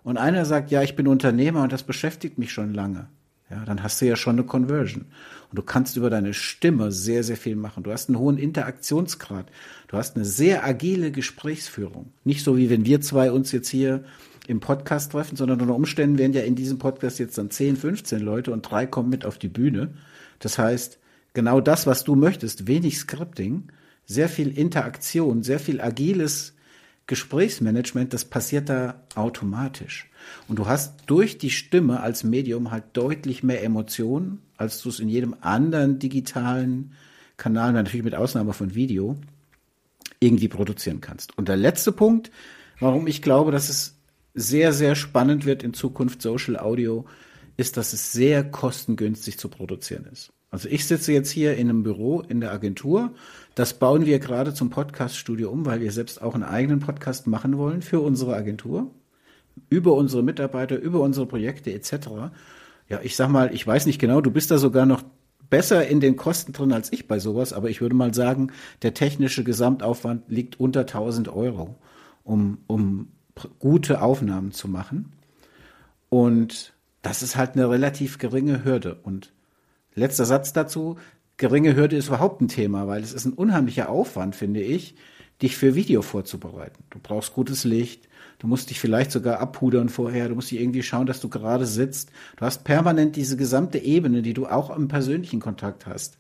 und 0.03 0.16
einer 0.16 0.44
sagt, 0.44 0.70
ja, 0.70 0.83
ich 0.83 0.97
bin 0.97 1.07
Unternehmer 1.07 1.62
und 1.62 1.73
das 1.73 1.83
beschäftigt 1.83 2.38
mich 2.38 2.53
schon 2.53 2.75
lange, 2.75 3.09
ja, 3.51 3.64
dann 3.64 3.83
hast 3.83 4.01
du 4.01 4.07
ja 4.07 4.16
schon 4.16 4.37
eine 4.37 4.44
Conversion. 4.44 5.05
Und 5.51 5.59
du 5.59 5.62
kannst 5.62 5.97
über 5.97 6.11
deine 6.11 6.33
Stimme 6.33 6.90
sehr, 6.90 7.23
sehr 7.23 7.37
viel 7.37 7.57
machen. 7.57 7.83
Du 7.83 7.92
hast 7.92 8.09
einen 8.09 8.18
hohen 8.18 8.38
Interaktionsgrad. 8.38 9.47
Du 9.87 9.97
hast 9.97 10.16
eine 10.16 10.25
sehr 10.25 10.64
agile 10.64 11.12
Gesprächsführung. 11.12 12.12
Nicht 12.25 12.42
so 12.42 12.57
wie 12.57 12.70
wenn 12.70 12.87
wir 12.87 13.01
zwei 13.03 13.31
uns 13.31 13.53
jetzt 13.53 13.68
hier 13.68 14.05
im 14.47 14.61
Podcast 14.61 15.12
treffen, 15.12 15.37
sondern 15.37 15.61
unter 15.61 15.75
Umständen 15.75 16.18
werden 16.18 16.33
ja 16.33 16.42
in 16.42 16.55
diesem 16.55 16.79
Podcast 16.79 17.18
jetzt 17.18 17.38
dann 17.38 17.51
10, 17.51 17.77
15 17.77 18.20
Leute 18.20 18.51
und 18.51 18.62
drei 18.62 18.87
kommen 18.87 19.11
mit 19.11 19.25
auf 19.25 19.38
die 19.38 19.49
Bühne. 19.49 19.90
Das 20.38 20.59
heißt, 20.59 20.99
genau 21.35 21.61
das, 21.61 21.87
was 21.87 22.05
du 22.05 22.14
möchtest, 22.14 22.66
wenig 22.66 22.99
Scripting, 22.99 23.64
sehr 24.07 24.29
viel 24.29 24.57
Interaktion, 24.57 25.42
sehr 25.42 25.61
viel 25.61 25.81
agiles 25.81 26.55
Gesprächsmanagement, 27.07 28.14
das 28.14 28.25
passiert 28.25 28.70
da 28.70 29.03
automatisch. 29.14 30.09
Und 30.49 30.59
du 30.59 30.66
hast 30.66 31.03
durch 31.07 31.37
die 31.37 31.51
Stimme 31.51 32.01
als 32.01 32.25
Medium 32.25 32.70
halt 32.70 32.85
deutlich 32.94 33.42
mehr 33.42 33.62
Emotionen, 33.62 34.40
als 34.57 34.81
du 34.81 34.88
es 34.88 35.01
in 35.01 35.11
jedem 35.11 35.37
anderen 35.40 35.99
digitalen 35.99 36.92
Kanal, 37.37 37.73
natürlich 37.73 38.05
mit 38.05 38.14
Ausnahme 38.14 38.53
von 38.53 38.75
Video, 38.75 39.16
irgendwie 40.20 40.49
produzieren 40.49 41.01
kannst. 41.01 41.37
Und 41.37 41.49
der 41.49 41.57
letzte 41.57 41.92
Punkt, 41.92 42.31
warum 42.81 43.07
ich 43.07 43.20
glaube, 43.20 43.53
dass 43.53 43.68
es 43.68 43.97
sehr, 44.35 44.73
sehr 44.73 44.94
spannend 44.94 45.44
wird 45.44 45.62
in 45.62 45.75
Zukunft 45.75 46.23
Social 46.23 46.57
Audio, 46.57 47.05
ist, 47.57 47.77
dass 47.77 47.92
es 47.92 48.12
sehr 48.12 48.51
kostengünstig 48.51 49.38
zu 49.38 49.49
produzieren 49.49 50.07
ist. 50.11 50.33
Also 50.55 50.69
ich 50.69 50.87
sitze 50.87 51.12
jetzt 51.12 51.31
hier 51.31 51.57
in 51.57 51.69
einem 51.69 51.83
Büro 51.83 52.21
in 52.21 52.40
der 52.40 52.53
Agentur. 52.53 53.11
Das 53.57 53.75
bauen 53.75 54.07
wir 54.07 54.21
gerade 54.21 54.55
zum 54.55 54.71
Podcaststudio 54.71 55.51
um, 55.51 55.67
weil 55.67 55.81
wir 55.81 55.90
selbst 55.90 56.23
auch 56.23 56.37
einen 56.37 56.45
eigenen 56.45 56.79
Podcast 56.79 57.27
machen 57.27 57.59
wollen 57.59 57.83
für 57.83 57.99
unsere 57.99 58.37
Agentur, 58.37 58.88
über 59.69 59.95
unsere 59.95 60.23
Mitarbeiter, 60.23 60.79
über 60.79 61.01
unsere 61.01 61.27
Projekte 61.27 61.73
etc. 61.73 62.07
Ja, 62.88 63.01
ich 63.03 63.17
sag 63.17 63.31
mal, 63.31 63.53
ich 63.53 63.67
weiß 63.67 63.87
nicht 63.87 64.01
genau, 64.01 64.21
du 64.21 64.31
bist 64.31 64.53
da 64.53 64.59
sogar 64.59 64.87
noch 64.87 65.03
besser 65.51 65.88
in 65.88 65.99
den 65.99 66.14
Kosten 66.14 66.53
drin 66.53 66.73
als 66.73 66.93
ich 66.93 67.09
bei 67.09 67.19
sowas, 67.19 67.53
aber 67.53 67.69
ich 67.69 67.81
würde 67.81 67.97
mal 67.97 68.14
sagen, 68.14 68.53
der 68.83 68.95
technische 68.95 69.43
Gesamtaufwand 69.43 70.23
liegt 70.29 70.61
unter 70.61 70.83
1000 70.83 71.31
Euro, 71.31 71.75
um, 72.23 72.59
um 72.69 73.09
gute 73.59 74.03
Aufnahmen 74.03 74.53
zu 74.53 74.69
machen. 74.69 75.14
Und 76.11 76.75
das 77.03 77.25
ist 77.25 77.35
halt 77.35 77.57
eine 77.57 77.69
relativ 77.69 78.19
geringe 78.19 78.64
Hürde. 78.64 79.01
Und 79.03 79.34
Letzter 79.95 80.25
Satz 80.25 80.53
dazu. 80.53 80.99
Geringe 81.37 81.75
Hürde 81.75 81.97
ist 81.97 82.09
überhaupt 82.09 82.41
ein 82.41 82.49
Thema, 82.49 82.87
weil 82.87 83.03
es 83.03 83.13
ist 83.13 83.25
ein 83.25 83.33
unheimlicher 83.33 83.89
Aufwand, 83.89 84.37
finde 84.37 84.61
ich, 84.61 84.95
dich 85.43 85.57
für 85.57 85.75
Video 85.75 86.03
vorzubereiten. 86.03 86.85
Du 86.91 86.99
brauchst 87.03 87.35
gutes 87.35 87.65
Licht, 87.65 88.09
du 88.39 88.47
musst 88.47 88.71
dich 88.71 88.79
vielleicht 88.81 89.11
sogar 89.11 89.41
abpudern 89.41 89.89
vorher, 89.89 90.29
du 90.29 90.37
musst 90.37 90.51
dich 90.51 90.61
irgendwie 90.61 90.83
schauen, 90.83 91.07
dass 91.07 91.21
du 91.21 91.29
gerade 91.29 91.67
sitzt. 91.67 92.11
Du 92.37 92.45
hast 92.45 92.65
permanent 92.65 93.17
diese 93.17 93.37
gesamte 93.37 93.79
Ebene, 93.79 94.23
die 94.23 94.35
du 94.35 94.47
auch 94.47 94.75
im 94.75 94.89
persönlichen 94.89 95.41
Kontakt 95.41 95.87
hast. 95.87 96.19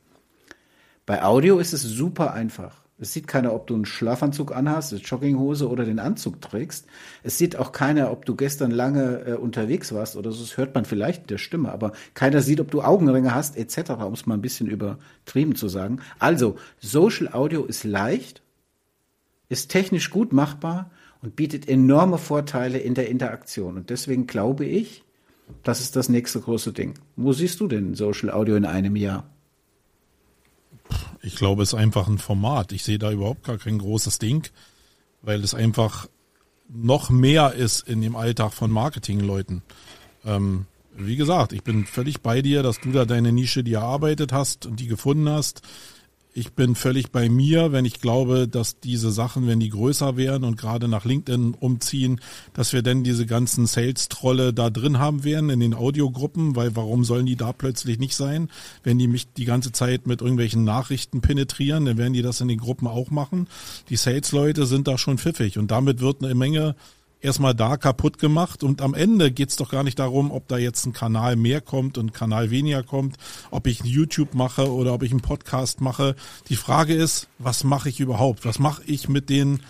Bei 1.06 1.22
Audio 1.22 1.58
ist 1.58 1.72
es 1.72 1.82
super 1.82 2.32
einfach. 2.32 2.83
Es 2.96 3.12
sieht 3.12 3.26
keiner, 3.26 3.52
ob 3.52 3.66
du 3.66 3.74
einen 3.74 3.86
Schlafanzug 3.86 4.54
anhast, 4.54 4.92
eine 4.92 5.02
Jogginghose 5.02 5.68
oder 5.68 5.84
den 5.84 5.98
Anzug 5.98 6.40
trägst. 6.40 6.86
Es 7.24 7.38
sieht 7.38 7.56
auch 7.56 7.72
keiner, 7.72 8.12
ob 8.12 8.24
du 8.24 8.36
gestern 8.36 8.70
lange 8.70 9.26
äh, 9.26 9.32
unterwegs 9.32 9.92
warst 9.92 10.16
oder 10.16 10.30
so. 10.30 10.42
Das 10.42 10.56
hört 10.56 10.76
man 10.76 10.84
vielleicht 10.84 11.28
der 11.28 11.38
Stimme, 11.38 11.72
aber 11.72 11.92
keiner 12.14 12.40
sieht, 12.40 12.60
ob 12.60 12.70
du 12.70 12.82
Augenringe 12.82 13.34
hast 13.34 13.56
etc., 13.56 13.90
um 13.90 14.12
es 14.12 14.26
mal 14.26 14.34
ein 14.34 14.42
bisschen 14.42 14.68
übertrieben 14.68 15.56
zu 15.56 15.68
sagen. 15.68 16.00
Also, 16.20 16.56
Social 16.80 17.28
Audio 17.32 17.64
ist 17.64 17.82
leicht, 17.82 18.42
ist 19.48 19.70
technisch 19.70 20.10
gut 20.10 20.32
machbar 20.32 20.90
und 21.20 21.34
bietet 21.34 21.68
enorme 21.68 22.18
Vorteile 22.18 22.78
in 22.78 22.94
der 22.94 23.08
Interaktion. 23.08 23.76
Und 23.76 23.90
deswegen 23.90 24.28
glaube 24.28 24.66
ich, 24.66 25.02
das 25.64 25.80
ist 25.80 25.96
das 25.96 26.08
nächste 26.08 26.40
große 26.40 26.72
Ding. 26.72 26.94
Wo 27.16 27.32
siehst 27.32 27.58
du 27.58 27.66
denn 27.66 27.94
Social 27.94 28.30
Audio 28.30 28.54
in 28.54 28.64
einem 28.64 28.94
Jahr? 28.94 29.33
Ich 31.22 31.36
glaube, 31.36 31.62
es 31.62 31.72
ist 31.72 31.78
einfach 31.78 32.08
ein 32.08 32.18
Format. 32.18 32.72
Ich 32.72 32.84
sehe 32.84 32.98
da 32.98 33.10
überhaupt 33.10 33.44
gar 33.44 33.58
kein 33.58 33.78
großes 33.78 34.18
Ding, 34.18 34.48
weil 35.22 35.42
es 35.42 35.54
einfach 35.54 36.08
noch 36.68 37.10
mehr 37.10 37.52
ist 37.52 37.88
in 37.88 38.00
dem 38.00 38.16
Alltag 38.16 38.52
von 38.52 38.70
Marketingleuten. 38.70 39.62
Ähm, 40.24 40.66
wie 40.96 41.16
gesagt, 41.16 41.52
ich 41.52 41.62
bin 41.62 41.86
völlig 41.86 42.20
bei 42.20 42.40
dir, 42.42 42.62
dass 42.62 42.80
du 42.80 42.92
da 42.92 43.04
deine 43.04 43.32
Nische, 43.32 43.64
die 43.64 43.74
erarbeitet 43.74 44.32
hast 44.32 44.66
und 44.66 44.80
die 44.80 44.86
gefunden 44.86 45.28
hast 45.28 45.62
ich 46.36 46.52
bin 46.52 46.74
völlig 46.74 47.12
bei 47.12 47.28
mir, 47.28 47.70
wenn 47.70 47.84
ich 47.84 48.00
glaube, 48.00 48.48
dass 48.48 48.80
diese 48.80 49.12
Sachen, 49.12 49.46
wenn 49.46 49.60
die 49.60 49.68
größer 49.68 50.16
werden 50.16 50.42
und 50.42 50.56
gerade 50.56 50.88
nach 50.88 51.04
LinkedIn 51.04 51.54
umziehen, 51.54 52.20
dass 52.52 52.72
wir 52.72 52.82
denn 52.82 53.04
diese 53.04 53.24
ganzen 53.24 53.66
Sales-Trolle 53.66 54.52
da 54.52 54.68
drin 54.68 54.98
haben 54.98 55.22
werden 55.22 55.48
in 55.48 55.60
den 55.60 55.74
Audiogruppen, 55.74 56.56
weil 56.56 56.74
warum 56.74 57.04
sollen 57.04 57.26
die 57.26 57.36
da 57.36 57.52
plötzlich 57.52 58.00
nicht 58.00 58.16
sein? 58.16 58.50
Wenn 58.82 58.98
die 58.98 59.06
mich 59.06 59.32
die 59.32 59.44
ganze 59.44 59.70
Zeit 59.70 60.08
mit 60.08 60.22
irgendwelchen 60.22 60.64
Nachrichten 60.64 61.20
penetrieren, 61.20 61.84
dann 61.84 61.98
werden 61.98 62.14
die 62.14 62.22
das 62.22 62.40
in 62.40 62.48
den 62.48 62.58
Gruppen 62.58 62.88
auch 62.88 63.10
machen. 63.10 63.46
Die 63.88 63.96
Sales-Leute 63.96 64.66
sind 64.66 64.88
da 64.88 64.98
schon 64.98 65.18
pfiffig 65.18 65.56
und 65.56 65.70
damit 65.70 66.00
wird 66.00 66.24
eine 66.24 66.34
Menge 66.34 66.74
erstmal 67.24 67.54
da 67.54 67.76
kaputt 67.76 68.18
gemacht 68.18 68.62
und 68.62 68.82
am 68.82 68.94
Ende 68.94 69.32
geht's 69.32 69.56
doch 69.56 69.70
gar 69.70 69.82
nicht 69.82 69.98
darum, 69.98 70.30
ob 70.30 70.46
da 70.46 70.58
jetzt 70.58 70.84
ein 70.86 70.92
Kanal 70.92 71.36
mehr 71.36 71.60
kommt 71.60 71.96
und 71.98 72.06
ein 72.06 72.12
Kanal 72.12 72.50
weniger 72.50 72.82
kommt, 72.82 73.16
ob 73.50 73.66
ich 73.66 73.82
YouTube 73.82 74.34
mache 74.34 74.70
oder 74.70 74.92
ob 74.92 75.02
ich 75.02 75.10
einen 75.10 75.22
Podcast 75.22 75.80
mache. 75.80 76.14
Die 76.48 76.56
Frage 76.56 76.94
ist, 76.94 77.28
was 77.38 77.64
mache 77.64 77.88
ich 77.88 77.98
überhaupt? 77.98 78.44
Was 78.44 78.58
mache 78.58 78.82
ich 78.84 79.08
mit 79.08 79.30
den 79.30 79.60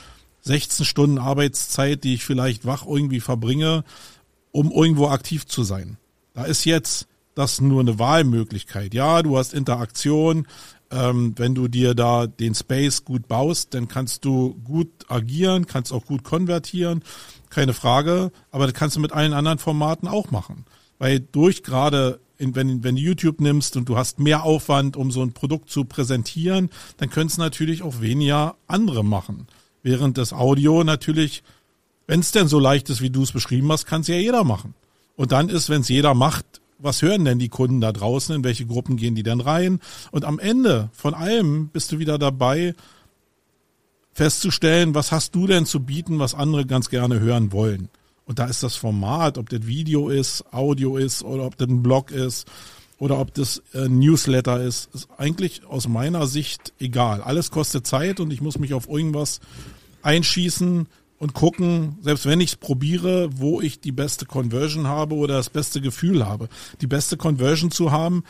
16 0.42 0.84
Stunden 0.84 1.18
Arbeitszeit, 1.18 2.04
die 2.04 2.14
ich 2.14 2.24
vielleicht 2.24 2.66
wach 2.66 2.84
irgendwie 2.86 3.20
verbringe, 3.20 3.84
um 4.50 4.70
irgendwo 4.70 5.08
aktiv 5.08 5.46
zu 5.46 5.62
sein? 5.62 5.96
Da 6.34 6.44
ist 6.44 6.64
jetzt 6.64 7.06
das 7.36 7.60
nur 7.60 7.80
eine 7.80 7.98
Wahlmöglichkeit. 7.98 8.94
Ja, 8.94 9.22
du 9.22 9.38
hast 9.38 9.54
Interaktion, 9.54 10.46
ähm, 10.90 11.34
wenn 11.36 11.54
du 11.54 11.68
dir 11.68 11.94
da 11.94 12.26
den 12.26 12.54
Space 12.54 13.04
gut 13.04 13.26
baust, 13.26 13.74
dann 13.74 13.88
kannst 13.88 14.24
du 14.24 14.54
gut 14.64 14.90
agieren, 15.08 15.66
kannst 15.66 15.92
auch 15.92 16.04
gut 16.04 16.24
konvertieren, 16.24 17.02
keine 17.54 17.72
Frage. 17.72 18.32
Aber 18.50 18.66
das 18.66 18.74
kannst 18.74 18.96
du 18.96 19.00
mit 19.00 19.12
allen 19.12 19.32
anderen 19.32 19.58
Formaten 19.58 20.08
auch 20.08 20.30
machen. 20.30 20.64
Weil 20.98 21.20
durch 21.20 21.62
gerade, 21.62 22.20
in, 22.38 22.54
wenn, 22.54 22.84
wenn 22.84 22.96
du 22.96 23.02
YouTube 23.02 23.40
nimmst 23.40 23.76
und 23.76 23.88
du 23.88 23.96
hast 23.96 24.18
mehr 24.18 24.44
Aufwand, 24.44 24.96
um 24.96 25.10
so 25.10 25.22
ein 25.22 25.32
Produkt 25.32 25.70
zu 25.70 25.84
präsentieren, 25.84 26.70
dann 26.98 27.10
können 27.10 27.28
es 27.28 27.38
natürlich 27.38 27.82
auch 27.82 28.00
weniger 28.00 28.56
andere 28.66 29.04
machen. 29.04 29.46
Während 29.82 30.18
das 30.18 30.32
Audio 30.32 30.84
natürlich, 30.84 31.42
wenn 32.06 32.20
es 32.20 32.32
denn 32.32 32.48
so 32.48 32.58
leicht 32.58 32.90
ist, 32.90 33.00
wie 33.00 33.10
du 33.10 33.22
es 33.22 33.32
beschrieben 33.32 33.70
hast, 33.70 33.86
kann 33.86 34.00
es 34.02 34.08
ja 34.08 34.16
jeder 34.16 34.44
machen. 34.44 34.74
Und 35.16 35.32
dann 35.32 35.48
ist, 35.48 35.68
wenn 35.68 35.82
es 35.82 35.88
jeder 35.88 36.14
macht, 36.14 36.60
was 36.78 37.02
hören 37.02 37.24
denn 37.24 37.38
die 37.38 37.48
Kunden 37.48 37.80
da 37.80 37.92
draußen, 37.92 38.34
in 38.34 38.44
welche 38.44 38.66
Gruppen 38.66 38.96
gehen 38.96 39.14
die 39.14 39.22
denn 39.22 39.40
rein? 39.40 39.80
Und 40.10 40.24
am 40.24 40.38
Ende 40.38 40.90
von 40.92 41.14
allem 41.14 41.68
bist 41.68 41.92
du 41.92 41.98
wieder 41.98 42.18
dabei, 42.18 42.74
festzustellen, 44.14 44.94
was 44.94 45.12
hast 45.12 45.34
du 45.34 45.46
denn 45.46 45.66
zu 45.66 45.80
bieten, 45.80 46.18
was 46.18 46.34
andere 46.34 46.64
ganz 46.64 46.88
gerne 46.88 47.20
hören 47.20 47.52
wollen. 47.52 47.88
Und 48.26 48.38
da 48.38 48.46
ist 48.46 48.62
das 48.62 48.76
Format, 48.76 49.36
ob 49.36 49.50
das 49.50 49.66
Video 49.66 50.08
ist, 50.08 50.44
Audio 50.52 50.96
ist 50.96 51.22
oder 51.22 51.44
ob 51.44 51.58
das 51.58 51.68
ein 51.68 51.82
Blog 51.82 52.10
ist 52.10 52.46
oder 52.98 53.18
ob 53.18 53.34
das 53.34 53.62
ein 53.74 53.98
Newsletter 53.98 54.62
ist, 54.62 54.88
ist 54.94 55.08
eigentlich 55.18 55.66
aus 55.66 55.88
meiner 55.88 56.26
Sicht 56.26 56.72
egal. 56.78 57.20
Alles 57.20 57.50
kostet 57.50 57.86
Zeit 57.86 58.20
und 58.20 58.32
ich 58.32 58.40
muss 58.40 58.58
mich 58.58 58.72
auf 58.72 58.88
irgendwas 58.88 59.40
einschießen, 60.02 60.86
und 61.18 61.32
gucken, 61.32 61.96
selbst 62.02 62.26
wenn 62.26 62.40
ich 62.40 62.50
es 62.50 62.56
probiere, 62.56 63.30
wo 63.38 63.60
ich 63.60 63.80
die 63.80 63.92
beste 63.92 64.26
Conversion 64.26 64.86
habe 64.86 65.14
oder 65.14 65.36
das 65.36 65.48
beste 65.48 65.80
Gefühl 65.80 66.26
habe. 66.26 66.48
Die 66.80 66.86
beste 66.86 67.16
Conversion 67.16 67.70
zu 67.70 67.92
haben, 67.92 68.24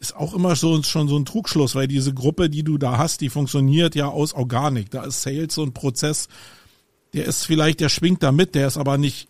ist 0.00 0.16
auch 0.16 0.34
immer 0.34 0.56
so, 0.56 0.82
schon 0.82 1.08
so 1.08 1.16
ein 1.16 1.26
Trugschluss, 1.26 1.74
weil 1.74 1.86
diese 1.86 2.14
Gruppe, 2.14 2.48
die 2.48 2.62
du 2.62 2.78
da 2.78 2.96
hast, 2.98 3.20
die 3.20 3.28
funktioniert 3.28 3.94
ja 3.94 4.08
aus 4.08 4.32
Organik. 4.32 4.90
Da 4.90 5.04
ist 5.04 5.22
Sales 5.22 5.54
so 5.54 5.62
ein 5.62 5.74
Prozess, 5.74 6.28
der 7.12 7.26
ist 7.26 7.44
vielleicht, 7.44 7.80
der 7.80 7.90
schwingt 7.90 8.22
da 8.22 8.32
mit, 8.32 8.54
der 8.54 8.66
ist 8.66 8.78
aber 8.78 8.96
nicht 8.96 9.28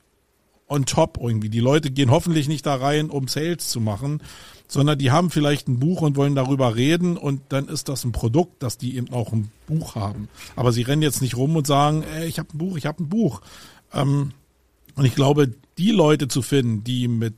on 0.69 0.87
top 0.87 1.19
irgendwie. 1.21 1.49
Die 1.49 1.61
Leute 1.61 1.91
gehen 1.91 2.11
hoffentlich 2.11 2.47
nicht 2.47 2.65
da 2.65 2.77
rein, 2.77 3.11
um 3.11 3.27
Sales 3.27 3.69
zu 3.69 3.81
machen, 3.81 4.23
sondern 4.69 4.99
die 4.99 5.11
haben 5.11 5.31
vielleicht 5.31 5.67
ein 5.67 5.81
Buch 5.81 6.03
und 6.03 6.17
wollen 6.17 6.37
darüber 6.37 6.77
reden 6.77 7.17
und 7.17 7.43
dann 7.49 7.67
ist 7.67 7.89
das 7.89 8.05
ein 8.05 8.13
Produkt, 8.13 8.63
dass 8.63 8.79
die 8.79 8.97
eben 8.97 9.13
auch 9.13 9.33
ein 9.33 9.51
Buch 9.67 9.97
haben. 9.97 10.29
Aber 10.55 10.71
sie 10.71 10.83
rennen 10.83 11.03
jetzt 11.03 11.21
nicht 11.21 11.37
rum 11.37 11.57
und 11.57 11.67
sagen, 11.67 12.05
ey, 12.05 12.29
ich 12.29 12.39
habe 12.39 12.55
ein 12.55 12.59
Buch, 12.59 12.77
ich 12.77 12.87
habe 12.87 13.03
ein 13.03 13.09
Buch. 13.09 13.41
Ähm, 13.93 14.31
und 14.95 15.05
ich 15.05 15.17
glaube, 15.17 15.53
die 15.79 15.91
Leute 15.91 16.29
zu 16.29 16.43
finden, 16.43 16.85
die 16.85 17.09
mit, 17.09 17.35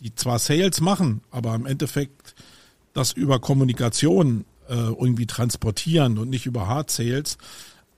die 0.00 0.14
zwar 0.14 0.38
Sales 0.38 0.80
machen, 0.80 1.20
aber 1.30 1.54
im 1.54 1.66
Endeffekt 1.66 2.34
das 2.92 3.12
über 3.12 3.38
Kommunikation 3.38 4.44
äh, 4.68 4.74
irgendwie 4.74 5.26
transportieren 5.26 6.18
und 6.18 6.30
nicht 6.30 6.46
über 6.46 6.66
Hard 6.66 6.90
Sales, 6.90 7.38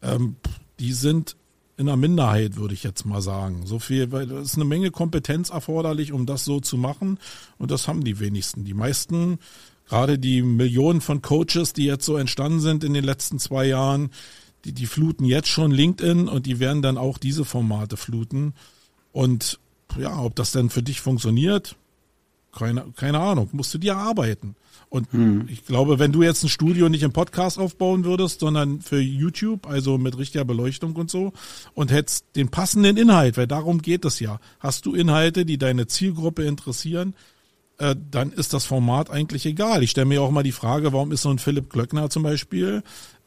ähm, 0.02 0.36
die 0.80 0.92
sind 0.92 1.36
in 1.76 1.88
einer 1.88 1.96
Minderheit, 1.96 2.56
würde 2.56 2.74
ich 2.74 2.82
jetzt 2.82 3.04
mal 3.06 3.22
sagen. 3.22 3.66
So 3.66 3.78
viel, 3.78 4.12
weil 4.12 4.30
es 4.30 4.50
ist 4.50 4.56
eine 4.56 4.64
Menge 4.64 4.90
Kompetenz 4.90 5.50
erforderlich, 5.50 6.12
um 6.12 6.26
das 6.26 6.44
so 6.44 6.60
zu 6.60 6.76
machen. 6.76 7.18
Und 7.58 7.70
das 7.70 7.88
haben 7.88 8.04
die 8.04 8.20
wenigsten. 8.20 8.64
Die 8.64 8.74
meisten, 8.74 9.38
gerade 9.88 10.18
die 10.18 10.42
Millionen 10.42 11.00
von 11.00 11.22
Coaches, 11.22 11.72
die 11.72 11.84
jetzt 11.84 12.04
so 12.04 12.16
entstanden 12.16 12.60
sind 12.60 12.84
in 12.84 12.94
den 12.94 13.04
letzten 13.04 13.38
zwei 13.38 13.66
Jahren, 13.66 14.10
die, 14.64 14.72
die 14.72 14.86
fluten 14.86 15.24
jetzt 15.24 15.48
schon 15.48 15.72
LinkedIn 15.72 16.28
und 16.28 16.46
die 16.46 16.60
werden 16.60 16.82
dann 16.82 16.98
auch 16.98 17.18
diese 17.18 17.44
Formate 17.44 17.96
fluten. 17.96 18.54
Und 19.10 19.58
ja, 19.98 20.18
ob 20.20 20.36
das 20.36 20.52
denn 20.52 20.70
für 20.70 20.82
dich 20.82 21.00
funktioniert, 21.00 21.76
keine, 22.52 22.92
keine 22.96 23.18
Ahnung, 23.18 23.48
musst 23.52 23.74
du 23.74 23.78
dir 23.78 23.92
erarbeiten. 23.92 24.56
Und 24.88 25.10
hm. 25.12 25.46
ich 25.48 25.64
glaube, 25.64 25.98
wenn 25.98 26.12
du 26.12 26.22
jetzt 26.22 26.42
ein 26.42 26.48
Studio 26.48 26.88
nicht 26.88 27.02
im 27.02 27.12
Podcast 27.12 27.58
aufbauen 27.58 28.04
würdest, 28.04 28.40
sondern 28.40 28.80
für 28.80 29.00
YouTube, 29.00 29.66
also 29.66 29.98
mit 29.98 30.18
richtiger 30.18 30.44
Beleuchtung 30.44 30.94
und 30.96 31.10
so, 31.10 31.32
und 31.74 31.90
hättest 31.90 32.26
den 32.36 32.48
passenden 32.48 32.96
Inhalt, 32.96 33.36
weil 33.36 33.46
darum 33.46 33.80
geht 33.80 34.04
es 34.04 34.20
ja. 34.20 34.38
Hast 34.60 34.86
du 34.86 34.94
Inhalte, 34.94 35.44
die 35.46 35.58
deine 35.58 35.86
Zielgruppe 35.86 36.44
interessieren, 36.44 37.14
äh, 37.78 37.96
dann 38.10 38.32
ist 38.32 38.52
das 38.52 38.64
Format 38.64 39.10
eigentlich 39.10 39.46
egal. 39.46 39.82
Ich 39.82 39.90
stelle 39.90 40.06
mir 40.06 40.22
auch 40.22 40.30
mal 40.30 40.42
die 40.42 40.52
Frage, 40.52 40.92
warum 40.92 41.10
ist 41.10 41.22
so 41.22 41.30
ein 41.30 41.38
Philipp 41.38 41.70
Glöckner 41.70 42.10
zum 42.10 42.22
Beispiel 42.22 42.82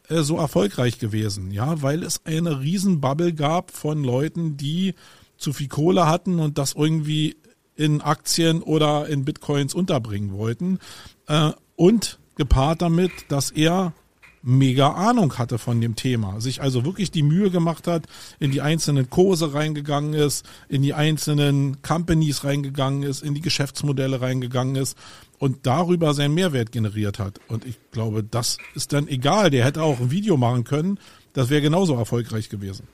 äh, 0.08 0.22
so 0.22 0.38
erfolgreich 0.38 0.98
gewesen? 0.98 1.50
Ja, 1.50 1.82
weil 1.82 2.02
es 2.02 2.24
eine 2.24 2.60
Riesenbubble 2.60 3.34
gab 3.34 3.70
von 3.70 4.02
Leuten, 4.02 4.56
die 4.56 4.94
zu 5.36 5.52
viel 5.52 5.68
Kohle 5.68 6.06
hatten 6.06 6.38
und 6.38 6.58
das 6.58 6.74
irgendwie 6.74 7.36
in 7.74 8.00
Aktien 8.00 8.62
oder 8.62 9.06
in 9.08 9.24
Bitcoins 9.24 9.74
unterbringen 9.74 10.32
wollten. 10.32 10.78
Äh, 11.28 11.50
und 11.76 12.18
gepaart 12.36 12.82
damit, 12.82 13.12
dass 13.28 13.50
er 13.50 13.92
mega 14.42 14.92
Ahnung 14.92 15.38
hatte 15.38 15.58
von 15.58 15.80
dem 15.80 15.96
Thema, 15.96 16.40
sich 16.40 16.62
also 16.62 16.84
wirklich 16.84 17.10
die 17.10 17.24
Mühe 17.24 17.50
gemacht 17.50 17.88
hat, 17.88 18.06
in 18.38 18.52
die 18.52 18.60
einzelnen 18.60 19.10
Kurse 19.10 19.54
reingegangen 19.54 20.14
ist, 20.14 20.46
in 20.68 20.82
die 20.82 20.94
einzelnen 20.94 21.82
Companies 21.82 22.44
reingegangen 22.44 23.02
ist, 23.02 23.22
in 23.22 23.34
die 23.34 23.40
Geschäftsmodelle 23.40 24.20
reingegangen 24.20 24.76
ist 24.76 24.96
und 25.38 25.66
darüber 25.66 26.14
seinen 26.14 26.34
Mehrwert 26.34 26.70
generiert 26.70 27.18
hat. 27.18 27.40
Und 27.48 27.66
ich 27.66 27.76
glaube, 27.90 28.22
das 28.22 28.58
ist 28.76 28.92
dann 28.92 29.08
egal. 29.08 29.50
Der 29.50 29.64
hätte 29.64 29.82
auch 29.82 29.98
ein 29.98 30.12
Video 30.12 30.36
machen 30.36 30.62
können, 30.62 31.00
das 31.32 31.50
wäre 31.50 31.60
genauso 31.60 31.96
erfolgreich 31.96 32.48
gewesen. 32.48 32.86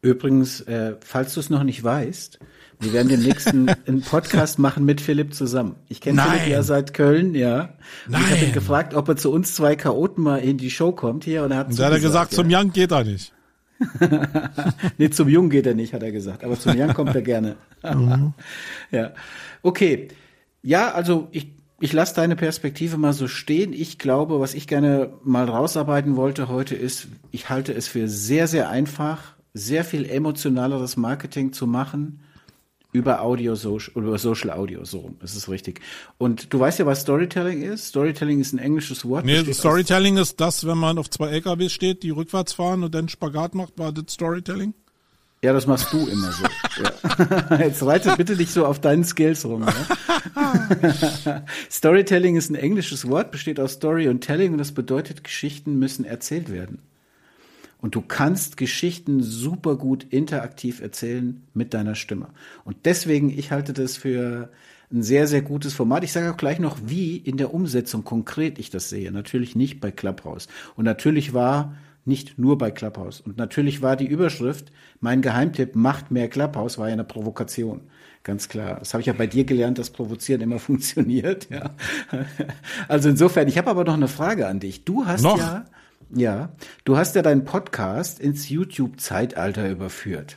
Übrigens, 0.00 0.62
äh, 0.62 0.96
falls 1.00 1.34
du 1.34 1.40
es 1.40 1.50
noch 1.50 1.64
nicht 1.64 1.84
weißt, 1.84 2.38
wir 2.80 2.92
werden 2.92 3.08
den 3.08 3.20
nächsten 3.20 3.68
einen 3.86 4.02
Podcast 4.02 4.58
machen 4.58 4.84
mit 4.84 5.00
Philipp 5.00 5.34
zusammen. 5.34 5.76
Ich 5.88 6.00
kenne 6.00 6.22
Philipp 6.22 6.48
ja 6.48 6.62
seit 6.62 6.94
Köln, 6.94 7.34
ja. 7.34 7.74
Nein. 8.08 8.22
ich 8.24 8.30
habe 8.30 8.44
ihn 8.46 8.52
gefragt, 8.52 8.94
ob 8.94 9.08
er 9.08 9.16
zu 9.16 9.32
uns 9.32 9.54
zwei 9.54 9.76
Chaoten 9.76 10.22
mal 10.22 10.38
in 10.38 10.58
die 10.58 10.70
Show 10.70 10.92
kommt 10.92 11.24
hier. 11.24 11.44
Und 11.44 11.50
er 11.50 11.58
hat, 11.58 11.68
und 11.68 11.78
hat 11.78 11.92
er 11.92 12.00
gesagt, 12.00 12.32
ja. 12.32 12.36
zum 12.36 12.48
Young 12.50 12.72
geht 12.72 12.92
er 12.92 13.04
nicht. 13.04 13.32
nee, 14.98 15.10
zum 15.10 15.28
Jungen 15.28 15.50
geht 15.50 15.66
er 15.66 15.74
nicht, 15.74 15.92
hat 15.94 16.02
er 16.02 16.12
gesagt. 16.12 16.44
Aber 16.44 16.58
zum 16.58 16.78
Young 16.78 16.94
kommt 16.94 17.14
er 17.14 17.22
gerne. 17.22 17.56
mhm. 17.82 18.34
Ja. 18.90 19.12
Okay. 19.62 20.08
Ja, 20.62 20.92
also 20.92 21.28
ich 21.32 21.54
ich 21.80 21.92
lasse 21.92 22.14
deine 22.14 22.36
Perspektive 22.36 22.96
mal 22.96 23.12
so 23.12 23.28
stehen. 23.28 23.74
Ich 23.74 23.98
glaube, 23.98 24.40
was 24.40 24.54
ich 24.54 24.66
gerne 24.66 25.12
mal 25.22 25.44
rausarbeiten 25.44 26.16
wollte 26.16 26.48
heute 26.48 26.74
ist, 26.74 27.08
ich 27.30 27.50
halte 27.50 27.74
es 27.74 27.88
für 27.88 28.08
sehr, 28.08 28.46
sehr 28.46 28.70
einfach, 28.70 29.34
sehr 29.52 29.84
viel 29.84 30.08
emotionaleres 30.08 30.96
Marketing 30.96 31.52
zu 31.52 31.66
machen 31.66 32.23
über 32.94 33.22
Audio, 33.22 33.56
Social, 33.56 33.92
über 33.96 34.16
Social 34.18 34.50
Audio, 34.50 34.84
so 34.84 35.00
rum, 35.00 35.16
das 35.20 35.34
ist 35.34 35.48
richtig. 35.48 35.80
Und 36.16 36.54
du 36.54 36.60
weißt 36.60 36.78
ja, 36.78 36.86
was 36.86 37.00
Storytelling 37.00 37.62
ist? 37.62 37.88
Storytelling 37.88 38.40
ist 38.40 38.52
ein 38.52 38.60
englisches 38.60 39.06
Wort. 39.06 39.26
Nee, 39.26 39.52
Storytelling 39.52 40.16
ist 40.16 40.40
das, 40.40 40.64
wenn 40.64 40.78
man 40.78 40.96
auf 40.96 41.10
zwei 41.10 41.30
LKWs 41.30 41.72
steht, 41.72 42.04
die 42.04 42.10
rückwärts 42.10 42.52
fahren 42.52 42.84
und 42.84 42.94
dann 42.94 43.08
Spagat 43.08 43.56
macht, 43.56 43.76
war 43.78 43.90
das 43.90 44.14
Storytelling? 44.14 44.74
Ja, 45.42 45.52
das 45.52 45.66
machst 45.66 45.92
du 45.92 46.06
immer 46.06 46.30
so. 46.32 46.44
ja. 46.82 47.58
Jetzt 47.66 47.84
reite 47.84 48.14
bitte 48.16 48.36
nicht 48.36 48.52
so 48.52 48.64
auf 48.64 48.80
deinen 48.80 49.04
Skills 49.04 49.44
rum. 49.44 49.66
Ja? 49.66 51.44
Storytelling 51.70 52.36
ist 52.36 52.50
ein 52.50 52.54
englisches 52.54 53.08
Wort, 53.08 53.32
besteht 53.32 53.58
aus 53.58 53.72
Story 53.72 54.08
und 54.08 54.20
Telling 54.20 54.52
und 54.52 54.58
das 54.58 54.70
bedeutet, 54.72 55.24
Geschichten 55.24 55.80
müssen 55.80 56.04
erzählt 56.04 56.50
werden. 56.50 56.78
Und 57.84 57.94
du 57.94 58.00
kannst 58.00 58.56
Geschichten 58.56 59.22
super 59.22 59.76
gut 59.76 60.04
interaktiv 60.04 60.80
erzählen 60.80 61.42
mit 61.52 61.74
deiner 61.74 61.94
Stimme. 61.94 62.28
Und 62.64 62.76
deswegen, 62.86 63.28
ich 63.28 63.50
halte 63.50 63.74
das 63.74 63.98
für 63.98 64.48
ein 64.90 65.02
sehr, 65.02 65.26
sehr 65.26 65.42
gutes 65.42 65.74
Format. 65.74 66.02
Ich 66.02 66.12
sage 66.12 66.32
auch 66.32 66.38
gleich 66.38 66.58
noch, 66.58 66.78
wie 66.86 67.18
in 67.18 67.36
der 67.36 67.52
Umsetzung 67.52 68.02
konkret 68.02 68.58
ich 68.58 68.70
das 68.70 68.88
sehe. 68.88 69.12
Natürlich 69.12 69.54
nicht 69.54 69.80
bei 69.80 69.90
Clubhouse. 69.90 70.48
Und 70.76 70.86
natürlich 70.86 71.34
war 71.34 71.74
nicht 72.06 72.38
nur 72.38 72.56
bei 72.56 72.70
Clubhouse. 72.70 73.20
Und 73.20 73.36
natürlich 73.36 73.82
war 73.82 73.96
die 73.96 74.06
Überschrift, 74.06 74.72
mein 75.00 75.20
Geheimtipp, 75.20 75.76
macht 75.76 76.10
mehr 76.10 76.28
Clubhouse, 76.28 76.78
war 76.78 76.86
ja 76.88 76.94
eine 76.94 77.04
Provokation. 77.04 77.82
Ganz 78.22 78.48
klar. 78.48 78.78
Das 78.78 78.94
habe 78.94 79.02
ich 79.02 79.08
ja 79.08 79.12
bei 79.12 79.26
dir 79.26 79.44
gelernt, 79.44 79.78
dass 79.78 79.90
Provozieren 79.90 80.40
immer 80.40 80.58
funktioniert. 80.70 81.50
Ja. 81.50 81.74
Also 82.88 83.10
insofern, 83.10 83.46
ich 83.46 83.58
habe 83.58 83.68
aber 83.68 83.84
noch 83.84 83.92
eine 83.92 84.08
Frage 84.08 84.46
an 84.46 84.58
dich. 84.58 84.86
Du 84.86 85.04
hast 85.04 85.20
noch? 85.20 85.36
ja, 85.36 85.66
ja, 86.14 86.50
du 86.84 86.96
hast 86.96 87.14
ja 87.14 87.22
deinen 87.22 87.44
Podcast 87.44 88.18
ins 88.18 88.48
YouTube-Zeitalter 88.48 89.70
überführt. 89.70 90.36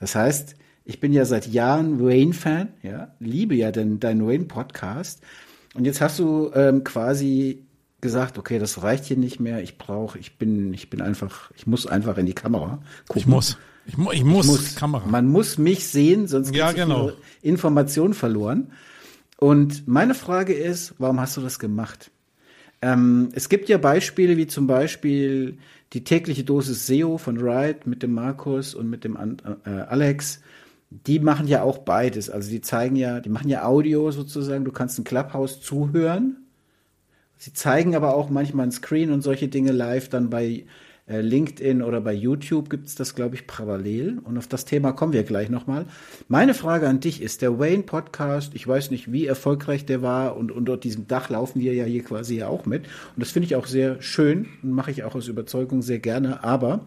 Das 0.00 0.14
heißt, 0.14 0.56
ich 0.84 1.00
bin 1.00 1.12
ja 1.12 1.24
seit 1.24 1.46
Jahren 1.46 2.04
Wayne-Fan, 2.04 2.68
ja, 2.82 3.14
liebe 3.18 3.54
ja 3.54 3.72
den, 3.72 4.00
deinen 4.00 4.26
Wayne-Podcast. 4.26 5.22
Und 5.74 5.84
jetzt 5.84 6.00
hast 6.00 6.18
du 6.18 6.50
ähm, 6.54 6.84
quasi 6.84 7.66
gesagt, 8.00 8.38
okay, 8.38 8.58
das 8.58 8.82
reicht 8.82 9.04
hier 9.04 9.16
nicht 9.16 9.40
mehr. 9.40 9.62
Ich 9.62 9.78
brauche, 9.78 10.18
ich 10.18 10.38
bin, 10.38 10.72
ich 10.72 10.90
bin 10.90 11.00
einfach, 11.00 11.50
ich 11.56 11.66
muss 11.66 11.86
einfach 11.86 12.18
in 12.18 12.26
die 12.26 12.34
Kamera 12.34 12.82
gucken. 13.08 13.20
Ich 13.20 13.26
muss. 13.26 13.58
Ich, 13.86 13.96
mu 13.96 14.10
ich, 14.12 14.24
muss, 14.24 14.46
ich 14.46 14.50
muss 14.50 14.74
Kamera. 14.74 15.06
Man 15.06 15.28
muss 15.28 15.58
mich 15.58 15.86
sehen, 15.86 16.26
sonst 16.26 16.48
geht 16.48 16.58
ja, 16.58 16.72
genau. 16.72 17.12
Information 17.42 18.14
verloren. 18.14 18.72
Und 19.38 19.86
meine 19.86 20.14
Frage 20.14 20.54
ist, 20.54 20.94
warum 20.98 21.20
hast 21.20 21.36
du 21.36 21.40
das 21.40 21.58
gemacht? 21.58 22.10
Ähm, 22.86 23.30
es 23.32 23.48
gibt 23.48 23.68
ja 23.68 23.78
Beispiele 23.78 24.36
wie 24.36 24.46
zum 24.46 24.66
Beispiel 24.66 25.58
die 25.92 26.04
tägliche 26.04 26.44
Dosis 26.44 26.86
SEO 26.86 27.18
von 27.18 27.40
Wright 27.40 27.86
mit 27.86 28.02
dem 28.02 28.12
Markus 28.12 28.74
und 28.74 28.90
mit 28.90 29.04
dem 29.04 29.16
äh, 29.64 29.70
Alex. 29.70 30.40
Die 30.90 31.18
machen 31.18 31.48
ja 31.48 31.62
auch 31.62 31.78
beides. 31.78 32.30
Also 32.30 32.50
die 32.50 32.60
zeigen 32.60 32.96
ja, 32.96 33.20
die 33.20 33.28
machen 33.28 33.48
ja 33.48 33.64
Audio 33.64 34.10
sozusagen. 34.10 34.64
Du 34.64 34.72
kannst 34.72 34.98
ein 34.98 35.04
Clubhouse 35.04 35.60
zuhören 35.60 36.36
Sie 37.38 37.52
zeigen 37.52 37.94
aber 37.94 38.14
auch 38.14 38.30
manchmal 38.30 38.66
ein 38.66 38.72
Screen 38.72 39.10
und 39.10 39.22
solche 39.22 39.48
Dinge 39.48 39.72
live. 39.72 40.08
Dann 40.08 40.30
bei 40.30 40.64
äh, 41.08 41.20
LinkedIn 41.20 41.82
oder 41.82 42.00
bei 42.00 42.12
YouTube 42.12 42.68
gibt 42.68 42.86
es 42.86 42.94
das, 42.94 43.14
glaube 43.14 43.36
ich, 43.36 43.46
parallel. 43.46 44.18
Und 44.24 44.38
auf 44.38 44.48
das 44.48 44.64
Thema 44.64 44.92
kommen 44.92 45.12
wir 45.12 45.22
gleich 45.22 45.48
nochmal. 45.48 45.86
Meine 46.28 46.54
Frage 46.54 46.88
an 46.88 47.00
dich 47.00 47.22
ist, 47.22 47.42
der 47.42 47.58
Wayne 47.58 47.84
Podcast, 47.84 48.54
ich 48.54 48.66
weiß 48.66 48.90
nicht, 48.90 49.12
wie 49.12 49.26
erfolgreich 49.26 49.86
der 49.86 50.02
war 50.02 50.36
und 50.36 50.50
unter 50.50 50.76
diesem 50.76 51.06
Dach 51.06 51.30
laufen 51.30 51.60
wir 51.60 51.74
ja 51.74 51.84
hier 51.84 52.02
quasi 52.02 52.38
ja 52.38 52.48
auch 52.48 52.66
mit. 52.66 52.84
Und 52.84 53.20
das 53.20 53.30
finde 53.30 53.46
ich 53.46 53.56
auch 53.56 53.66
sehr 53.66 54.02
schön 54.02 54.48
und 54.62 54.72
mache 54.72 54.90
ich 54.90 55.04
auch 55.04 55.14
aus 55.14 55.28
Überzeugung 55.28 55.82
sehr 55.82 55.98
gerne. 55.98 56.42
Aber 56.42 56.86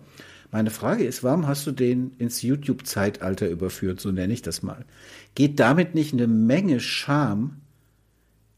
meine 0.51 0.69
Frage 0.69 1.03
ist, 1.05 1.23
warum 1.23 1.47
hast 1.47 1.65
du 1.67 1.71
den 1.71 2.11
ins 2.17 2.41
YouTube-Zeitalter 2.41 3.47
überführt, 3.47 3.99
so 3.99 4.11
nenne 4.11 4.33
ich 4.33 4.41
das 4.41 4.63
mal? 4.63 4.85
Geht 5.35 5.59
damit 5.59 5.95
nicht 5.95 6.13
eine 6.13 6.27
Menge 6.27 6.79
Scham 6.79 7.61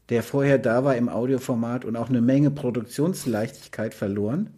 der 0.08 0.22
vorher 0.22 0.58
da 0.58 0.84
war 0.84 0.96
im 0.96 1.08
Audioformat 1.08 1.86
und 1.86 1.96
auch 1.96 2.10
eine 2.10 2.20
Menge 2.20 2.50
Produktionsleichtigkeit 2.50 3.94
verloren? 3.94 4.50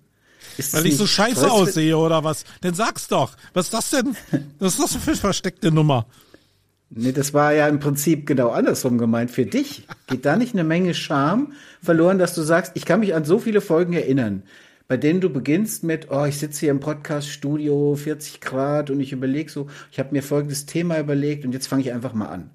Ist 0.57 0.75
Weil 0.75 0.87
ich 0.87 0.97
so 0.97 1.07
scheiße 1.07 1.37
Stress 1.37 1.51
aussehe 1.51 1.97
oder 1.97 2.25
was? 2.25 2.45
Dann 2.61 2.75
sag's 2.75 3.09
doch. 3.09 3.37
Was 3.53 3.67
ist 3.67 3.75
das 3.75 3.91
denn? 3.91 4.17
Was 4.59 4.75
ist 4.75 4.83
das 4.83 4.97
für 4.97 5.11
eine 5.11 5.21
versteckte 5.21 5.71
Nummer? 5.71 6.07
Nee, 6.91 7.13
das 7.13 7.35
war 7.35 7.53
ja 7.53 7.67
im 7.67 7.81
Prinzip 7.81 8.27
genau 8.27 8.51
andersrum 8.51 8.99
gemeint 8.99 9.31
für 9.31 9.47
dich. 9.47 9.87
Geht 10.07 10.25
da 10.25 10.37
nicht 10.37 10.55
eine 10.55 10.65
Menge 10.65 10.95
Charme 10.95 11.53
verloren, 11.83 12.19
dass 12.19 12.35
du 12.35 12.43
sagst, 12.43 12.73
ich 12.75 12.85
kann 12.85 13.01
mich 13.01 13.15
an 13.15 13.25
so 13.25 13.41
viele 13.41 13.61
Folgen 13.61 13.95
erinnern, 13.95 14.45
bei 14.87 14.97
denen 14.97 15.21
du 15.21 15.29
beginnst 15.29 15.83
mit, 15.83 16.11
oh, 16.11 16.25
ich 16.25 16.39
sitze 16.39 16.61
hier 16.61 16.71
im 16.71 16.81
Podcast-Studio, 16.81 17.97
40 17.97 18.41
Grad 18.41 18.91
und 18.91 19.01
ich 19.01 19.13
überlege 19.13 19.51
so, 19.51 19.69
ich 19.91 19.99
habe 19.99 20.13
mir 20.13 20.23
folgendes 20.23 20.67
Thema 20.67 20.99
überlegt 21.01 21.45
und 21.45 21.53
jetzt 21.53 21.67
fange 21.67 21.83
ich 21.83 21.93
einfach 21.93 22.13
mal 22.13 22.29
an. 22.29 22.51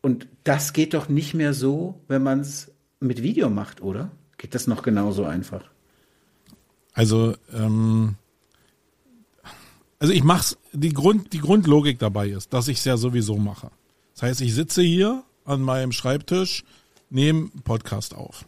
Und 0.00 0.26
das 0.44 0.72
geht 0.72 0.94
doch 0.94 1.08
nicht 1.08 1.34
mehr 1.34 1.54
so, 1.54 2.02
wenn 2.08 2.22
man 2.22 2.40
es 2.40 2.72
mit 3.00 3.22
Video 3.22 3.50
macht, 3.50 3.82
oder? 3.82 4.10
Geht 4.38 4.54
das 4.54 4.66
noch 4.66 4.82
genauso 4.82 5.24
einfach? 5.24 5.73
Also, 6.94 7.34
ähm, 7.52 8.16
also 9.98 10.12
ich 10.12 10.24
mach's, 10.24 10.56
die 10.72 10.92
Grund, 10.92 11.32
die 11.32 11.40
Grundlogik 11.40 11.98
dabei 11.98 12.28
ist, 12.28 12.52
dass 12.52 12.68
ich 12.68 12.78
es 12.78 12.84
ja 12.84 12.96
sowieso 12.96 13.36
mache. 13.36 13.70
Das 14.14 14.22
heißt, 14.22 14.40
ich 14.40 14.54
sitze 14.54 14.82
hier 14.82 15.24
an 15.44 15.60
meinem 15.60 15.92
Schreibtisch, 15.92 16.64
nehme 17.10 17.50
Podcast 17.64 18.14
auf. 18.14 18.46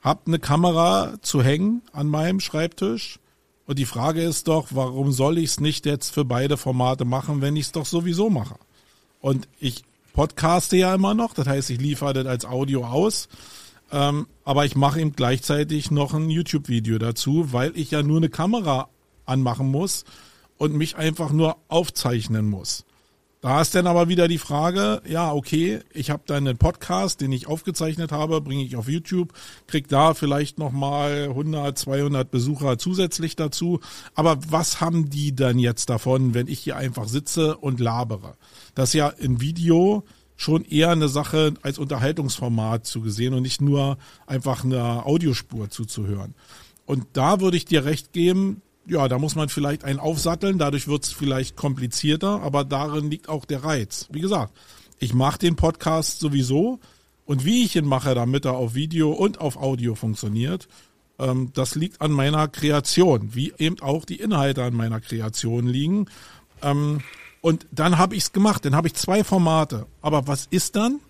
Hab 0.00 0.26
eine 0.26 0.38
Kamera 0.38 1.14
zu 1.20 1.42
hängen 1.42 1.82
an 1.92 2.08
meinem 2.08 2.40
Schreibtisch. 2.40 3.20
Und 3.66 3.78
die 3.78 3.86
Frage 3.86 4.22
ist 4.22 4.48
doch, 4.48 4.68
warum 4.70 5.12
soll 5.12 5.38
ich 5.38 5.50
es 5.50 5.60
nicht 5.60 5.86
jetzt 5.86 6.10
für 6.10 6.24
beide 6.24 6.56
Formate 6.56 7.04
machen, 7.04 7.40
wenn 7.42 7.56
ich 7.56 7.66
es 7.66 7.72
doch 7.72 7.86
sowieso 7.86 8.30
mache? 8.30 8.56
Und 9.20 9.46
ich 9.58 9.84
podcaste 10.14 10.76
ja 10.76 10.94
immer 10.94 11.14
noch, 11.14 11.34
das 11.34 11.46
heißt, 11.46 11.70
ich 11.70 11.80
liefere 11.80 12.14
das 12.14 12.26
als 12.26 12.44
Audio 12.46 12.84
aus. 12.86 13.28
Ähm, 13.92 14.26
aber 14.44 14.64
ich 14.64 14.76
mache 14.76 15.00
eben 15.00 15.12
gleichzeitig 15.12 15.90
noch 15.90 16.14
ein 16.14 16.30
YouTube-Video 16.30 16.98
dazu, 16.98 17.52
weil 17.52 17.72
ich 17.76 17.90
ja 17.90 18.02
nur 18.02 18.18
eine 18.18 18.28
Kamera 18.28 18.88
anmachen 19.26 19.70
muss 19.70 20.04
und 20.58 20.74
mich 20.74 20.96
einfach 20.96 21.30
nur 21.32 21.56
aufzeichnen 21.68 22.48
muss. 22.48 22.84
Da 23.42 23.62
ist 23.62 23.74
dann 23.74 23.86
aber 23.86 24.08
wieder 24.08 24.28
die 24.28 24.36
Frage, 24.36 25.00
ja, 25.08 25.32
okay, 25.32 25.80
ich 25.94 26.10
habe 26.10 26.22
dann 26.26 26.46
einen 26.46 26.58
Podcast, 26.58 27.22
den 27.22 27.32
ich 27.32 27.46
aufgezeichnet 27.46 28.12
habe, 28.12 28.42
bringe 28.42 28.62
ich 28.62 28.76
auf 28.76 28.86
YouTube, 28.86 29.32
krieg 29.66 29.88
da 29.88 30.12
vielleicht 30.12 30.58
nochmal 30.58 31.28
100, 31.30 31.78
200 31.78 32.30
Besucher 32.30 32.76
zusätzlich 32.76 33.36
dazu. 33.36 33.80
Aber 34.14 34.36
was 34.50 34.82
haben 34.82 35.08
die 35.08 35.34
dann 35.34 35.58
jetzt 35.58 35.88
davon, 35.88 36.34
wenn 36.34 36.48
ich 36.48 36.58
hier 36.58 36.76
einfach 36.76 37.08
sitze 37.08 37.56
und 37.56 37.80
labere? 37.80 38.34
Das 38.74 38.90
ist 38.90 38.94
ja 38.94 39.08
im 39.08 39.40
Video 39.40 40.04
schon 40.40 40.64
eher 40.64 40.88
eine 40.88 41.10
Sache 41.10 41.52
als 41.60 41.78
Unterhaltungsformat 41.78 42.86
zu 42.86 43.02
gesehen 43.02 43.34
und 43.34 43.42
nicht 43.42 43.60
nur 43.60 43.98
einfach 44.26 44.64
eine 44.64 45.04
Audiospur 45.04 45.68
zuzuhören. 45.68 46.34
Und 46.86 47.04
da 47.12 47.40
würde 47.40 47.58
ich 47.58 47.66
dir 47.66 47.84
recht 47.84 48.14
geben, 48.14 48.62
ja, 48.86 49.06
da 49.06 49.18
muss 49.18 49.36
man 49.36 49.50
vielleicht 49.50 49.84
einen 49.84 49.98
aufsatteln, 49.98 50.56
dadurch 50.56 50.88
wird 50.88 51.04
es 51.04 51.12
vielleicht 51.12 51.56
komplizierter, 51.56 52.40
aber 52.40 52.64
darin 52.64 53.10
liegt 53.10 53.28
auch 53.28 53.44
der 53.44 53.64
Reiz. 53.64 54.08
Wie 54.12 54.22
gesagt, 54.22 54.56
ich 54.98 55.12
mache 55.12 55.38
den 55.38 55.56
Podcast 55.56 56.20
sowieso 56.20 56.80
und 57.26 57.44
wie 57.44 57.62
ich 57.62 57.76
ihn 57.76 57.84
mache, 57.84 58.14
damit 58.14 58.46
er 58.46 58.54
auf 58.54 58.74
Video 58.74 59.12
und 59.12 59.42
auf 59.42 59.58
Audio 59.58 59.94
funktioniert, 59.94 60.68
ähm, 61.18 61.50
das 61.52 61.74
liegt 61.74 62.00
an 62.00 62.12
meiner 62.12 62.48
Kreation, 62.48 63.34
wie 63.34 63.52
eben 63.58 63.78
auch 63.80 64.06
die 64.06 64.16
Inhalte 64.16 64.64
an 64.64 64.74
meiner 64.74 65.02
Kreation 65.02 65.66
liegen. 65.66 66.06
Und 67.40 67.66
dann 67.70 67.98
habe 67.98 68.16
ich 68.16 68.24
es 68.24 68.32
gemacht, 68.32 68.64
dann 68.64 68.74
habe 68.74 68.88
ich 68.88 68.94
zwei 68.94 69.24
Formate. 69.24 69.86
Aber 70.02 70.26
was 70.26 70.46
ist 70.50 70.76
dann? 70.76 71.00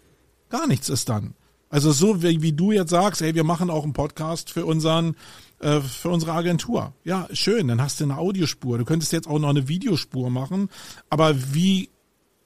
Gar 0.48 0.66
nichts 0.66 0.88
ist 0.88 1.08
dann. 1.08 1.34
Also 1.68 1.92
so 1.92 2.22
wie, 2.22 2.42
wie 2.42 2.52
du 2.52 2.72
jetzt 2.72 2.90
sagst, 2.90 3.20
hey, 3.20 3.34
wir 3.34 3.44
machen 3.44 3.70
auch 3.70 3.84
einen 3.84 3.92
Podcast 3.92 4.50
für 4.50 4.66
unseren 4.66 5.14
äh, 5.60 5.80
für 5.80 6.08
unsere 6.08 6.32
Agentur. 6.32 6.94
Ja, 7.04 7.28
schön, 7.32 7.68
dann 7.68 7.82
hast 7.82 8.00
du 8.00 8.04
eine 8.04 8.16
Audiospur. 8.16 8.78
Du 8.78 8.84
könntest 8.84 9.12
jetzt 9.12 9.28
auch 9.28 9.38
noch 9.38 9.50
eine 9.50 9.68
Videospur 9.68 10.30
machen, 10.30 10.70
aber 11.10 11.34
wie, 11.54 11.90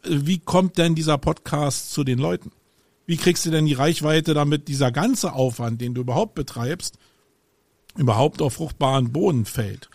wie 0.03 0.39
kommt 0.39 0.79
denn 0.79 0.95
dieser 0.95 1.17
Podcast 1.17 1.93
zu 1.93 2.03
den 2.03 2.19
Leuten? 2.19 2.51
Wie 3.07 3.17
kriegst 3.17 3.47
du 3.47 3.51
denn 3.51 3.67
die 3.67 3.75
Reichweite, 3.75 4.35
damit 4.35 4.67
dieser 4.67 4.91
ganze 4.91 5.33
Aufwand, 5.33 5.81
den 5.81 5.95
du 5.95 6.01
überhaupt 6.01 6.35
betreibst, 6.35 6.99
überhaupt 7.97 8.43
auf 8.43 8.55
fruchtbaren 8.55 9.13
Boden 9.13 9.45
fällt? 9.45 9.91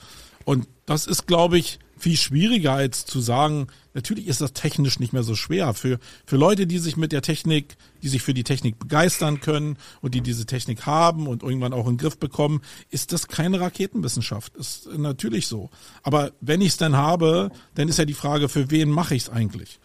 Und 0.45 0.67
das 0.85 1.05
ist, 1.05 1.27
glaube 1.27 1.57
ich, 1.57 1.79
viel 1.99 2.17
schwieriger 2.17 2.73
als 2.73 3.05
zu 3.05 3.19
sagen, 3.19 3.67
natürlich 3.93 4.27
ist 4.27 4.41
das 4.41 4.53
technisch 4.53 4.99
nicht 4.99 5.13
mehr 5.13 5.23
so 5.23 5.35
schwer. 5.35 5.73
Für, 5.73 5.99
für 6.25 6.37
Leute, 6.37 6.65
die 6.65 6.79
sich 6.79 6.97
mit 6.97 7.11
der 7.11 7.21
Technik, 7.21 7.75
die 8.01 8.07
sich 8.07 8.21
für 8.21 8.33
die 8.33 8.43
Technik 8.43 8.79
begeistern 8.79 9.41
können 9.41 9.77
und 10.01 10.15
die 10.15 10.21
diese 10.21 10.45
Technik 10.45 10.85
haben 10.85 11.27
und 11.27 11.43
irgendwann 11.43 11.73
auch 11.73 11.85
in 11.85 11.93
den 11.93 11.97
Griff 11.97 12.17
bekommen, 12.17 12.61
ist 12.89 13.11
das 13.11 13.27
keine 13.27 13.59
Raketenwissenschaft. 13.59 14.55
Ist 14.55 14.89
natürlich 14.97 15.47
so. 15.47 15.69
Aber 16.01 16.31
wenn 16.41 16.61
ich 16.61 16.69
es 16.69 16.77
dann 16.77 16.95
habe, 16.95 17.51
dann 17.75 17.89
ist 17.89 17.99
ja 17.99 18.05
die 18.05 18.13
Frage, 18.13 18.49
für 18.49 18.71
wen 18.71 18.89
mache 18.89 19.15
ich 19.15 19.23
es 19.23 19.29
eigentlich? 19.29 19.79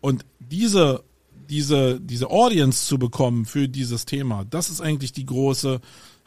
Und 0.00 0.24
diese, 0.38 1.04
diese, 1.48 2.00
diese 2.00 2.30
Audience 2.30 2.86
zu 2.86 2.98
bekommen 2.98 3.44
für 3.44 3.68
dieses 3.68 4.06
Thema, 4.06 4.44
das 4.44 4.70
ist 4.70 4.80
eigentlich 4.80 5.12
die 5.12 5.26
große 5.26 5.80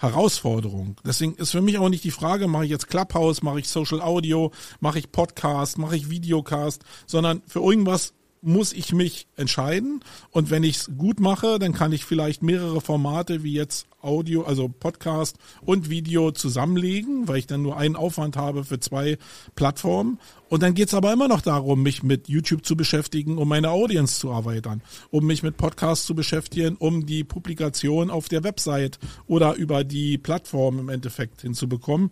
Herausforderung. 0.04 0.98
Deswegen 1.06 1.36
ist 1.36 1.52
für 1.52 1.62
mich 1.62 1.78
auch 1.78 1.90
nicht 1.90 2.04
die 2.04 2.12
Frage, 2.12 2.48
mache 2.48 2.66
ich 2.66 2.72
jetzt 2.72 2.88
Clubhouse, 2.90 3.42
mache 3.42 3.60
ich 3.60 3.70
Social 3.70 4.02
Audio, 4.02 4.52
mache 4.80 5.00
ich 5.00 5.12
Podcast, 5.12 5.78
mache 5.78 5.96
ich 5.96 6.10
Videocast, 6.10 6.84
sondern 7.08 7.42
für 7.48 7.62
irgendwas 7.62 8.14
muss 8.44 8.74
ich 8.74 8.94
mich 8.94 9.28
entscheiden. 9.36 10.02
Und 10.32 10.50
wenn 10.50 10.64
ich 10.64 10.78
es 10.78 10.92
gut 10.98 11.20
mache, 11.20 11.60
dann 11.60 11.74
kann 11.74 11.94
ich 11.94 12.06
vielleicht 12.06 12.44
mehrere 12.44 12.82
Formate 12.82 13.44
wie 13.44 13.54
jetzt 13.54 13.88
Audio, 14.02 14.44
also 14.44 14.68
Podcast 14.68 15.38
und 15.62 15.90
Video 15.90 16.32
zusammenlegen, 16.32 17.28
weil 17.28 17.38
ich 17.38 17.48
dann 17.48 17.62
nur 17.62 17.78
einen 17.78 17.96
Aufwand 17.96 18.36
habe 18.36 18.66
für 18.66 18.80
zwei 18.80 19.18
Plattformen. 19.56 20.20
Und 20.50 20.62
dann 20.62 20.74
geht's 20.74 20.94
aber 20.94 21.14
immer 21.14 21.28
noch 21.28 21.42
darum, 21.42 21.82
mich 21.82 22.04
mit 22.04 22.28
YouTube 22.28 22.66
zu 22.66 22.76
beschäftigen, 22.76 23.38
um 23.38 23.48
meine 23.48 23.72
Audience 23.72 24.20
zu 24.20 24.30
erweitern, 24.30 24.82
um 25.10 25.26
mich 25.26 25.42
mit 25.42 25.58
Podcasts 25.58 26.06
zu 26.06 26.14
beschäftigen, 26.14 26.76
um 26.76 27.06
die 27.06 27.24
Publikation 27.24 28.10
auf 28.10 28.28
der 28.28 28.44
Website 28.44 29.00
oder 29.26 29.56
über 29.56 29.84
die 29.84 30.18
Plattform 30.18 30.80
im 30.80 30.90
Endeffekt 30.90 31.42
hinzubekommen. 31.42 32.12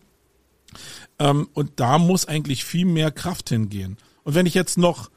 Ähm, 1.20 1.50
und 1.54 1.74
da 1.76 1.98
muss 1.98 2.26
eigentlich 2.26 2.64
viel 2.64 2.86
mehr 2.86 3.12
Kraft 3.12 3.50
hingehen. 3.50 3.98
Und 4.24 4.36
wenn 4.36 4.46
ich 4.46 4.54
jetzt 4.54 4.78
noch 4.78 5.10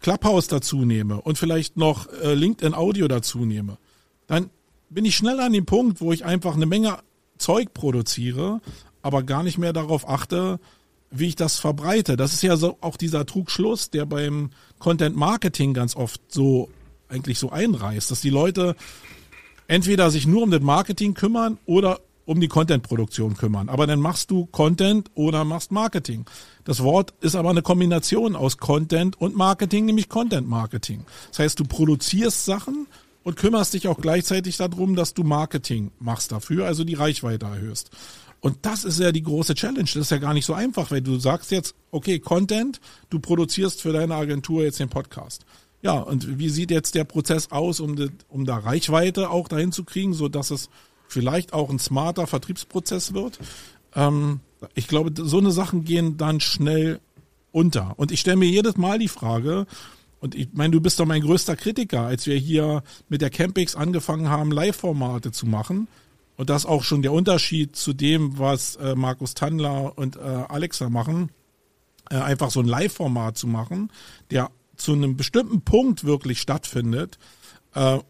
Clubhouse 0.00 0.48
dazu 0.48 0.84
nehme 0.84 1.20
und 1.20 1.38
vielleicht 1.38 1.76
noch 1.76 2.08
äh, 2.22 2.34
LinkedIn 2.34 2.74
Audio 2.74 3.08
dazu 3.08 3.44
nehme, 3.44 3.78
dann 4.26 4.50
bin 4.88 5.04
ich 5.04 5.16
schnell 5.16 5.40
an 5.40 5.52
dem 5.52 5.66
Punkt, 5.66 6.00
wo 6.00 6.12
ich 6.12 6.24
einfach 6.24 6.54
eine 6.54 6.66
Menge 6.66 6.98
Zeug 7.38 7.72
produziere, 7.74 8.60
aber 9.02 9.22
gar 9.22 9.42
nicht 9.42 9.58
mehr 9.58 9.72
darauf 9.72 10.08
achte, 10.08 10.58
wie 11.10 11.28
ich 11.28 11.36
das 11.36 11.58
verbreite. 11.58 12.16
Das 12.16 12.32
ist 12.32 12.42
ja 12.42 12.56
so 12.56 12.76
auch 12.80 12.96
dieser 12.96 13.26
Trugschluss, 13.26 13.90
der 13.90 14.06
beim 14.06 14.50
Content 14.78 15.16
Marketing 15.16 15.74
ganz 15.74 15.96
oft 15.96 16.20
so 16.28 16.70
eigentlich 17.08 17.38
so 17.38 17.50
einreißt, 17.50 18.10
dass 18.10 18.20
die 18.20 18.30
Leute 18.30 18.76
entweder 19.66 20.10
sich 20.10 20.26
nur 20.26 20.42
um 20.42 20.50
das 20.50 20.60
Marketing 20.60 21.14
kümmern 21.14 21.58
oder 21.66 22.00
um 22.30 22.40
die 22.40 22.46
Content-Produktion 22.46 23.36
kümmern. 23.36 23.68
Aber 23.68 23.88
dann 23.88 23.98
machst 23.98 24.30
du 24.30 24.46
Content 24.46 25.10
oder 25.14 25.44
machst 25.44 25.72
Marketing. 25.72 26.26
Das 26.62 26.80
Wort 26.80 27.12
ist 27.22 27.34
aber 27.34 27.50
eine 27.50 27.60
Kombination 27.60 28.36
aus 28.36 28.58
Content 28.58 29.20
und 29.20 29.36
Marketing, 29.36 29.84
nämlich 29.84 30.08
Content 30.08 30.48
Marketing. 30.48 31.04
Das 31.30 31.40
heißt, 31.40 31.58
du 31.58 31.64
produzierst 31.64 32.44
Sachen 32.44 32.86
und 33.24 33.34
kümmerst 33.34 33.74
dich 33.74 33.88
auch 33.88 33.98
gleichzeitig 34.00 34.56
darum, 34.58 34.94
dass 34.94 35.12
du 35.12 35.24
Marketing 35.24 35.90
machst 35.98 36.30
dafür, 36.30 36.66
also 36.66 36.84
die 36.84 36.94
Reichweite 36.94 37.46
erhöhst. 37.46 37.90
Und 38.38 38.58
das 38.62 38.84
ist 38.84 39.00
ja 39.00 39.10
die 39.10 39.24
große 39.24 39.56
Challenge. 39.56 39.80
Das 39.82 39.96
ist 39.96 40.12
ja 40.12 40.18
gar 40.18 40.32
nicht 40.32 40.46
so 40.46 40.54
einfach, 40.54 40.92
weil 40.92 41.02
du 41.02 41.18
sagst 41.18 41.50
jetzt, 41.50 41.74
okay, 41.90 42.20
Content, 42.20 42.80
du 43.10 43.18
produzierst 43.18 43.82
für 43.82 43.92
deine 43.92 44.14
Agentur 44.14 44.62
jetzt 44.62 44.78
den 44.78 44.88
Podcast. 44.88 45.44
Ja, 45.82 45.98
und 45.98 46.38
wie 46.38 46.48
sieht 46.48 46.70
jetzt 46.70 46.94
der 46.94 47.04
Prozess 47.04 47.50
aus, 47.50 47.80
um, 47.80 47.96
um 48.28 48.44
da 48.44 48.58
Reichweite 48.58 49.30
auch 49.30 49.48
dahin 49.48 49.72
zu 49.72 49.82
kriegen, 49.82 50.12
so 50.14 50.28
dass 50.28 50.52
es 50.52 50.68
vielleicht 51.10 51.52
auch 51.52 51.70
ein 51.70 51.78
smarter 51.78 52.26
Vertriebsprozess 52.26 53.14
wird. 53.14 53.38
Ähm, 53.94 54.40
ich 54.74 54.88
glaube, 54.88 55.12
so 55.16 55.38
eine 55.38 55.50
Sachen 55.50 55.84
gehen 55.84 56.16
dann 56.16 56.40
schnell 56.40 57.00
unter. 57.52 57.94
Und 57.96 58.12
ich 58.12 58.20
stelle 58.20 58.36
mir 58.36 58.48
jedes 58.48 58.76
Mal 58.76 58.98
die 58.98 59.08
Frage, 59.08 59.66
und 60.20 60.34
ich 60.34 60.48
meine, 60.52 60.72
du 60.72 60.80
bist 60.80 61.00
doch 61.00 61.06
mein 61.06 61.22
größter 61.22 61.56
Kritiker, 61.56 62.02
als 62.02 62.26
wir 62.26 62.36
hier 62.36 62.82
mit 63.08 63.22
der 63.22 63.30
Campix 63.30 63.74
angefangen 63.74 64.28
haben, 64.28 64.52
Live-Formate 64.52 65.32
zu 65.32 65.46
machen. 65.46 65.88
Und 66.36 66.50
das 66.50 66.66
auch 66.66 66.84
schon 66.84 67.02
der 67.02 67.12
Unterschied 67.12 67.74
zu 67.74 67.92
dem, 67.92 68.38
was 68.38 68.76
äh, 68.76 68.94
Markus 68.94 69.34
Tandler 69.34 69.96
und 69.96 70.16
äh, 70.16 70.20
Alexa 70.20 70.90
machen, 70.90 71.30
äh, 72.10 72.16
einfach 72.16 72.50
so 72.50 72.60
ein 72.60 72.66
Live-Format 72.66 73.36
zu 73.36 73.46
machen, 73.46 73.90
der 74.30 74.50
zu 74.76 74.92
einem 74.92 75.16
bestimmten 75.16 75.62
Punkt 75.62 76.04
wirklich 76.04 76.40
stattfindet 76.40 77.18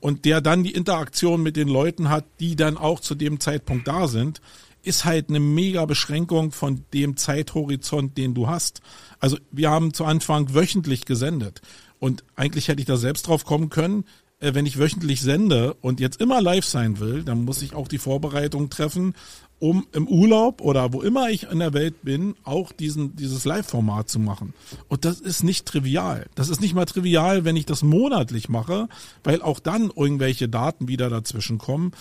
und 0.01 0.25
der 0.25 0.41
dann 0.41 0.65
die 0.65 0.73
Interaktion 0.73 1.43
mit 1.43 1.57
den 1.57 1.69
Leuten 1.69 2.09
hat, 2.09 2.25
die 2.41 2.57
dann 2.57 2.77
auch 2.79 3.01
zu 3.01 3.15
dem 3.15 3.41
Zeitpunkt 3.41 3.87
da 3.87 4.09
sind, 4.09 4.41
ist 4.83 5.05
halt 5.05 5.29
eine 5.29 5.41
mega 5.41 5.85
Beschränkung 5.85 6.53
von 6.53 6.85
dem 6.95 7.17
Zeithorizont, 7.17 8.17
den 8.17 8.35
du 8.35 8.49
hast. 8.49 8.81
Also 9.19 9.37
wir 9.51 9.71
haben 9.71 9.93
zu 9.93 10.05
Anfang 10.05 10.55
wöchentlich 10.55 11.05
gesendet 11.05 11.61
und 11.99 12.25
eigentlich 12.37 12.69
hätte 12.69 12.81
ich 12.81 12.87
da 12.87 12.97
selbst 12.97 13.29
drauf 13.29 13.45
kommen 13.45 13.69
können, 13.69 14.05
äh, 14.05 14.30
wenn 14.41 14.67
ich 14.67 14.79
wöchentlich 14.79 15.21
sende 15.21 15.75
und 15.81 16.01
jetzt 16.01 16.21
immer 16.21 16.41
live 16.41 16.65
sein 16.65 16.99
will, 16.99 17.23
dann 17.23 17.45
muss 17.45 17.63
ich 17.63 17.75
auch 17.75 17.89
die 17.89 17.99
Vorbereitung 17.99 18.71
treffen 18.71 19.15
um 19.61 19.87
im 19.93 20.09
Urlaub 20.09 20.63
oder 20.63 20.93
wo 20.93 21.03
immer 21.03 21.29
ich 21.29 21.45
in 21.45 21.59
der 21.59 21.75
Welt 21.75 22.03
bin, 22.03 22.35
auch 22.45 22.73
diesen, 22.73 23.15
dieses 23.15 23.45
Live-Format 23.45 24.09
zu 24.09 24.19
machen. 24.19 24.55
Und 24.89 25.05
das 25.05 25.21
ist 25.21 25.45
nicht 25.45 25.67
trivial. 25.67 26.27
Das 26.35 26.49
ist 26.49 26.63
nicht 26.63 26.75
mal 26.75 26.87
trivial, 26.87 27.45
wenn 27.45 27.57
ich 27.57 27.67
das 27.67 27.83
monatlich 27.83 28.49
mache, 28.49 28.89
weil 29.23 29.43
auch 29.43 29.61
dann 29.61 29.93
irgendwelche 29.95 30.49
Daten 30.49 30.89
wieder 30.89 31.11
dazwischen 31.11 31.59
kommen. 31.59 31.93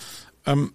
Ähm, 0.46 0.72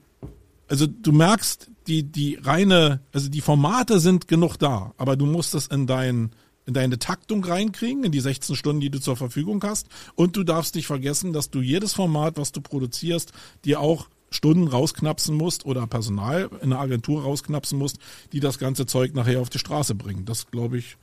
also 0.69 0.87
du 0.87 1.13
merkst, 1.13 1.71
die, 1.87 2.03
die 2.03 2.37
reine, 2.37 3.01
also 3.13 3.31
die 3.31 3.41
Formate 3.41 3.99
sind 3.99 4.29
genug 4.29 4.59
da, 4.59 4.93
aber 4.99 5.17
du 5.17 5.25
musst 5.25 5.55
das 5.55 5.67
in 5.67 5.87
dein, 5.87 6.33
in 6.67 6.75
deine 6.75 6.99
Taktung 6.99 7.45
reinkriegen, 7.45 8.05
in 8.05 8.13
die 8.13 8.21
16 8.21 8.57
Stunden, 8.57 8.81
die 8.81 8.91
du 8.91 9.01
zur 9.01 9.17
Verfügung 9.17 9.63
hast. 9.65 9.89
Und 10.15 10.37
du 10.37 10.45
darfst 10.45 10.75
nicht 10.75 10.87
vergessen, 10.87 11.33
dass 11.33 11.51
du 11.51 11.61
jedes 11.61 11.93
Format, 11.93 12.37
was 12.37 12.53
du 12.53 12.61
produzierst, 12.61 13.33
dir 13.65 13.81
auch 13.81 14.09
Stunden 14.31 14.67
rausknapsen 14.67 15.37
musst 15.37 15.65
oder 15.65 15.87
Personal 15.87 16.51
in 16.61 16.73
einer 16.73 16.81
Agentur 16.81 17.23
rausknapsen 17.23 17.79
musst, 17.79 17.99
die 18.33 18.41
das 18.41 18.59
ganze 18.59 18.87
Zeug 18.87 19.15
nachher 19.15 19.41
auf 19.41 19.51
die 19.51 19.59
Straße 19.59 19.95
bringen. 19.95 20.25
Das 20.25 20.51
glaube 20.51 20.79
ich 20.79 20.97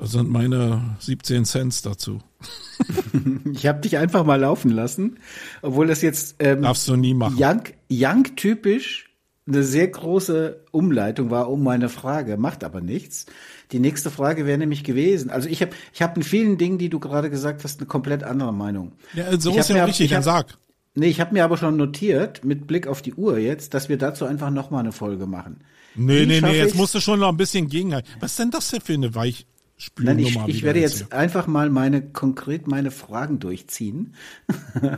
sind 0.00 0.30
meine 0.30 0.96
17 1.00 1.44
Cents 1.44 1.82
dazu. 1.82 2.22
ich 3.52 3.66
habe 3.66 3.80
dich 3.80 3.98
einfach 3.98 4.24
mal 4.24 4.40
laufen 4.40 4.70
lassen, 4.70 5.18
obwohl 5.60 5.88
das 5.88 6.02
jetzt 6.02 6.36
ähm, 6.38 6.62
darfst 6.62 6.86
du 6.88 6.96
nie 6.96 7.14
machen. 7.14 7.36
Young, 7.38 7.62
Young 7.90 8.36
typisch 8.36 9.10
eine 9.48 9.62
sehr 9.62 9.88
große 9.88 10.64
Umleitung 10.70 11.30
war 11.30 11.50
um 11.50 11.62
meine 11.62 11.88
Frage, 11.88 12.36
macht 12.36 12.64
aber 12.64 12.80
nichts. 12.80 13.26
Die 13.72 13.78
nächste 13.78 14.10
Frage 14.10 14.46
wäre 14.46 14.58
nämlich 14.58 14.84
gewesen. 14.84 15.30
Also 15.30 15.48
ich 15.48 15.60
habe 15.60 15.72
ich 15.92 16.02
hab 16.02 16.16
in 16.16 16.22
vielen 16.22 16.58
Dingen, 16.58 16.78
die 16.78 16.88
du 16.88 16.98
gerade 16.98 17.30
gesagt 17.30 17.64
hast, 17.64 17.80
eine 17.80 17.86
komplett 17.86 18.22
andere 18.22 18.52
Meinung. 18.52 18.92
Ja, 19.14 19.38
so 19.38 19.50
ich 19.50 19.56
ist 19.56 19.68
ja 19.68 19.76
mir, 19.76 19.86
richtig, 19.86 20.10
dann 20.10 20.22
sag. 20.22 20.58
Nee, 20.94 21.08
ich 21.08 21.20
habe 21.20 21.34
mir 21.34 21.44
aber 21.44 21.56
schon 21.56 21.76
notiert, 21.76 22.44
mit 22.44 22.66
Blick 22.66 22.86
auf 22.86 23.02
die 23.02 23.14
Uhr 23.14 23.38
jetzt, 23.38 23.74
dass 23.74 23.88
wir 23.88 23.98
dazu 23.98 24.24
einfach 24.24 24.50
nochmal 24.50 24.80
eine 24.80 24.92
Folge 24.92 25.26
machen. 25.26 25.60
Nee, 25.94 26.22
Wie 26.22 26.26
nee, 26.26 26.40
nee, 26.40 26.56
jetzt 26.56 26.76
musst 26.76 26.94
du 26.94 27.00
schon 27.00 27.20
noch 27.20 27.28
ein 27.28 27.36
bisschen 27.36 27.68
gegenhalten. 27.68 28.08
Was 28.20 28.32
ist 28.32 28.38
denn 28.38 28.50
das 28.50 28.70
denn 28.70 28.80
für 28.80 28.94
eine 28.94 29.14
Weichspülnummer? 29.78 30.20
Nein, 30.20 30.48
ich, 30.48 30.56
ich 30.56 30.62
werde 30.62 30.80
jetzt 30.80 30.98
hier? 30.98 31.12
einfach 31.12 31.46
mal 31.46 31.70
meine, 31.70 32.02
konkret 32.02 32.66
meine 32.66 32.90
Fragen 32.90 33.38
durchziehen 33.38 34.14
und 34.74 34.90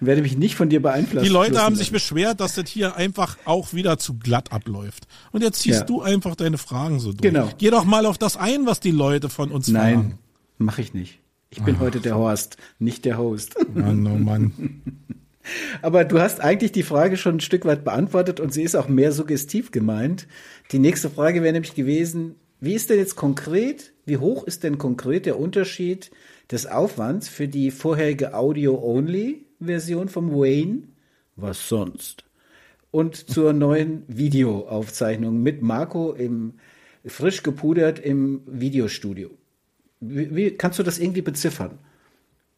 werde 0.00 0.22
mich 0.22 0.36
nicht 0.36 0.56
von 0.56 0.70
dir 0.70 0.80
beeinflussen. 0.80 1.24
Die 1.24 1.30
Leute 1.30 1.60
haben 1.60 1.76
sich 1.76 1.92
beschwert, 1.92 2.40
dass 2.40 2.54
das 2.54 2.68
hier 2.68 2.96
einfach 2.96 3.36
auch 3.44 3.74
wieder 3.74 3.98
zu 3.98 4.14
glatt 4.14 4.52
abläuft. 4.52 5.06
Und 5.32 5.42
jetzt 5.42 5.60
ziehst 5.60 5.80
ja. 5.80 5.86
du 5.86 6.02
einfach 6.02 6.34
deine 6.36 6.58
Fragen 6.58 7.00
so 7.00 7.12
durch. 7.12 7.32
Genau. 7.32 7.50
Geh 7.58 7.70
doch 7.70 7.84
mal 7.84 8.06
auf 8.06 8.18
das 8.18 8.36
ein, 8.36 8.66
was 8.66 8.80
die 8.80 8.90
Leute 8.90 9.28
von 9.28 9.50
uns 9.50 9.68
Nein, 9.68 9.94
fragen. 9.94 10.08
Nein, 10.08 10.18
mache 10.58 10.80
ich 10.80 10.94
nicht. 10.94 11.20
Ich 11.50 11.62
bin 11.62 11.76
Ach. 11.76 11.82
heute 11.82 12.00
der 12.00 12.16
Horst, 12.16 12.56
nicht 12.78 13.04
der 13.04 13.18
Host. 13.18 13.54
Mann, 13.74 14.06
oh 14.06 14.16
Mann. 14.16 14.82
Aber 15.82 16.04
du 16.06 16.18
hast 16.18 16.40
eigentlich 16.40 16.72
die 16.72 16.82
Frage 16.82 17.18
schon 17.18 17.36
ein 17.36 17.40
Stück 17.40 17.66
weit 17.66 17.84
beantwortet 17.84 18.40
und 18.40 18.54
sie 18.54 18.62
ist 18.62 18.74
auch 18.74 18.88
mehr 18.88 19.12
suggestiv 19.12 19.70
gemeint. 19.70 20.26
Die 20.72 20.78
nächste 20.78 21.10
Frage 21.10 21.42
wäre 21.42 21.52
nämlich 21.52 21.74
gewesen, 21.74 22.36
wie 22.64 22.74
ist 22.74 22.90
denn 22.90 22.98
jetzt 22.98 23.16
konkret, 23.16 23.92
wie 24.06 24.16
hoch 24.16 24.44
ist 24.44 24.64
denn 24.64 24.78
konkret 24.78 25.26
der 25.26 25.38
Unterschied 25.38 26.10
des 26.50 26.66
Aufwands 26.66 27.28
für 27.28 27.48
die 27.48 27.70
vorherige 27.70 28.34
Audio-Only-Version 28.34 30.08
vom 30.08 30.32
Wayne? 30.32 30.88
Was 31.36 31.68
sonst? 31.68 32.24
Und 32.90 33.16
zur 33.16 33.52
neuen 33.52 34.04
Videoaufzeichnung 34.06 35.42
mit 35.42 35.62
Marco 35.62 36.12
im 36.12 36.54
frisch 37.04 37.42
gepudert 37.42 37.98
im 37.98 38.42
Videostudio. 38.46 39.30
Wie, 40.00 40.34
wie 40.34 40.50
kannst 40.52 40.78
du 40.78 40.82
das 40.82 40.98
irgendwie 40.98 41.22
beziffern? 41.22 41.78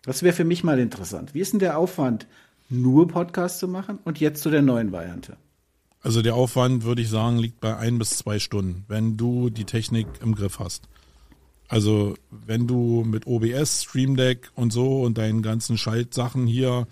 Das 0.03 0.23
wäre 0.23 0.35
für 0.35 0.45
mich 0.45 0.63
mal 0.63 0.79
interessant. 0.79 1.35
Wie 1.35 1.41
ist 1.41 1.53
denn 1.53 1.61
der 1.61 1.79
Aufwand 1.79 2.27
nur 2.69 3.09
Podcast 3.09 3.59
zu 3.59 3.67
machen 3.67 3.99
und 4.05 4.21
jetzt 4.21 4.43
zu 4.43 4.51
der 4.51 4.63
neuen 4.63 4.93
Variante? 4.93 5.37
Also 6.07 6.23
der 6.23 6.37
Aufwand, 6.37 6.85
würde 6.85 7.03
ich 7.03 7.09
sagen, 7.09 7.37
liegt 7.37 7.59
bei 7.59 7.77
ein 7.77 7.99
bis 7.99 8.11
zwei 8.11 8.39
Stunden, 8.39 8.85
wenn 8.87 9.17
du 9.17 9.51
die 9.51 9.65
Technik 9.65 10.07
im 10.23 10.37
Griff 10.37 10.61
hast. 10.61 10.85
Also 11.67 12.15
wenn 12.31 12.69
du 12.69 13.03
mit 13.05 13.27
OBS, 13.27 13.83
Stream 13.83 14.17
Deck 14.17 14.53
und 14.55 14.73
so 14.73 15.03
und 15.03 15.19
deinen 15.19 15.43
ganzen 15.43 15.77
Schaltsachen 15.77 16.47
hier 16.47 16.87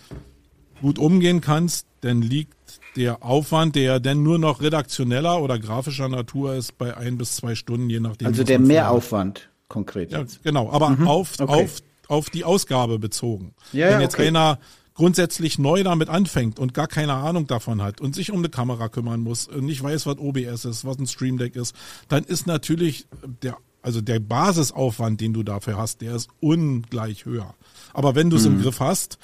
gut 0.82 0.98
umgehen 0.98 1.40
kannst, 1.40 1.86
dann 2.00 2.22
liegt 2.22 2.56
der 2.96 3.22
Aufwand, 3.22 3.76
der 3.76 4.00
dann 4.00 4.24
nur 4.24 4.40
noch 4.40 4.60
redaktioneller 4.60 5.40
oder 5.40 5.60
grafischer 5.60 6.08
Natur 6.08 6.56
ist, 6.56 6.76
bei 6.76 6.96
ein 6.96 7.16
bis 7.16 7.36
zwei 7.36 7.54
Stunden, 7.54 7.88
je 7.88 8.00
nachdem. 8.00 8.26
Also 8.26 8.42
der 8.42 8.58
Mehraufwand 8.58 9.48
konkret. 9.68 10.10
Ja, 10.10 10.24
genau, 10.42 10.72
aber 10.72 10.90
mhm. 10.90 11.06
auf, 11.06 11.34
okay. 11.38 11.52
auf, 11.52 11.76
auf 12.08 12.30
die 12.30 12.42
Ausgabe 12.42 12.98
bezogen. 12.98 13.54
Ja, 13.72 13.90
Wenn 13.90 14.00
jetzt 14.00 14.14
okay. 14.14 14.26
einer 14.26 14.58
grundsätzlich 14.95 15.59
neu 15.59 15.82
damit 15.82 16.09
anfängt 16.09 16.59
und 16.59 16.72
gar 16.72 16.86
keine 16.86 17.14
Ahnung 17.14 17.47
davon 17.47 17.82
hat 17.82 18.01
und 18.01 18.14
sich 18.14 18.30
um 18.30 18.38
eine 18.38 18.49
Kamera 18.49 18.88
kümmern 18.88 19.20
muss 19.20 19.49
und 19.49 19.64
nicht 19.64 19.82
weiß, 19.82 20.07
was 20.07 20.18
OBS 20.18 20.64
ist, 20.64 20.84
was 20.84 20.99
ein 20.99 21.07
Stream 21.07 21.36
Deck 21.36 21.57
ist, 21.57 21.74
dann 22.09 22.24
ist 22.24 22.47
natürlich 22.47 23.07
der 23.42 23.57
also 23.82 24.01
der 24.01 24.18
Basisaufwand, 24.18 25.20
den 25.20 25.34
du 25.34 25.42
dafür 25.42 25.76
hast, 25.76 26.01
der 26.01 26.14
ist 26.14 26.30
ungleich 26.40 27.26
höher. 27.26 27.55
Aber 27.92 28.14
wenn 28.14 28.30
du 28.30 28.36
es 28.36 28.49
mhm. 28.49 28.55
im 28.55 28.62
Griff 28.62 28.80
hast, 28.80 29.18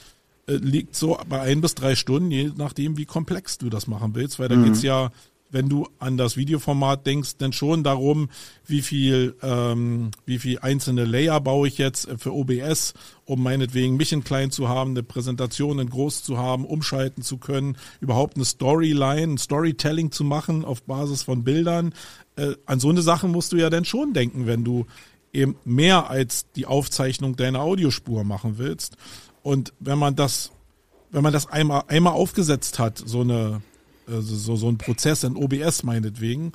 äh, 0.47 0.57
liegt 0.57 0.95
so 0.95 1.19
bei 1.31 1.41
ein 1.41 1.63
bis 1.63 1.75
drei 1.75 1.97
Stunden, 1.97 2.31
je 2.31 2.51
nachdem, 2.55 2.99
wie 2.99 3.07
komplex 3.07 3.57
du 3.57 3.71
das 3.71 3.87
machen 3.87 4.15
willst, 4.15 4.39
weil 4.39 4.49
da 4.49 4.57
mhm. 4.57 4.65
geht's 4.65 4.83
ja 4.83 5.13
wenn 5.51 5.69
du 5.69 5.87
an 5.99 6.17
das 6.17 6.37
Videoformat 6.37 7.07
denkst, 7.07 7.37
denn 7.37 7.53
schon 7.53 7.83
darum, 7.83 8.29
wie 8.67 8.83
viel, 8.83 9.37
ähm, 9.43 10.11
wie 10.27 10.39
viel 10.39 10.59
einzelne 10.61 11.05
Layer 11.05 11.41
baue 11.41 11.69
ich 11.69 11.79
jetzt 11.79 12.09
für 12.19 12.33
OBS, 12.35 12.95
um 13.25 13.43
meinetwegen 13.43 13.97
mich 13.97 14.13
in 14.13 14.25
klein 14.25 14.51
zu 14.51 14.69
haben, 14.69 14.91
eine 14.91 15.03
Präsentation 15.03 15.79
in 15.79 15.91
groß 15.91 16.23
zu 16.23 16.39
haben, 16.39 16.65
umschalten 16.65 17.23
zu 17.23 17.39
können, 17.39 17.77
überhaupt 18.01 18.37
eine 18.37 18.45
Storyline, 18.45 19.35
ein 19.35 19.39
Storytelling 19.39 20.11
zu 20.13 20.25
machen 20.25 20.65
auf 20.65 20.83
Basis 20.83 21.23
von 21.23 21.45
Bildern. 21.45 21.95
Äh, 22.37 22.55
an 22.67 22.81
so 22.81 22.89
eine 22.89 23.03
Sache 23.03 23.29
musst 23.29 23.53
du 23.53 23.57
ja 23.57 23.71
dann 23.71 23.85
schon 23.85 24.13
denken, 24.13 24.47
wenn 24.47 24.65
du 24.65 24.87
eben 25.33 25.57
mehr 25.65 26.11
als 26.11 26.47
die 26.57 26.67
Aufzeichnung 26.67 27.37
deiner 27.37 27.61
Audiospur 27.61 28.25
machen 28.25 28.59
willst. 28.59 28.97
Und 29.43 29.73
wenn 29.81 29.99
man 29.99 30.17
das, 30.17 30.53
wenn 31.11 31.23
man 31.23 31.33
das 31.33 31.47
einmal, 31.47 31.85
einmal 31.89 32.15
aufgesetzt 32.15 32.79
hat, 32.79 32.99
so 32.99 33.21
eine, 33.21 33.63
also 34.11 34.37
so, 34.37 34.57
so 34.57 34.69
ein 34.69 34.79
Prozess 34.79 35.25
in 35.25 35.37
OBS 35.37 35.83
meinetwegen, 35.83 36.53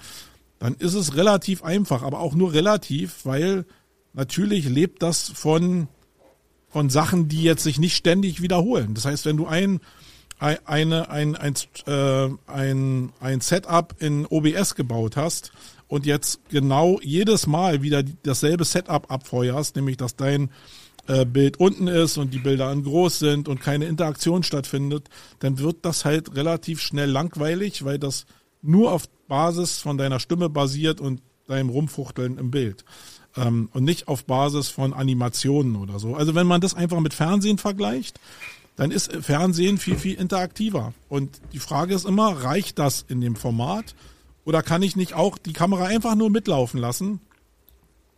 dann 0.60 0.76
ist 0.76 0.94
es 0.94 1.16
relativ 1.16 1.64
einfach, 1.64 2.04
aber 2.04 2.20
auch 2.20 2.34
nur 2.34 2.54
relativ, 2.54 3.26
weil 3.26 3.66
natürlich 4.14 4.68
lebt 4.68 5.02
das 5.04 5.30
von, 5.30 5.88
von 6.70 6.90
Sachen, 6.90 7.28
die 7.28 7.44
jetzt 7.44 7.64
sich 7.64 7.80
nicht 7.80 7.96
ständig 7.96 8.42
wiederholen. 8.42 8.94
Das 8.94 9.06
heißt, 9.06 9.26
wenn 9.26 9.38
du 9.38 9.48
ein, 9.48 9.80
eine, 10.40 11.10
ein, 11.10 11.36
ein, 11.36 11.56
äh, 11.88 12.30
ein, 12.48 13.12
ein 13.20 13.42
Setup 13.42 13.96
in 14.00 14.26
OBS 14.26 14.76
gebaut 14.76 15.18
hast 15.18 15.52
und 15.88 16.06
jetzt 16.06 16.42
genau 16.50 17.00
jedes 17.02 17.48
Mal 17.48 17.82
wieder 17.82 18.04
dasselbe 18.24 18.66
Setup 18.66 19.12
abfeuerst, 19.12 19.76
nämlich 19.76 19.98
dass 19.98 20.16
dein 20.16 20.50
äh, 21.08 21.26
Bild 21.26 21.60
unten 21.60 21.88
ist 21.88 22.18
und 22.18 22.34
die 22.34 22.40
Bilder 22.40 22.68
an 22.68 22.84
groß 22.84 23.20
sind 23.20 23.48
und 23.48 23.62
keine 23.62 23.86
Interaktion 23.86 24.44
stattfindet, 24.44 25.10
dann 25.40 25.60
wird 25.60 25.78
das 25.84 26.06
halt 26.06 26.36
relativ 26.36 26.82
schnell 26.82 27.10
langweilig, 27.10 27.86
weil 27.86 28.00
das 28.00 28.26
nur 28.62 28.92
auf 28.92 29.08
Basis 29.28 29.80
von 29.80 29.98
deiner 29.98 30.20
Stimme 30.20 30.50
basiert 30.50 31.00
und 31.00 31.22
deinem 31.48 31.70
Rumfuchteln 31.70 32.38
im 32.38 32.52
Bild. 32.52 32.86
Ähm, 33.36 33.70
und 33.74 33.84
nicht 33.84 34.08
auf 34.08 34.26
Basis 34.26 34.70
von 34.70 34.94
Animationen 34.94 35.76
oder 35.76 36.00
so. 36.00 36.16
Also 36.16 36.36
wenn 36.36 36.48
man 36.48 36.62
das 36.62 36.74
einfach 36.74 37.00
mit 37.00 37.14
Fernsehen 37.14 37.58
vergleicht, 37.58 38.20
dann 38.76 38.92
ist 38.92 39.12
Fernsehen 39.14 39.78
viel, 39.78 39.98
viel 39.98 40.16
interaktiver. 40.16 40.94
Und 41.08 41.40
die 41.54 41.60
Frage 41.60 41.94
ist 41.94 42.06
immer, 42.06 42.44
reicht 42.44 42.80
das 42.80 43.06
in 43.08 43.22
dem 43.22 43.36
Format? 43.36 43.96
Oder 44.44 44.62
kann 44.62 44.82
ich 44.82 44.96
nicht 44.96 45.14
auch 45.14 45.38
die 45.38 45.54
Kamera 45.54 45.86
einfach 45.86 46.16
nur 46.16 46.30
mitlaufen 46.30 46.80
lassen 46.80 47.20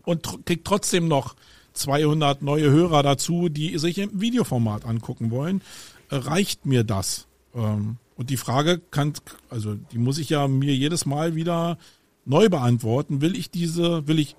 und 0.03 0.45
krieg 0.45 0.63
trotzdem 0.65 1.07
noch 1.07 1.35
200 1.77 2.41
neue 2.41 2.69
Hörer 2.69 3.03
dazu, 3.03 3.49
die 3.49 3.77
sich 3.77 3.97
im 3.97 4.19
Videoformat 4.19 4.85
angucken 4.85 5.31
wollen. 5.31 5.61
Äh, 6.09 6.15
reicht 6.15 6.65
mir 6.65 6.83
das? 6.83 7.27
Ähm, 7.55 7.97
und 8.15 8.29
die 8.29 8.37
Frage 8.37 8.81
kann, 8.91 9.13
also 9.49 9.75
die 9.75 9.97
muss 9.97 10.17
ich 10.17 10.29
ja 10.29 10.47
mir 10.47 10.75
jedes 10.75 11.05
Mal 11.05 11.35
wieder 11.35 11.77
neu 12.25 12.49
beantworten. 12.49 13.21
Will 13.21 13.35
ich 13.35 13.51
diese, 13.51 14.07
will 14.07 14.19
ich 14.19 14.35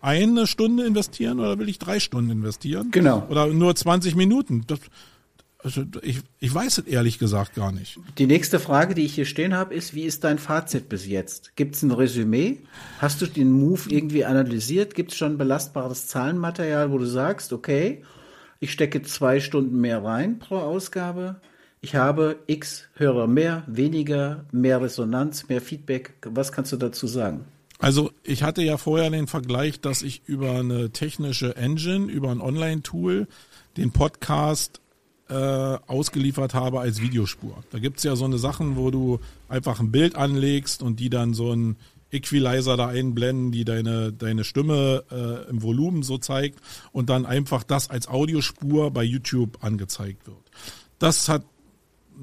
eine 0.00 0.46
Stunde 0.46 0.84
investieren 0.84 1.40
oder 1.40 1.58
will 1.58 1.68
ich 1.68 1.78
drei 1.78 1.98
Stunden 1.98 2.30
investieren? 2.30 2.90
Genau. 2.90 3.26
Oder 3.30 3.46
nur 3.46 3.74
20 3.74 4.14
Minuten? 4.14 4.64
Das, 4.66 4.80
also 5.64 5.82
ich, 6.02 6.20
ich 6.40 6.54
weiß 6.54 6.78
es 6.78 6.86
ehrlich 6.86 7.18
gesagt 7.18 7.54
gar 7.54 7.72
nicht. 7.72 7.98
Die 8.18 8.26
nächste 8.26 8.60
Frage, 8.60 8.94
die 8.94 9.04
ich 9.06 9.14
hier 9.14 9.24
stehen 9.24 9.54
habe, 9.54 9.74
ist, 9.74 9.94
wie 9.94 10.02
ist 10.02 10.22
dein 10.22 10.38
Fazit 10.38 10.90
bis 10.90 11.06
jetzt? 11.06 11.56
Gibt 11.56 11.74
es 11.74 11.82
ein 11.82 11.90
Resümee? 11.90 12.58
Hast 12.98 13.22
du 13.22 13.26
den 13.26 13.50
Move 13.50 13.80
irgendwie 13.88 14.26
analysiert? 14.26 14.94
Gibt 14.94 15.12
es 15.12 15.16
schon 15.16 15.38
belastbares 15.38 16.06
Zahlenmaterial, 16.06 16.92
wo 16.92 16.98
du 16.98 17.06
sagst, 17.06 17.54
okay, 17.54 18.04
ich 18.60 18.72
stecke 18.72 19.00
zwei 19.02 19.40
Stunden 19.40 19.80
mehr 19.80 20.04
rein 20.04 20.38
pro 20.38 20.58
Ausgabe? 20.58 21.40
Ich 21.80 21.94
habe 21.94 22.36
x 22.46 22.84
Hörer 22.94 23.26
mehr, 23.26 23.62
weniger, 23.66 24.44
mehr 24.52 24.82
Resonanz, 24.82 25.48
mehr 25.48 25.62
Feedback. 25.62 26.14
Was 26.24 26.52
kannst 26.52 26.72
du 26.72 26.76
dazu 26.76 27.06
sagen? 27.06 27.46
Also 27.78 28.10
ich 28.22 28.42
hatte 28.42 28.62
ja 28.62 28.76
vorher 28.76 29.10
den 29.10 29.26
Vergleich, 29.26 29.80
dass 29.80 30.02
ich 30.02 30.22
über 30.26 30.52
eine 30.52 30.90
technische 30.90 31.56
Engine, 31.56 32.10
über 32.10 32.30
ein 32.30 32.40
Online-Tool 32.40 33.26
den 33.76 33.92
Podcast 33.92 34.80
äh, 35.34 35.78
ausgeliefert 35.88 36.54
habe 36.54 36.78
als 36.78 37.00
Videospur. 37.00 37.64
Da 37.70 37.80
gibt's 37.80 38.04
ja 38.04 38.14
so 38.14 38.24
eine 38.24 38.38
Sachen, 38.38 38.76
wo 38.76 38.92
du 38.92 39.18
einfach 39.48 39.80
ein 39.80 39.90
Bild 39.90 40.14
anlegst 40.14 40.80
und 40.80 41.00
die 41.00 41.10
dann 41.10 41.34
so 41.34 41.52
ein 41.52 41.76
Equalizer 42.12 42.76
da 42.76 42.86
einblenden, 42.86 43.50
die 43.50 43.64
deine, 43.64 44.12
deine 44.12 44.44
Stimme 44.44 45.02
äh, 45.10 45.50
im 45.50 45.62
Volumen 45.62 46.04
so 46.04 46.18
zeigt 46.18 46.60
und 46.92 47.10
dann 47.10 47.26
einfach 47.26 47.64
das 47.64 47.90
als 47.90 48.06
Audiospur 48.06 48.92
bei 48.92 49.02
YouTube 49.02 49.58
angezeigt 49.64 50.28
wird. 50.28 50.38
Das 51.00 51.28
hat 51.28 51.44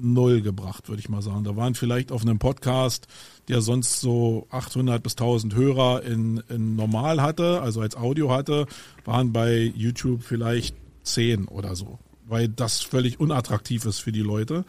null 0.00 0.40
gebracht, 0.40 0.88
würde 0.88 1.00
ich 1.00 1.10
mal 1.10 1.20
sagen. 1.20 1.44
Da 1.44 1.54
waren 1.54 1.74
vielleicht 1.74 2.12
auf 2.12 2.22
einem 2.22 2.38
Podcast, 2.38 3.08
der 3.48 3.60
sonst 3.60 4.00
so 4.00 4.46
800 4.48 5.02
bis 5.02 5.12
1000 5.12 5.54
Hörer 5.54 6.02
in, 6.02 6.42
in 6.48 6.76
normal 6.76 7.20
hatte, 7.20 7.60
also 7.60 7.82
als 7.82 7.94
Audio 7.94 8.30
hatte, 8.30 8.66
waren 9.04 9.34
bei 9.34 9.70
YouTube 9.76 10.22
vielleicht 10.22 10.74
10 11.02 11.46
oder 11.48 11.76
so 11.76 11.98
weil 12.32 12.48
das 12.48 12.80
völlig 12.80 13.20
unattraktiv 13.20 13.84
ist 13.84 13.98
für 13.98 14.10
die 14.10 14.22
Leute. 14.22 14.64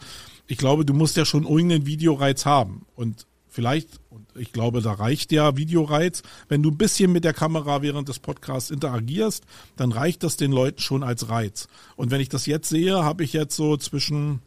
Ich 0.46 0.58
glaube, 0.58 0.84
du 0.84 0.92
musst 0.92 1.16
ja 1.16 1.24
schon 1.24 1.44
irgendeinen 1.44 1.86
Videoreiz 1.86 2.44
haben. 2.44 2.84
Und 2.94 3.26
vielleicht, 3.48 3.88
und 4.10 4.26
ich 4.36 4.52
glaube, 4.52 4.82
da 4.82 4.92
reicht 4.92 5.30
der 5.30 5.56
Videoreiz, 5.56 6.22
wenn 6.48 6.62
du 6.62 6.70
ein 6.70 6.76
bisschen 6.76 7.10
mit 7.10 7.24
der 7.24 7.32
Kamera 7.32 7.80
während 7.80 8.10
des 8.10 8.18
Podcasts 8.18 8.70
interagierst, 8.70 9.44
dann 9.76 9.92
reicht 9.92 10.22
das 10.24 10.36
den 10.36 10.52
Leuten 10.52 10.80
schon 10.80 11.02
als 11.02 11.30
Reiz. 11.30 11.66
Und 11.96 12.10
wenn 12.10 12.20
ich 12.20 12.28
das 12.28 12.44
jetzt 12.44 12.68
sehe, 12.68 13.02
habe 13.02 13.24
ich 13.24 13.32
jetzt 13.32 13.56
so 13.56 13.78
zwischen 13.78 14.42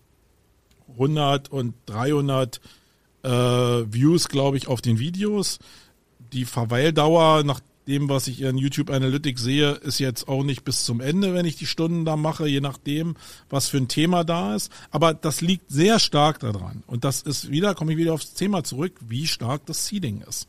100 0.92 1.52
und 1.52 1.74
300 1.88 2.62
äh, 3.24 3.30
Views, 3.30 4.30
glaube 4.30 4.58
ich, 4.58 4.68
auf 4.68 4.82
den 4.82 5.00
Videos. 5.00 5.58
Die 6.34 6.46
Verweildauer, 6.46 7.44
nach 7.44 7.62
dem, 7.88 8.10
was 8.10 8.28
ich 8.28 8.42
in 8.42 8.58
YouTube 8.58 8.90
Analytics 8.90 9.42
sehe, 9.42 9.72
ist 9.72 10.00
jetzt 10.00 10.28
auch 10.28 10.44
nicht 10.44 10.64
bis 10.64 10.84
zum 10.86 11.02
Ende, 11.02 11.34
wenn 11.34 11.46
ich 11.46 11.56
die 11.56 11.66
Stunden 11.66 12.06
da 12.06 12.16
mache, 12.16 12.48
je 12.48 12.62
nachdem, 12.62 13.16
was 13.50 13.68
für 13.68 13.78
ein 13.78 13.88
Thema 13.88 14.24
da 14.24 14.56
ist. 14.56 14.72
Aber 14.92 15.14
das 15.14 15.42
liegt 15.42 15.70
sehr 15.70 16.00
stark 16.00 16.40
daran. 16.40 16.84
Und 16.88 17.04
das 17.04 17.22
ist 17.22 17.50
wieder, 17.50 17.76
komme 17.76 17.94
ich 17.94 17.98
wieder 17.98 18.14
aufs 18.14 18.34
Thema 18.34 18.64
zurück, 18.64 18.94
wie 19.08 19.28
stark 19.28 19.66
das 19.66 19.88
Seeding 19.88 20.22
ist. 20.28 20.48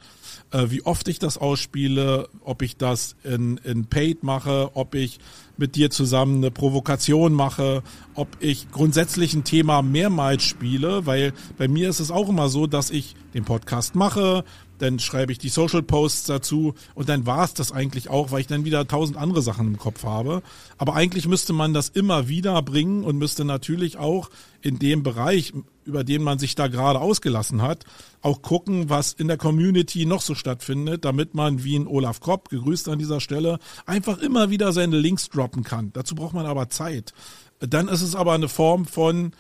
Äh, 0.51 0.71
wie 0.71 0.83
oft 0.83 1.09
ich 1.09 1.19
das 1.19 1.37
ausspiele, 1.37 2.29
ob 2.43 2.63
ich 2.63 2.77
das 2.77 3.17
in, 3.23 3.59
in 3.59 3.87
Paid 3.87 4.23
mache, 4.23 4.71
ob 4.75 4.95
ich 4.95 5.19
mit 5.59 5.77
dir 5.77 5.91
zusammen 5.91 6.39
eine 6.39 6.51
Provokation 6.51 7.35
mache, 7.35 7.83
ob 8.15 8.29
ich 8.41 8.71
grundsätzlich 8.71 9.35
ein 9.35 9.45
Thema 9.45 9.83
mehrmals 9.83 10.45
spiele, 10.45 11.05
weil 11.05 11.33
bei 11.59 11.69
mir 11.69 11.91
ist 11.91 12.01
es 12.01 12.11
auch 12.11 12.29
immer 12.29 12.49
so, 12.49 12.67
dass 12.67 12.91
ich 12.91 13.15
den 13.35 13.45
Podcast 13.45 13.95
mache, 13.95 14.45
dann 14.79 14.99
schreibe 14.99 15.33
ich 15.33 15.39
die 15.39 15.49
Social 15.49 15.83
Posts 15.83 16.25
dazu 16.25 16.75
und 16.95 17.09
dann 17.09 17.27
war 17.27 17.45
es 17.45 17.55
das 17.55 17.73
eigentlich 17.73 18.09
auch, 18.09 18.31
weil 18.31 18.41
ich 18.41 18.47
dann 18.47 18.65
wieder 18.65 18.87
tausend 18.87 19.17
andere 19.17 19.43
Sachen 19.43 19.67
im 19.67 19.79
Kopf 19.79 20.05
habe. 20.05 20.43
Aber 20.77 20.95
eigentlich 20.95 21.27
müsste 21.27 21.53
man 21.53 21.75
das 21.75 21.89
immer 21.89 22.29
wieder 22.29 22.61
bringen 22.63 23.05
und 23.05 23.19
müsste 23.19 23.45
natürlich 23.45 23.99
auch 23.99 24.31
in 24.61 24.79
dem 24.79 25.03
Bereich, 25.03 25.53
über 25.85 26.05
den 26.05 26.23
man 26.23 26.39
sich 26.39 26.55
da 26.55 26.69
gerade 26.69 27.01
ausgelassen 27.01 27.63
hat, 27.63 27.85
auch 28.23 28.43
gucken, 28.43 28.91
was 28.91 29.13
in 29.13 29.29
der 29.29 29.37
Community 29.37 30.05
noch 30.07 30.23
so 30.23 30.35
stattfindet, 30.35 31.05
damit 31.05 31.35
man 31.35 31.65
wie 31.65 31.77
ein 31.77 31.87
Olaf 31.87 32.21
Kopp, 32.21 32.49
gegrüßt 32.49 32.89
an 32.89 32.99
dieser 32.99 33.21
Stelle, 33.21 33.59
einfach 33.87 34.19
immer 34.19 34.51
wieder 34.51 34.73
seine 34.73 34.99
Links 34.99 35.29
droppen 35.29 35.63
kann. 35.63 35.93
Dazu 35.93 36.15
braucht 36.15 36.35
man 36.35 36.47
aber 36.47 36.69
Zeit. 36.71 37.13
Dann 37.61 37.89
ist 37.89 38.03
es 38.03 38.15
aber 38.15 38.33
eine 38.33 38.49
Form 38.49 38.85
von 38.85 39.33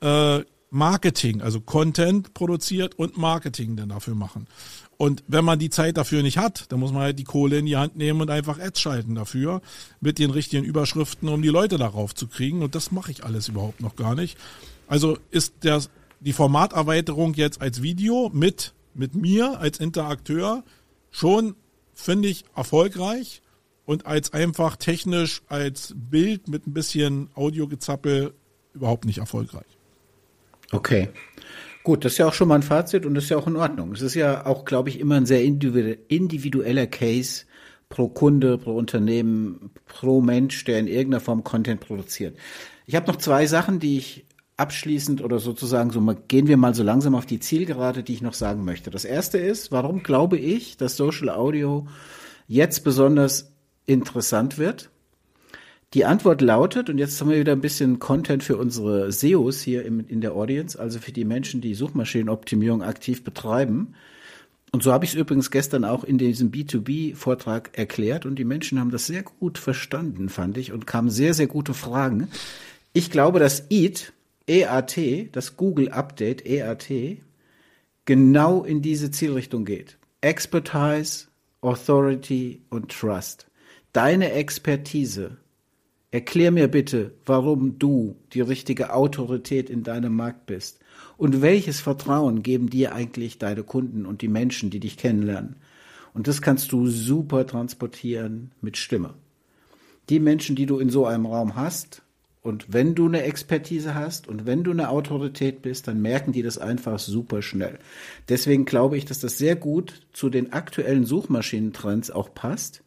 äh, 0.00 0.40
Marketing, 0.72 1.42
also 1.42 1.60
Content 1.60 2.32
produziert 2.32 2.94
und 2.98 3.18
Marketing 3.18 3.76
dann 3.76 3.90
dafür 3.90 4.14
machen. 4.14 4.46
Und 4.96 5.24
wenn 5.26 5.44
man 5.44 5.58
die 5.58 5.70
Zeit 5.70 5.96
dafür 5.96 6.22
nicht 6.22 6.38
hat, 6.38 6.70
dann 6.70 6.78
muss 6.78 6.92
man 6.92 7.02
halt 7.02 7.18
die 7.18 7.24
Kohle 7.24 7.58
in 7.58 7.66
die 7.66 7.76
Hand 7.76 7.96
nehmen 7.96 8.20
und 8.20 8.30
einfach 8.30 8.58
Ads 8.58 8.80
schalten 8.80 9.14
dafür 9.14 9.60
mit 10.00 10.18
den 10.18 10.30
richtigen 10.30 10.64
Überschriften, 10.64 11.28
um 11.28 11.42
die 11.42 11.48
Leute 11.48 11.76
darauf 11.76 12.14
zu 12.14 12.28
kriegen. 12.28 12.62
Und 12.62 12.74
das 12.74 12.92
mache 12.92 13.10
ich 13.10 13.24
alles 13.24 13.48
überhaupt 13.48 13.80
noch 13.80 13.96
gar 13.96 14.14
nicht. 14.14 14.38
Also 14.86 15.18
ist 15.30 15.54
der, 15.64 15.82
die 16.20 16.32
Formaterweiterung 16.32 17.34
jetzt 17.34 17.60
als 17.60 17.82
Video 17.82 18.30
mit, 18.32 18.74
mit 18.94 19.14
mir 19.14 19.58
als 19.58 19.80
Interakteur 19.80 20.62
schon, 21.10 21.56
finde 21.94 22.28
ich, 22.28 22.44
erfolgreich 22.54 23.42
und 23.84 24.06
als 24.06 24.32
einfach 24.32 24.76
technisch 24.76 25.42
als 25.48 25.94
Bild 25.96 26.48
mit 26.48 26.66
ein 26.66 26.72
bisschen 26.72 27.28
Audiogezappel 27.34 28.34
überhaupt 28.74 29.04
nicht 29.04 29.18
erfolgreich. 29.18 29.66
Okay. 30.70 31.08
Gut, 31.82 32.04
das 32.04 32.12
ist 32.12 32.18
ja 32.18 32.28
auch 32.28 32.32
schon 32.32 32.48
mal 32.48 32.56
ein 32.56 32.62
Fazit 32.62 33.04
und 33.06 33.14
das 33.14 33.24
ist 33.24 33.30
ja 33.30 33.36
auch 33.36 33.48
in 33.48 33.56
Ordnung. 33.56 33.92
Es 33.92 34.02
ist 34.02 34.14
ja 34.14 34.46
auch, 34.46 34.64
glaube 34.64 34.88
ich, 34.88 35.00
immer 35.00 35.16
ein 35.16 35.26
sehr 35.26 35.42
individueller 35.42 36.86
Case 36.86 37.44
pro 37.88 38.08
Kunde, 38.08 38.56
pro 38.56 38.76
Unternehmen, 38.76 39.70
pro 39.86 40.20
Mensch, 40.20 40.64
der 40.64 40.78
in 40.78 40.86
irgendeiner 40.86 41.20
Form 41.20 41.42
Content 41.42 41.80
produziert. 41.80 42.38
Ich 42.86 42.94
habe 42.94 43.06
noch 43.06 43.16
zwei 43.16 43.46
Sachen, 43.46 43.80
die 43.80 43.98
ich 43.98 44.26
abschließend 44.56 45.22
oder 45.24 45.40
sozusagen 45.40 45.90
so 45.90 46.00
gehen 46.28 46.46
wir 46.46 46.56
mal 46.56 46.74
so 46.74 46.84
langsam 46.84 47.14
auf 47.16 47.26
die 47.26 47.40
Zielgerade, 47.40 48.02
die 48.02 48.14
ich 48.14 48.22
noch 48.22 48.34
sagen 48.34 48.64
möchte. 48.64 48.90
Das 48.90 49.04
erste 49.04 49.38
ist, 49.38 49.72
warum 49.72 50.02
glaube 50.02 50.38
ich, 50.38 50.76
dass 50.76 50.96
Social 50.96 51.30
Audio 51.30 51.86
jetzt 52.46 52.84
besonders 52.84 53.52
interessant 53.86 54.56
wird? 54.58 54.90
Die 55.94 56.06
Antwort 56.06 56.40
lautet, 56.40 56.88
und 56.88 56.96
jetzt 56.96 57.20
haben 57.20 57.28
wir 57.28 57.38
wieder 57.38 57.52
ein 57.52 57.60
bisschen 57.60 57.98
Content 57.98 58.42
für 58.42 58.56
unsere 58.56 59.12
SEOs 59.12 59.60
hier 59.60 59.84
im, 59.84 60.06
in 60.08 60.22
der 60.22 60.34
Audience, 60.34 60.78
also 60.78 60.98
für 60.98 61.12
die 61.12 61.26
Menschen, 61.26 61.60
die 61.60 61.74
Suchmaschinenoptimierung 61.74 62.82
aktiv 62.82 63.22
betreiben. 63.24 63.94
Und 64.70 64.82
so 64.82 64.90
habe 64.90 65.04
ich 65.04 65.10
es 65.10 65.16
übrigens 65.16 65.50
gestern 65.50 65.84
auch 65.84 66.02
in 66.02 66.16
diesem 66.16 66.50
B2B-Vortrag 66.50 67.76
erklärt 67.76 68.24
und 68.24 68.38
die 68.38 68.44
Menschen 68.44 68.80
haben 68.80 68.90
das 68.90 69.06
sehr 69.06 69.22
gut 69.22 69.58
verstanden, 69.58 70.30
fand 70.30 70.56
ich, 70.56 70.72
und 70.72 70.86
kamen 70.86 71.10
sehr, 71.10 71.34
sehr 71.34 71.46
gute 71.46 71.74
Fragen. 71.74 72.28
Ich 72.94 73.10
glaube, 73.10 73.38
dass 73.38 73.70
EAT, 73.70 74.14
EAT, 74.48 75.28
das 75.32 75.58
Google 75.58 75.90
Update 75.90 76.46
EAT, 76.46 77.18
genau 78.06 78.64
in 78.64 78.80
diese 78.80 79.10
Zielrichtung 79.10 79.66
geht. 79.66 79.98
Expertise, 80.22 81.26
Authority 81.60 82.62
und 82.70 82.90
Trust. 82.90 83.48
Deine 83.92 84.32
Expertise. 84.32 85.36
Erklär 86.12 86.50
mir 86.50 86.68
bitte, 86.68 87.12
warum 87.24 87.78
du 87.78 88.16
die 88.34 88.42
richtige 88.42 88.92
Autorität 88.92 89.70
in 89.70 89.82
deinem 89.82 90.14
Markt 90.14 90.44
bist. 90.44 90.78
Und 91.16 91.40
welches 91.40 91.80
Vertrauen 91.80 92.42
geben 92.42 92.68
dir 92.68 92.94
eigentlich 92.94 93.38
deine 93.38 93.62
Kunden 93.62 94.04
und 94.04 94.20
die 94.20 94.28
Menschen, 94.28 94.68
die 94.68 94.78
dich 94.78 94.98
kennenlernen? 94.98 95.56
Und 96.12 96.28
das 96.28 96.42
kannst 96.42 96.70
du 96.70 96.86
super 96.86 97.46
transportieren 97.46 98.52
mit 98.60 98.76
Stimme. 98.76 99.14
Die 100.10 100.20
Menschen, 100.20 100.54
die 100.54 100.66
du 100.66 100.78
in 100.78 100.90
so 100.90 101.06
einem 101.06 101.24
Raum 101.24 101.56
hast, 101.56 102.02
und 102.42 102.66
wenn 102.72 102.94
du 102.94 103.06
eine 103.06 103.22
Expertise 103.22 103.94
hast 103.94 104.28
und 104.28 104.44
wenn 104.46 104.64
du 104.64 104.72
eine 104.72 104.88
Autorität 104.90 105.62
bist, 105.62 105.86
dann 105.86 106.02
merken 106.02 106.32
die 106.32 106.42
das 106.42 106.58
einfach 106.58 106.98
super 106.98 107.40
schnell. 107.40 107.78
Deswegen 108.28 108.64
glaube 108.64 108.98
ich, 108.98 109.04
dass 109.04 109.20
das 109.20 109.38
sehr 109.38 109.54
gut 109.54 110.02
zu 110.12 110.28
den 110.28 110.52
aktuellen 110.52 111.06
Suchmaschinentrends 111.06 112.10
auch 112.10 112.34
passt. 112.34 112.81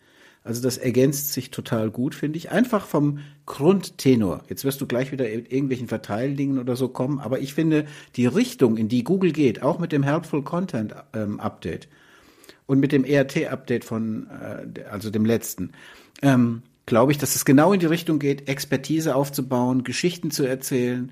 Also 0.45 0.61
das 0.61 0.77
ergänzt 0.77 1.33
sich 1.33 1.49
total 1.49 1.89
gut, 1.89 2.13
finde 2.13 2.37
ich. 2.37 2.51
Einfach 2.51 2.85
vom 2.85 3.17
Grundtenor. 3.47 4.43
Jetzt 4.47 4.63
wirst 4.63 4.79
du 4.79 4.85
gleich 4.85 5.11
wieder 5.11 5.27
in 5.27 5.43
irgendwelchen 5.47 5.87
Verteildingen 5.87 6.59
oder 6.59 6.75
so 6.75 6.87
kommen, 6.87 7.19
aber 7.19 7.39
ich 7.39 7.55
finde 7.55 7.85
die 8.15 8.27
Richtung, 8.27 8.77
in 8.77 8.87
die 8.87 9.03
Google 9.03 9.31
geht, 9.31 9.63
auch 9.63 9.79
mit 9.79 9.91
dem 9.91 10.03
Helpful 10.03 10.43
Content 10.43 10.93
ähm, 11.13 11.39
Update 11.39 11.87
und 12.67 12.79
mit 12.79 12.91
dem 12.91 13.05
ERT 13.05 13.47
Update 13.47 13.85
von, 13.85 14.27
äh, 14.29 14.83
also 14.83 15.09
dem 15.09 15.25
letzten, 15.25 15.71
ähm, 16.21 16.61
glaube 16.85 17.11
ich, 17.11 17.17
dass 17.17 17.35
es 17.35 17.43
genau 17.43 17.73
in 17.73 17.79
die 17.79 17.87
Richtung 17.87 18.19
geht, 18.19 18.47
Expertise 18.47 19.15
aufzubauen, 19.15 19.83
Geschichten 19.83 20.29
zu 20.29 20.45
erzählen, 20.45 21.11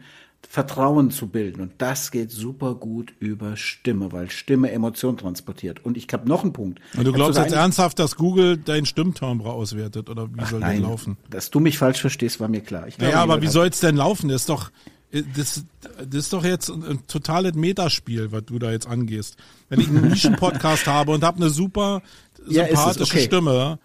Vertrauen 0.50 1.12
zu 1.12 1.28
bilden. 1.28 1.62
Und 1.62 1.74
das 1.80 2.12
geht 2.12 2.32
super 2.32 2.76
gut 2.76 3.14
über 3.20 3.58
Stimme, 3.58 4.12
weil 4.12 4.30
Stimme 4.30 4.72
Emotion 4.72 5.18
transportiert. 5.18 5.84
Und 5.84 5.98
ich 5.98 6.08
habe 6.12 6.28
noch 6.28 6.44
einen 6.44 6.54
Punkt. 6.54 6.80
Und 6.96 7.06
du 7.06 7.12
glaubst 7.12 7.40
jetzt 7.40 7.54
ernsthaft, 7.54 8.00
dass 8.00 8.16
Google 8.16 8.58
dein 8.58 8.86
Stimmtimbre 8.86 9.52
auswertet? 9.52 10.10
Oder 10.10 10.28
wie 10.34 10.40
Ach 10.40 10.50
soll 10.50 10.60
nein, 10.60 10.82
das 10.82 10.90
laufen? 10.90 11.18
Dass 11.30 11.50
du 11.50 11.60
mich 11.60 11.78
falsch 11.78 12.02
verstehst, 12.02 12.40
war 12.40 12.48
mir 12.48 12.62
klar. 12.62 12.88
Ich 12.88 12.98
glaube, 12.98 13.14
ja, 13.14 13.22
aber 13.22 13.42
wie 13.42 13.48
soll 13.48 13.68
es 13.68 13.80
denn 13.80 13.96
laufen? 13.96 14.30
Das 14.30 14.42
ist 14.42 14.50
doch, 14.50 14.72
das, 15.12 15.66
das 15.98 16.26
ist 16.26 16.34
doch 16.34 16.44
jetzt 16.44 16.70
ein, 16.70 16.84
ein 16.84 17.08
totales 17.08 17.54
Metaspiel, 17.54 18.32
was 18.32 18.46
du 18.46 18.58
da 18.60 18.72
jetzt 18.72 18.88
angehst. 18.88 19.38
Wenn 19.70 19.80
ich 19.80 19.88
einen 19.88 20.02
Nischen-Podcast 20.10 20.88
habe 20.88 21.12
und 21.12 21.24
habe 21.24 21.38
eine 21.38 21.50
super 21.50 22.02
sympathische 22.46 23.16
ja, 23.16 23.20
okay. 23.20 23.26
Stimme, 23.26 23.80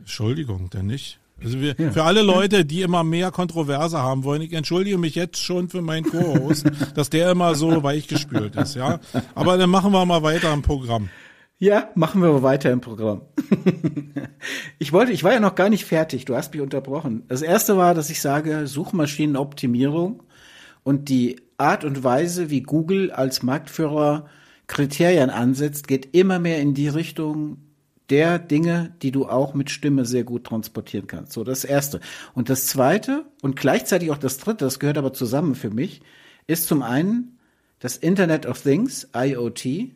Entschuldigung, 0.00 0.70
denn 0.70 0.86
nicht. 0.86 1.19
Also 1.42 1.60
wir, 1.60 1.74
ja. 1.78 1.90
für 1.90 2.04
alle 2.04 2.22
Leute, 2.22 2.64
die 2.64 2.82
immer 2.82 3.04
mehr 3.04 3.30
Kontroverse 3.30 3.98
haben 3.98 4.24
wollen, 4.24 4.42
ich 4.42 4.52
entschuldige 4.52 4.98
mich 4.98 5.14
jetzt 5.14 5.42
schon 5.42 5.68
für 5.68 5.82
meinen 5.82 6.04
Co-Host, 6.04 6.70
dass 6.94 7.10
der 7.10 7.30
immer 7.30 7.54
so 7.54 7.82
weichgespült 7.82 8.56
ist, 8.56 8.74
ja. 8.74 9.00
Aber 9.34 9.56
dann 9.56 9.70
machen 9.70 9.92
wir 9.92 10.04
mal 10.04 10.22
weiter 10.22 10.52
im 10.52 10.62
Programm. 10.62 11.08
Ja, 11.58 11.90
machen 11.94 12.22
wir 12.22 12.42
weiter 12.42 12.70
im 12.70 12.80
Programm. 12.80 13.20
ich 14.78 14.94
wollte, 14.94 15.12
ich 15.12 15.24
war 15.24 15.34
ja 15.34 15.40
noch 15.40 15.54
gar 15.54 15.68
nicht 15.68 15.84
fertig. 15.84 16.24
Du 16.24 16.34
hast 16.34 16.54
mich 16.54 16.62
unterbrochen. 16.62 17.24
Das 17.28 17.42
erste 17.42 17.76
war, 17.76 17.94
dass 17.94 18.08
ich 18.08 18.22
sage, 18.22 18.66
Suchmaschinenoptimierung 18.66 20.22
und 20.84 21.10
die 21.10 21.36
Art 21.58 21.84
und 21.84 22.02
Weise, 22.02 22.48
wie 22.48 22.62
Google 22.62 23.10
als 23.10 23.42
Marktführer 23.42 24.26
Kriterien 24.68 25.28
ansetzt, 25.28 25.86
geht 25.86 26.14
immer 26.14 26.38
mehr 26.38 26.60
in 26.60 26.72
die 26.72 26.88
Richtung, 26.88 27.58
der 28.10 28.38
Dinge, 28.38 28.94
die 29.02 29.12
du 29.12 29.26
auch 29.26 29.54
mit 29.54 29.70
Stimme 29.70 30.04
sehr 30.04 30.24
gut 30.24 30.44
transportieren 30.44 31.06
kannst. 31.06 31.32
So, 31.32 31.44
das 31.44 31.64
erste. 31.64 32.00
Und 32.34 32.50
das 32.50 32.66
zweite 32.66 33.24
und 33.42 33.56
gleichzeitig 33.56 34.10
auch 34.10 34.18
das 34.18 34.38
dritte, 34.38 34.64
das 34.64 34.78
gehört 34.78 34.98
aber 34.98 35.12
zusammen 35.12 35.54
für 35.54 35.70
mich, 35.70 36.02
ist 36.46 36.66
zum 36.66 36.82
einen 36.82 37.38
das 37.78 37.96
Internet 37.96 38.46
of 38.46 38.60
Things, 38.60 39.08
IoT, 39.14 39.92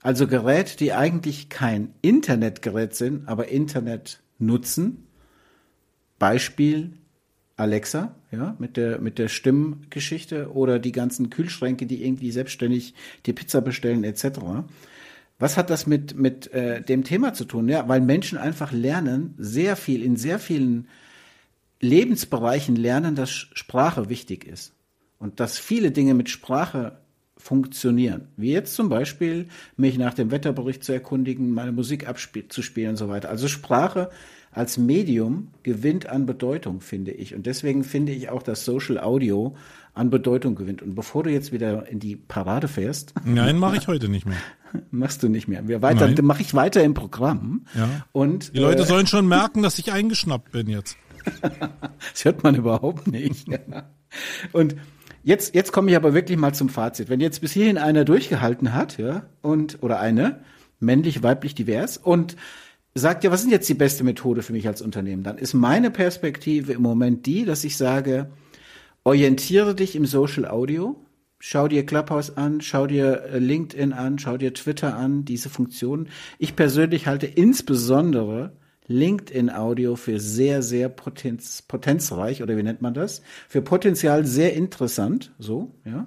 also 0.00 0.26
Geräte, 0.26 0.76
die 0.76 0.92
eigentlich 0.92 1.48
kein 1.48 1.92
Internetgerät 2.02 2.94
sind, 2.94 3.28
aber 3.28 3.48
Internet 3.48 4.20
nutzen. 4.38 5.06
Beispiel 6.18 6.92
Alexa, 7.56 8.14
ja, 8.30 8.54
mit 8.60 8.76
der, 8.76 9.00
mit 9.00 9.18
der 9.18 9.26
Stimmgeschichte 9.26 10.52
oder 10.52 10.78
die 10.78 10.92
ganzen 10.92 11.28
Kühlschränke, 11.28 11.86
die 11.86 12.04
irgendwie 12.04 12.30
selbstständig 12.30 12.94
die 13.26 13.32
Pizza 13.32 13.60
bestellen, 13.60 14.04
etc. 14.04 14.38
Was 15.38 15.56
hat 15.56 15.70
das 15.70 15.86
mit, 15.86 16.16
mit 16.16 16.52
äh, 16.52 16.82
dem 16.82 17.04
Thema 17.04 17.32
zu 17.32 17.44
tun? 17.44 17.68
Ja, 17.68 17.88
weil 17.88 18.00
Menschen 18.00 18.38
einfach 18.38 18.72
lernen, 18.72 19.34
sehr 19.38 19.76
viel, 19.76 20.02
in 20.02 20.16
sehr 20.16 20.38
vielen 20.38 20.88
Lebensbereichen 21.80 22.74
lernen, 22.74 23.14
dass 23.14 23.30
Sprache 23.30 24.08
wichtig 24.08 24.44
ist. 24.44 24.74
Und 25.18 25.40
dass 25.40 25.58
viele 25.58 25.90
Dinge 25.90 26.14
mit 26.14 26.28
Sprache 26.28 26.98
funktionieren. 27.36 28.28
Wie 28.36 28.52
jetzt 28.52 28.74
zum 28.74 28.88
Beispiel, 28.88 29.46
mich 29.76 29.96
nach 29.96 30.14
dem 30.14 30.30
Wetterbericht 30.32 30.82
zu 30.82 30.92
erkundigen, 30.92 31.50
meine 31.50 31.72
Musik 31.72 32.08
abzuspielen 32.08 32.90
und 32.90 32.96
so 32.96 33.08
weiter. 33.08 33.28
Also 33.28 33.46
Sprache 33.46 34.10
als 34.50 34.78
Medium 34.78 35.48
gewinnt 35.62 36.06
an 36.06 36.26
Bedeutung, 36.26 36.80
finde 36.80 37.12
ich. 37.12 37.34
Und 37.34 37.46
deswegen 37.46 37.84
finde 37.84 38.12
ich 38.12 38.30
auch, 38.30 38.42
dass 38.42 38.64
Social 38.64 38.98
Audio 38.98 39.54
an 39.94 40.10
Bedeutung 40.10 40.54
gewinnt. 40.54 40.82
Und 40.82 40.94
bevor 40.94 41.24
du 41.24 41.30
jetzt 41.30 41.52
wieder 41.52 41.88
in 41.88 41.98
die 41.98 42.16
Parade 42.16 42.68
fährst. 42.68 43.14
Nein, 43.24 43.58
mache 43.58 43.76
ich 43.76 43.88
heute 43.88 44.08
nicht 44.08 44.26
mehr. 44.26 44.38
Machst 44.90 45.22
du 45.22 45.28
nicht 45.28 45.48
mehr. 45.48 45.66
Wir 45.66 45.82
weiter, 45.82 46.10
mache 46.22 46.42
ich 46.42 46.54
weiter 46.54 46.82
im 46.82 46.94
Programm. 46.94 47.66
Ja. 47.74 47.88
Und 48.12 48.54
die 48.54 48.60
Leute 48.60 48.82
äh, 48.82 48.86
sollen 48.86 49.06
schon 49.06 49.26
merken, 49.28 49.62
dass 49.62 49.78
ich 49.78 49.92
eingeschnappt 49.92 50.52
bin 50.52 50.68
jetzt. 50.68 50.96
das 52.12 52.24
hört 52.24 52.42
man 52.42 52.54
überhaupt 52.54 53.06
nicht. 53.06 53.48
und 54.52 54.76
jetzt, 55.24 55.54
jetzt 55.54 55.72
komme 55.72 55.90
ich 55.90 55.96
aber 55.96 56.14
wirklich 56.14 56.38
mal 56.38 56.54
zum 56.54 56.68
Fazit. 56.68 57.08
Wenn 57.08 57.20
jetzt 57.20 57.40
bis 57.40 57.52
hierhin 57.52 57.78
einer 57.78 58.04
durchgehalten 58.04 58.74
hat, 58.74 58.98
ja, 58.98 59.26
und 59.42 59.82
oder 59.82 60.00
eine 60.00 60.40
männlich, 60.80 61.22
weiblich, 61.22 61.54
divers 61.54 61.96
und 61.96 62.36
sagt 62.98 63.24
ja, 63.24 63.30
was 63.30 63.44
ist 63.44 63.50
jetzt 63.50 63.68
die 63.68 63.74
beste 63.74 64.04
Methode 64.04 64.42
für 64.42 64.52
mich 64.52 64.66
als 64.66 64.82
Unternehmen? 64.82 65.22
Dann 65.22 65.38
ist 65.38 65.54
meine 65.54 65.90
Perspektive 65.90 66.72
im 66.72 66.82
Moment 66.82 67.26
die, 67.26 67.44
dass 67.44 67.64
ich 67.64 67.76
sage, 67.76 68.30
orientiere 69.04 69.74
dich 69.74 69.96
im 69.96 70.06
Social 70.06 70.46
Audio, 70.46 70.96
Schau 71.40 71.68
dir 71.68 71.86
Clubhouse 71.86 72.36
an, 72.36 72.60
schau 72.60 72.88
dir 72.88 73.22
äh, 73.26 73.38
LinkedIn 73.38 73.92
an, 73.92 74.18
schau 74.18 74.36
dir 74.36 74.52
Twitter 74.54 74.96
an, 74.96 75.24
diese 75.24 75.48
Funktionen. 75.48 76.08
Ich 76.38 76.56
persönlich 76.56 77.06
halte 77.06 77.26
insbesondere 77.26 78.52
LinkedIn 78.88 79.48
Audio 79.50 79.94
für 79.94 80.18
sehr, 80.18 80.62
sehr 80.62 80.88
potenz, 80.88 81.62
potenzreich, 81.62 82.42
oder 82.42 82.56
wie 82.56 82.62
nennt 82.64 82.82
man 82.82 82.94
das? 82.94 83.22
Für 83.48 83.62
Potenzial 83.62 84.26
sehr 84.26 84.54
interessant, 84.54 85.32
so, 85.38 85.70
ja. 85.84 86.06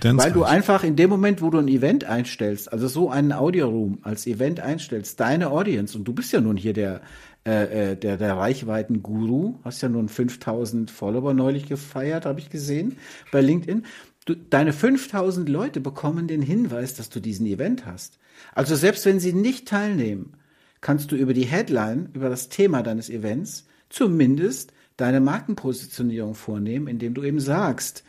Weil 0.00 0.32
du 0.32 0.44
einfach 0.44 0.84
in 0.84 0.96
dem 0.96 1.10
Moment, 1.10 1.40
wo 1.42 1.50
du 1.50 1.58
ein 1.58 1.68
Event 1.68 2.04
einstellst, 2.04 2.72
also 2.72 2.88
so 2.88 3.10
einen 3.10 3.32
Audio-Room 3.32 3.98
als 4.02 4.26
Event 4.26 4.60
einstellst, 4.60 5.20
deine 5.20 5.50
Audience, 5.50 5.96
und 5.96 6.04
du 6.04 6.12
bist 6.12 6.32
ja 6.32 6.40
nun 6.40 6.56
hier 6.56 6.72
der, 6.72 7.00
äh, 7.46 7.92
äh 7.92 7.96
der, 7.96 8.16
der 8.16 8.36
Reichweiten-Guru, 8.36 9.60
hast 9.62 9.82
ja 9.82 9.88
nun 9.88 10.08
5000 10.08 10.90
Follower 10.90 11.34
neulich 11.34 11.66
gefeiert, 11.66 12.26
habe 12.26 12.40
ich 12.40 12.50
gesehen, 12.50 12.96
bei 13.30 13.40
LinkedIn. 13.40 13.84
Du, 14.24 14.34
deine 14.34 14.72
5000 14.72 15.48
Leute 15.48 15.80
bekommen 15.80 16.28
den 16.28 16.42
Hinweis, 16.42 16.94
dass 16.94 17.10
du 17.10 17.20
diesen 17.20 17.46
Event 17.46 17.86
hast. 17.86 18.18
Also 18.54 18.74
selbst 18.74 19.04
wenn 19.06 19.20
sie 19.20 19.32
nicht 19.32 19.68
teilnehmen, 19.68 20.32
kannst 20.80 21.12
du 21.12 21.16
über 21.16 21.34
die 21.34 21.46
Headline, 21.46 22.08
über 22.14 22.28
das 22.28 22.48
Thema 22.48 22.82
deines 22.82 23.10
Events 23.10 23.66
zumindest 23.90 24.72
deine 24.96 25.20
Markenpositionierung 25.20 26.34
vornehmen, 26.34 26.88
indem 26.88 27.14
du 27.14 27.22
eben 27.22 27.40
sagst, 27.40 28.04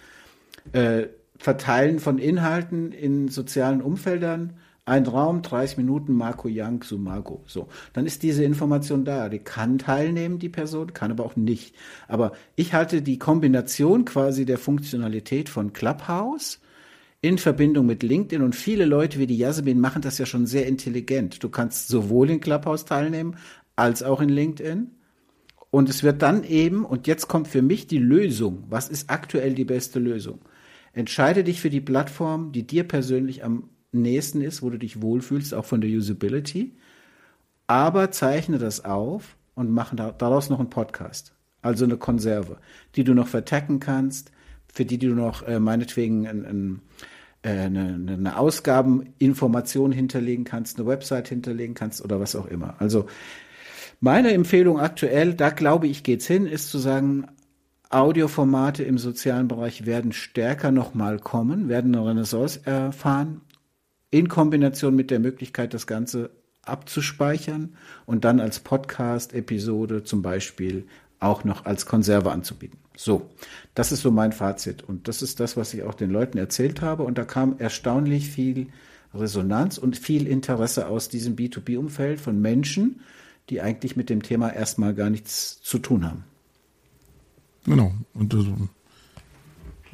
äh, 0.74 1.08
Verteilen 1.38 2.00
von 2.00 2.18
Inhalten 2.18 2.92
in 2.92 3.28
sozialen 3.28 3.82
Umfeldern, 3.82 4.54
ein 4.86 5.08
Raum, 5.08 5.42
30 5.42 5.78
Minuten, 5.78 6.14
Marco 6.14 6.48
Young, 6.50 6.84
Sumago. 6.84 7.44
So, 7.48 7.68
dann 7.94 8.06
ist 8.06 8.22
diese 8.22 8.44
Information 8.44 9.04
da. 9.04 9.30
Die 9.30 9.40
kann 9.40 9.80
teilnehmen, 9.80 10.38
die 10.38 10.50
Person, 10.50 10.94
kann 10.94 11.12
aber 11.12 11.26
auch 11.26 11.36
nicht. 11.36 11.76
Aber 12.08 12.34
ich 12.56 12.74
halte 12.74 13.02
die 13.02 13.18
Kombination 13.18 14.06
quasi 14.06 14.46
der 14.46 14.60
Funktionalität 14.60 15.50
von 15.50 15.74
Clubhouse 15.74 16.62
in 17.22 17.40
Verbindung 17.40 17.88
mit 17.88 18.04
LinkedIn 18.04 18.44
und 18.44 18.56
viele 18.56 18.86
Leute 18.86 19.18
wie 19.18 19.26
die 19.26 19.38
Jasmin 19.38 19.80
machen 19.80 20.04
das 20.04 20.20
ja 20.20 20.28
schon 20.28 20.46
sehr 20.46 20.68
intelligent. 20.68 21.44
Du 21.44 21.50
kannst 21.50 21.88
sowohl 21.88 22.30
in 22.30 22.40
Clubhouse 22.40 22.86
teilnehmen 22.86 23.38
als 23.76 24.04
auch 24.04 24.22
in 24.22 24.30
LinkedIn. 24.30 24.92
Und 25.72 25.90
es 25.90 26.04
wird 26.04 26.22
dann 26.22 26.44
eben, 26.44 26.86
und 26.86 27.08
jetzt 27.08 27.28
kommt 27.28 27.48
für 27.48 27.64
mich 27.64 27.88
die 27.88 27.98
Lösung. 27.98 28.64
Was 28.70 28.88
ist 28.88 29.10
aktuell 29.10 29.56
die 29.56 29.66
beste 29.66 30.00
Lösung? 30.00 30.40
Entscheide 30.96 31.44
dich 31.44 31.60
für 31.60 31.70
die 31.70 31.82
Plattform, 31.82 32.54
die 32.54 32.66
dir 32.66 32.86
persönlich 32.88 33.44
am 33.44 33.70
nächsten 33.92 34.42
ist, 34.42 34.62
wo 34.62 34.70
du 34.70 34.80
dich 34.80 35.02
wohlfühlst, 35.02 35.54
auch 35.54 35.66
von 35.66 35.82
der 35.82 35.90
Usability. 35.90 36.78
Aber 37.68 38.12
zeichne 38.12 38.60
das 38.60 38.86
auf 38.86 39.36
und 39.56 39.72
mache 39.72 39.96
daraus 40.18 40.50
noch 40.50 40.60
einen 40.60 40.70
Podcast. 40.70 41.34
Also 41.62 41.84
eine 41.84 41.98
Konserve, 41.98 42.60
die 42.96 43.04
du 43.04 43.14
noch 43.14 43.28
vertacken 43.28 43.82
kannst, 43.82 44.32
für 44.72 44.86
die 44.86 44.98
du 44.98 45.10
noch 45.10 45.46
äh, 45.46 45.60
meinetwegen 45.60 46.28
ein, 46.28 46.46
ein, 46.46 46.82
äh, 47.42 47.66
eine, 47.66 48.14
eine 48.14 48.38
Ausgabeninformation 48.38 49.92
hinterlegen 49.92 50.46
kannst, 50.46 50.78
eine 50.78 50.88
Website 50.88 51.28
hinterlegen 51.28 51.76
kannst 51.76 52.06
oder 52.06 52.22
was 52.22 52.38
auch 52.38 52.46
immer. 52.46 52.76
Also 52.80 53.08
meine 54.00 54.32
Empfehlung 54.32 54.80
aktuell, 54.80 55.34
da 55.34 55.50
glaube 55.50 55.88
ich, 55.88 56.04
geht's 56.04 56.28
hin, 56.28 56.46
ist 56.46 56.70
zu 56.70 56.78
sagen, 56.78 57.28
Audioformate 57.96 58.84
im 58.84 58.98
sozialen 58.98 59.48
Bereich 59.48 59.86
werden 59.86 60.12
stärker 60.12 60.72
nochmal 60.72 61.18
kommen, 61.18 61.70
werden 61.70 61.96
eine 61.96 62.06
Renaissance 62.06 62.60
erfahren, 62.66 63.40
in 64.12 64.28
Kombination 64.28 64.98
mit 64.98 65.12
der 65.12 65.20
Möglichkeit, 65.20 65.74
das 65.74 65.88
Ganze 65.88 66.32
abzuspeichern 66.64 67.78
und 68.06 68.26
dann 68.26 68.42
als 68.42 68.60
Podcast-Episode 68.60 70.04
zum 70.04 70.22
Beispiel 70.22 70.88
auch 71.22 71.46
noch 71.46 71.66
als 71.66 71.86
Konserve 71.86 72.34
anzubieten. 72.34 72.80
So, 72.98 73.30
das 73.76 73.94
ist 73.94 74.02
so 74.02 74.12
mein 74.12 74.34
Fazit 74.34 74.84
und 74.84 75.08
das 75.08 75.22
ist 75.22 75.40
das, 75.40 75.56
was 75.56 75.74
ich 75.74 75.84
auch 75.84 75.94
den 75.94 76.12
Leuten 76.12 76.38
erzählt 76.38 76.82
habe 76.82 77.04
und 77.04 77.18
da 77.18 77.24
kam 77.24 77.58
erstaunlich 77.60 78.30
viel 78.30 78.68
Resonanz 79.14 79.78
und 79.78 79.98
viel 79.98 80.28
Interesse 80.28 80.88
aus 80.88 81.08
diesem 81.08 81.38
B2B-Umfeld 81.38 82.20
von 82.20 82.42
Menschen, 82.42 83.00
die 83.50 83.62
eigentlich 83.62 83.96
mit 83.96 84.10
dem 84.10 84.22
Thema 84.22 84.54
erstmal 84.54 84.94
gar 84.94 85.10
nichts 85.10 85.62
zu 85.62 85.80
tun 85.80 86.04
haben. 86.06 86.26
Genau. 87.66 87.94
Und 88.14 88.34
äh, 88.34 88.38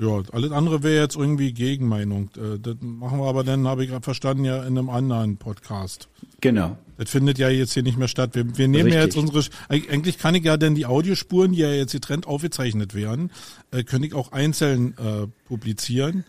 ja, 0.03 0.21
alles 0.31 0.51
andere 0.51 0.81
wäre 0.83 1.01
jetzt 1.03 1.15
irgendwie 1.15 1.53
Gegenmeinung. 1.53 2.29
Äh, 2.35 2.59
das 2.59 2.75
machen 2.81 3.19
wir 3.19 3.27
aber 3.27 3.43
dann, 3.43 3.67
habe 3.67 3.83
ich 3.83 3.89
gerade 3.89 4.03
verstanden, 4.03 4.45
ja 4.45 4.63
in 4.63 4.77
einem 4.77 4.89
anderen 4.89 5.37
Podcast. 5.37 6.09
Genau. 6.41 6.77
Das 6.97 7.09
findet 7.09 7.37
ja 7.37 7.49
jetzt 7.49 7.73
hier 7.73 7.83
nicht 7.83 7.97
mehr 7.97 8.07
statt. 8.07 8.31
Wir, 8.33 8.57
wir 8.57 8.67
nehmen 8.67 8.85
Richtig. 8.85 8.93
ja 8.95 9.01
jetzt 9.03 9.17
unsere, 9.17 9.43
eigentlich 9.69 10.17
kann 10.17 10.33
ich 10.35 10.43
ja 10.43 10.57
denn 10.57 10.75
die 10.75 10.85
Audiospuren, 10.85 11.51
die 11.51 11.59
ja 11.59 11.71
jetzt 11.71 11.91
getrennt 11.91 12.25
aufgezeichnet 12.27 12.95
werden, 12.95 13.31
äh, 13.71 13.83
könnte 13.83 14.07
ich 14.07 14.13
auch 14.15 14.31
einzeln 14.31 14.95
äh, 14.97 15.27
publizieren. 15.47 16.23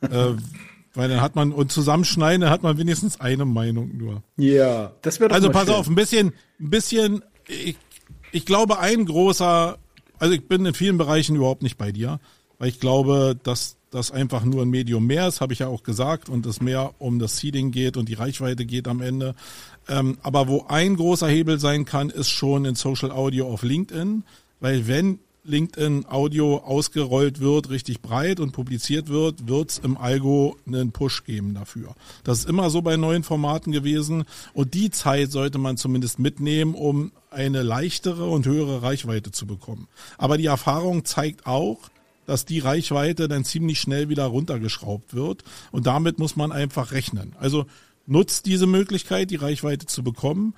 äh, 0.00 0.32
weil 0.94 1.08
dann 1.08 1.20
hat 1.20 1.34
man, 1.34 1.52
und 1.52 1.72
zusammenschneiden, 1.72 2.42
dann 2.42 2.50
hat 2.50 2.62
man 2.62 2.78
wenigstens 2.78 3.20
eine 3.20 3.44
Meinung 3.44 3.96
nur. 3.96 4.22
Ja, 4.36 4.92
das 5.02 5.18
wird 5.20 5.32
Also 5.32 5.50
pass 5.50 5.66
schön. 5.66 5.74
auf, 5.74 5.88
ein 5.88 5.94
bisschen, 5.96 6.32
ein 6.60 6.70
bisschen, 6.70 7.22
ich, 7.48 7.76
ich 8.30 8.46
glaube, 8.46 8.78
ein 8.78 9.04
großer, 9.04 9.76
also 10.24 10.36
ich 10.36 10.48
bin 10.48 10.64
in 10.64 10.72
vielen 10.72 10.96
Bereichen 10.96 11.36
überhaupt 11.36 11.62
nicht 11.62 11.76
bei 11.76 11.92
dir, 11.92 12.18
weil 12.58 12.68
ich 12.70 12.80
glaube, 12.80 13.38
dass 13.42 13.76
das 13.90 14.10
einfach 14.10 14.42
nur 14.42 14.62
ein 14.62 14.70
Medium 14.70 15.06
mehr 15.06 15.28
ist, 15.28 15.42
habe 15.42 15.52
ich 15.52 15.58
ja 15.58 15.68
auch 15.68 15.82
gesagt, 15.82 16.30
und 16.30 16.46
es 16.46 16.62
mehr 16.62 16.94
um 16.98 17.18
das 17.18 17.36
Seeding 17.36 17.72
geht 17.72 17.98
und 17.98 18.08
die 18.08 18.14
Reichweite 18.14 18.64
geht 18.64 18.88
am 18.88 19.02
Ende. 19.02 19.34
Ähm, 19.86 20.16
aber 20.22 20.48
wo 20.48 20.64
ein 20.66 20.96
großer 20.96 21.28
Hebel 21.28 21.60
sein 21.60 21.84
kann, 21.84 22.08
ist 22.08 22.30
schon 22.30 22.64
in 22.64 22.74
Social 22.74 23.10
Audio 23.10 23.46
auf 23.52 23.64
LinkedIn, 23.64 24.24
weil 24.60 24.88
wenn 24.88 25.18
LinkedIn 25.44 26.06
Audio 26.08 26.58
ausgerollt 26.58 27.40
wird, 27.40 27.70
richtig 27.70 28.00
breit 28.00 28.40
und 28.40 28.52
publiziert 28.52 29.08
wird, 29.08 29.46
wird 29.46 29.70
es 29.70 29.78
im 29.78 29.96
Algo 29.96 30.56
einen 30.66 30.90
Push 30.92 31.24
geben 31.24 31.54
dafür. 31.54 31.94
Das 32.24 32.38
ist 32.40 32.48
immer 32.48 32.70
so 32.70 32.82
bei 32.82 32.96
neuen 32.96 33.22
Formaten 33.22 33.72
gewesen 33.72 34.24
und 34.54 34.74
die 34.74 34.90
Zeit 34.90 35.30
sollte 35.30 35.58
man 35.58 35.76
zumindest 35.76 36.18
mitnehmen, 36.18 36.74
um 36.74 37.12
eine 37.30 37.62
leichtere 37.62 38.28
und 38.28 38.46
höhere 38.46 38.82
Reichweite 38.82 39.32
zu 39.32 39.46
bekommen. 39.46 39.88
Aber 40.18 40.38
die 40.38 40.46
Erfahrung 40.46 41.04
zeigt 41.04 41.46
auch, 41.46 41.78
dass 42.26 42.46
die 42.46 42.60
Reichweite 42.60 43.28
dann 43.28 43.44
ziemlich 43.44 43.80
schnell 43.80 44.08
wieder 44.08 44.24
runtergeschraubt 44.24 45.14
wird 45.14 45.44
und 45.72 45.86
damit 45.86 46.18
muss 46.18 46.36
man 46.36 46.52
einfach 46.52 46.92
rechnen. 46.92 47.34
Also 47.38 47.66
nutzt 48.06 48.46
diese 48.46 48.66
Möglichkeit, 48.66 49.30
die 49.30 49.36
Reichweite 49.36 49.86
zu 49.86 50.02
bekommen, 50.02 50.54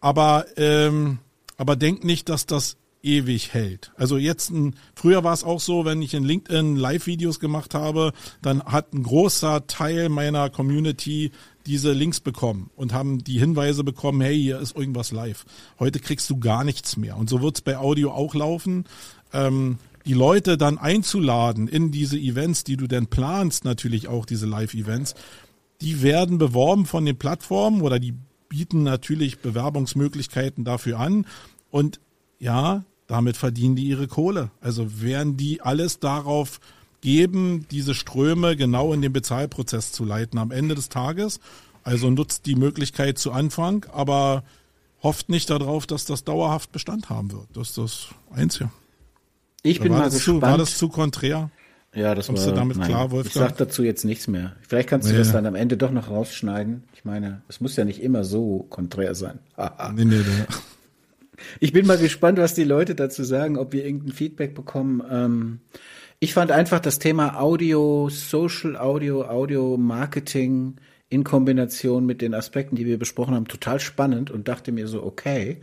aber 0.00 0.46
ähm, 0.56 1.18
aber 1.58 1.76
denkt 1.76 2.02
nicht, 2.02 2.28
dass 2.28 2.46
das 2.46 2.76
ewig 3.02 3.52
hält. 3.52 3.92
Also 3.96 4.16
jetzt, 4.16 4.50
ein, 4.50 4.76
früher 4.94 5.24
war 5.24 5.32
es 5.32 5.44
auch 5.44 5.60
so, 5.60 5.84
wenn 5.84 6.02
ich 6.02 6.14
in 6.14 6.24
LinkedIn 6.24 6.76
Live-Videos 6.76 7.40
gemacht 7.40 7.74
habe, 7.74 8.12
dann 8.40 8.62
hat 8.62 8.92
ein 8.92 9.02
großer 9.02 9.66
Teil 9.66 10.08
meiner 10.08 10.50
Community 10.50 11.32
diese 11.66 11.92
Links 11.92 12.20
bekommen 12.20 12.70
und 12.76 12.92
haben 12.92 13.22
die 13.22 13.38
Hinweise 13.38 13.84
bekommen, 13.84 14.20
hey, 14.20 14.40
hier 14.40 14.58
ist 14.60 14.76
irgendwas 14.76 15.12
live. 15.12 15.44
Heute 15.78 16.00
kriegst 16.00 16.28
du 16.30 16.38
gar 16.38 16.64
nichts 16.64 16.96
mehr. 16.96 17.16
Und 17.16 17.28
so 17.28 17.40
wird 17.42 17.56
es 17.56 17.62
bei 17.62 17.76
Audio 17.76 18.12
auch 18.12 18.34
laufen. 18.34 18.84
Ähm, 19.32 19.78
die 20.04 20.14
Leute 20.14 20.56
dann 20.56 20.78
einzuladen 20.78 21.68
in 21.68 21.92
diese 21.92 22.18
Events, 22.18 22.64
die 22.64 22.76
du 22.76 22.88
denn 22.88 23.06
planst, 23.06 23.64
natürlich 23.64 24.08
auch 24.08 24.26
diese 24.26 24.46
Live-Events, 24.46 25.14
die 25.80 26.02
werden 26.02 26.38
beworben 26.38 26.86
von 26.86 27.04
den 27.04 27.18
Plattformen 27.18 27.82
oder 27.82 27.98
die 27.98 28.14
bieten 28.48 28.82
natürlich 28.82 29.38
Bewerbungsmöglichkeiten 29.38 30.64
dafür 30.64 30.98
an. 30.98 31.26
Und 31.70 32.00
ja, 32.38 32.84
damit 33.12 33.36
verdienen 33.36 33.76
die 33.76 33.84
ihre 33.84 34.08
Kohle. 34.08 34.50
Also 34.62 35.02
werden 35.02 35.36
die 35.36 35.60
alles 35.60 35.98
darauf 35.98 36.60
geben, 37.02 37.66
diese 37.70 37.94
Ströme 37.94 38.56
genau 38.56 38.94
in 38.94 39.02
den 39.02 39.12
Bezahlprozess 39.12 39.92
zu 39.92 40.06
leiten 40.06 40.38
am 40.38 40.50
Ende 40.50 40.74
des 40.74 40.88
Tages. 40.88 41.38
Also 41.84 42.10
nutzt 42.10 42.46
die 42.46 42.54
Möglichkeit 42.54 43.18
zu 43.18 43.30
Anfang, 43.30 43.84
aber 43.92 44.44
hofft 45.02 45.28
nicht 45.28 45.50
darauf, 45.50 45.86
dass 45.86 46.06
das 46.06 46.24
dauerhaft 46.24 46.72
Bestand 46.72 47.10
haben 47.10 47.32
wird. 47.32 47.48
Das 47.52 47.68
ist 47.68 47.78
das 47.78 48.08
Einzige. 48.34 48.70
Ich 49.62 49.80
bin 49.80 49.92
mal 49.92 50.08
gespannt. 50.08 50.22
Zu, 50.22 50.40
war 50.40 50.56
das 50.56 50.78
zu 50.78 50.88
konträr? 50.88 51.50
Ja, 51.94 52.14
das 52.14 52.28
Kommst 52.28 52.46
war, 52.46 52.54
du 52.54 52.58
damit 52.58 52.78
nein, 52.78 52.88
klar, 52.88 53.10
Wolfgang? 53.10 53.26
Ich 53.26 53.50
sag 53.50 53.58
dazu 53.58 53.82
jetzt 53.82 54.06
nichts 54.06 54.26
mehr. 54.26 54.56
Vielleicht 54.66 54.88
kannst 54.88 55.08
du 55.08 55.12
nee. 55.12 55.18
das 55.18 55.32
dann 55.32 55.44
am 55.44 55.54
Ende 55.54 55.76
doch 55.76 55.90
noch 55.90 56.08
rausschneiden. 56.08 56.84
Ich 56.94 57.04
meine, 57.04 57.42
es 57.48 57.60
muss 57.60 57.76
ja 57.76 57.84
nicht 57.84 58.00
immer 58.00 58.24
so 58.24 58.64
konträr 58.70 59.14
sein. 59.14 59.38
nee, 59.94 60.06
nee, 60.06 60.16
nee. 60.16 60.46
Ich 61.60 61.72
bin 61.72 61.86
mal 61.86 61.98
gespannt, 61.98 62.38
was 62.38 62.54
die 62.54 62.64
Leute 62.64 62.94
dazu 62.94 63.24
sagen, 63.24 63.58
ob 63.58 63.72
wir 63.72 63.84
irgendein 63.84 64.12
Feedback 64.12 64.54
bekommen. 64.54 65.02
Ähm, 65.10 65.60
ich 66.18 66.34
fand 66.34 66.52
einfach 66.52 66.80
das 66.80 66.98
Thema 66.98 67.40
Audio, 67.40 68.08
Social 68.08 68.76
Audio, 68.76 69.24
Audio 69.24 69.76
Marketing 69.76 70.76
in 71.08 71.24
Kombination 71.24 72.06
mit 72.06 72.22
den 72.22 72.32
Aspekten, 72.32 72.76
die 72.76 72.86
wir 72.86 72.98
besprochen 72.98 73.34
haben, 73.34 73.48
total 73.48 73.80
spannend 73.80 74.30
und 74.30 74.48
dachte 74.48 74.72
mir 74.72 74.88
so, 74.88 75.02
okay, 75.02 75.60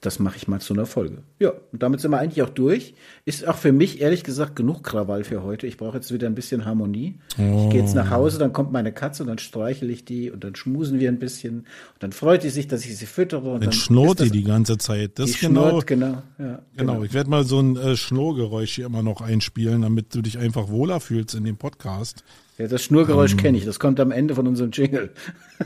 das 0.00 0.18
mache 0.18 0.36
ich 0.36 0.46
mal 0.46 0.60
zu 0.60 0.74
einer 0.74 0.86
Folge. 0.86 1.22
Ja, 1.38 1.52
und 1.72 1.82
damit 1.82 2.00
sind 2.00 2.10
wir 2.10 2.18
eigentlich 2.18 2.42
auch 2.42 2.50
durch. 2.50 2.94
Ist 3.24 3.48
auch 3.48 3.56
für 3.56 3.72
mich 3.72 4.00
ehrlich 4.00 4.24
gesagt 4.24 4.54
genug 4.54 4.82
Krawall 4.84 5.24
für 5.24 5.42
heute. 5.42 5.66
Ich 5.66 5.78
brauche 5.78 5.96
jetzt 5.96 6.12
wieder 6.12 6.26
ein 6.26 6.34
bisschen 6.34 6.64
Harmonie. 6.64 7.18
Oh. 7.38 7.64
Ich 7.64 7.70
gehe 7.72 7.80
jetzt 7.80 7.94
nach 7.94 8.10
Hause, 8.10 8.38
dann 8.38 8.52
kommt 8.52 8.72
meine 8.72 8.92
Katze 8.92 9.22
und 9.22 9.28
dann 9.28 9.38
streichel 9.38 9.90
ich 9.90 10.04
die 10.04 10.30
und 10.30 10.44
dann 10.44 10.54
schmusen 10.54 11.00
wir 11.00 11.08
ein 11.08 11.18
bisschen 11.18 11.60
und 11.60 11.66
dann 12.00 12.12
freut 12.12 12.42
die 12.42 12.50
sich, 12.50 12.68
dass 12.68 12.84
ich 12.84 12.96
sie 12.96 13.06
füttere. 13.06 13.48
Und 13.48 13.54
dann, 13.54 13.70
dann 13.70 13.72
schnurrt 13.72 14.20
die 14.20 14.30
die 14.30 14.44
ganze 14.44 14.76
Zeit. 14.76 15.18
Das 15.18 15.30
ist 15.30 15.40
genau, 15.40 15.70
schnurrt, 15.70 15.86
genau, 15.86 16.06
ja, 16.06 16.22
genau. 16.38 16.62
genau. 16.76 17.02
Ich 17.02 17.14
werde 17.14 17.30
mal 17.30 17.44
so 17.44 17.58
ein 17.58 17.76
äh, 17.76 17.96
Schnurrgeräusch 17.96 18.74
hier 18.74 18.86
immer 18.86 19.02
noch 19.02 19.22
einspielen, 19.22 19.82
damit 19.82 20.14
du 20.14 20.20
dich 20.20 20.38
einfach 20.38 20.68
wohler 20.68 21.00
fühlst 21.00 21.34
in 21.34 21.44
dem 21.44 21.56
Podcast. 21.56 22.22
Ja, 22.58 22.66
das 22.68 22.82
Schnurgeräusch 22.82 23.32
ähm, 23.32 23.38
kenne 23.38 23.58
ich. 23.58 23.64
Das 23.64 23.78
kommt 23.78 24.00
am 24.00 24.10
Ende 24.10 24.34
von 24.34 24.46
unserem 24.46 24.70
Jingle. 24.70 25.10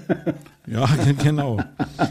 ja, 0.67 0.89
genau. 1.23 1.61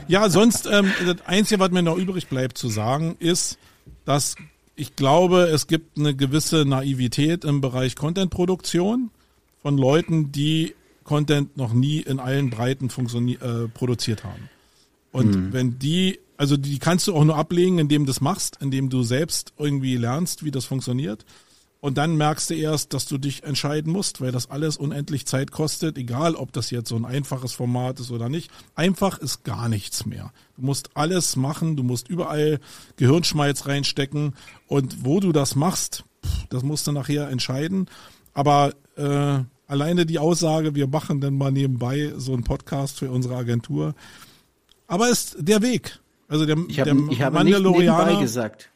Ja, 0.07 0.29
sonst 0.29 0.67
ähm, 0.71 0.91
das 1.05 1.17
Einzige, 1.25 1.59
was 1.59 1.71
mir 1.71 1.83
noch 1.83 1.97
übrig 1.97 2.27
bleibt 2.27 2.57
zu 2.57 2.69
sagen, 2.69 3.17
ist, 3.19 3.57
dass 4.05 4.35
ich 4.75 4.95
glaube, 4.95 5.49
es 5.53 5.67
gibt 5.67 5.97
eine 5.97 6.15
gewisse 6.15 6.63
Naivität 6.65 7.43
im 7.43 7.59
Bereich 7.59 7.97
Contentproduktion 7.97 9.11
von 9.61 9.77
Leuten, 9.77 10.31
die 10.31 10.73
Content 11.03 11.57
noch 11.57 11.73
nie 11.73 11.99
in 11.99 12.19
allen 12.19 12.49
Breiten 12.49 12.87
äh, 12.87 13.67
produziert 13.73 14.23
haben. 14.23 14.49
Und 15.11 15.35
mhm. 15.35 15.53
wenn 15.53 15.79
die, 15.79 16.19
also 16.37 16.55
die 16.55 16.79
kannst 16.79 17.07
du 17.07 17.15
auch 17.15 17.25
nur 17.25 17.35
ablegen, 17.35 17.79
indem 17.79 18.05
du 18.05 18.11
das 18.11 18.21
machst, 18.21 18.57
indem 18.61 18.89
du 18.89 19.03
selbst 19.03 19.53
irgendwie 19.57 19.97
lernst, 19.97 20.45
wie 20.45 20.51
das 20.51 20.65
funktioniert. 20.65 21.25
Und 21.81 21.97
dann 21.97 22.17
merkst 22.17 22.49
du 22.49 22.55
erst, 22.55 22.93
dass 22.93 23.05
du 23.05 23.17
dich 23.17 23.43
entscheiden 23.43 23.93
musst, 23.93 24.19
weil 24.19 24.33
das 24.33 24.49
alles 24.49 24.75
unendlich 24.75 25.25
Zeit 25.25 25.51
kostet, 25.51 25.97
egal 25.97 26.35
ob 26.35 26.51
das 26.51 26.71
jetzt 26.71 26.89
so 26.89 26.97
ein 26.97 27.05
einfaches 27.05 27.53
Format 27.53 28.01
ist 28.01 28.11
oder 28.11 28.27
nicht. 28.27 28.51
Einfach 28.75 29.17
ist 29.19 29.43
gar 29.45 29.69
nichts 29.69 30.05
mehr. 30.05 30.33
Du 30.57 30.65
musst 30.65 30.89
alles 30.95 31.37
machen, 31.37 31.77
du 31.77 31.83
musst 31.83 32.09
überall 32.09 32.59
Gehirnschmalz 32.97 33.65
reinstecken 33.65 34.33
und 34.67 35.05
wo 35.05 35.21
du 35.21 35.31
das 35.31 35.55
machst, 35.55 36.03
das 36.49 36.63
musst 36.63 36.85
du 36.87 36.91
nachher 36.91 37.29
entscheiden. 37.29 37.87
Aber 38.33 38.73
äh, 38.97 39.39
alleine 39.67 40.05
die 40.05 40.19
Aussage, 40.19 40.75
wir 40.75 40.87
machen 40.87 41.21
dann 41.21 41.37
mal 41.37 41.51
nebenbei 41.51 42.11
so 42.17 42.33
einen 42.33 42.43
Podcast 42.43 42.99
für 42.99 43.09
unsere 43.09 43.37
Agentur. 43.37 43.95
Aber 44.87 45.09
ist 45.09 45.37
der 45.39 45.61
Weg. 45.61 45.99
Also 46.27 46.45
der, 46.45 46.57
ich 46.67 46.79
hab, 46.79 46.85
der 46.85 46.95
ich 47.09 47.21
habe 47.21 47.35
Mandalorianer. 47.35 47.97
Nicht 47.97 48.05
nebenbei 48.05 48.21
gesagt. 48.21 48.69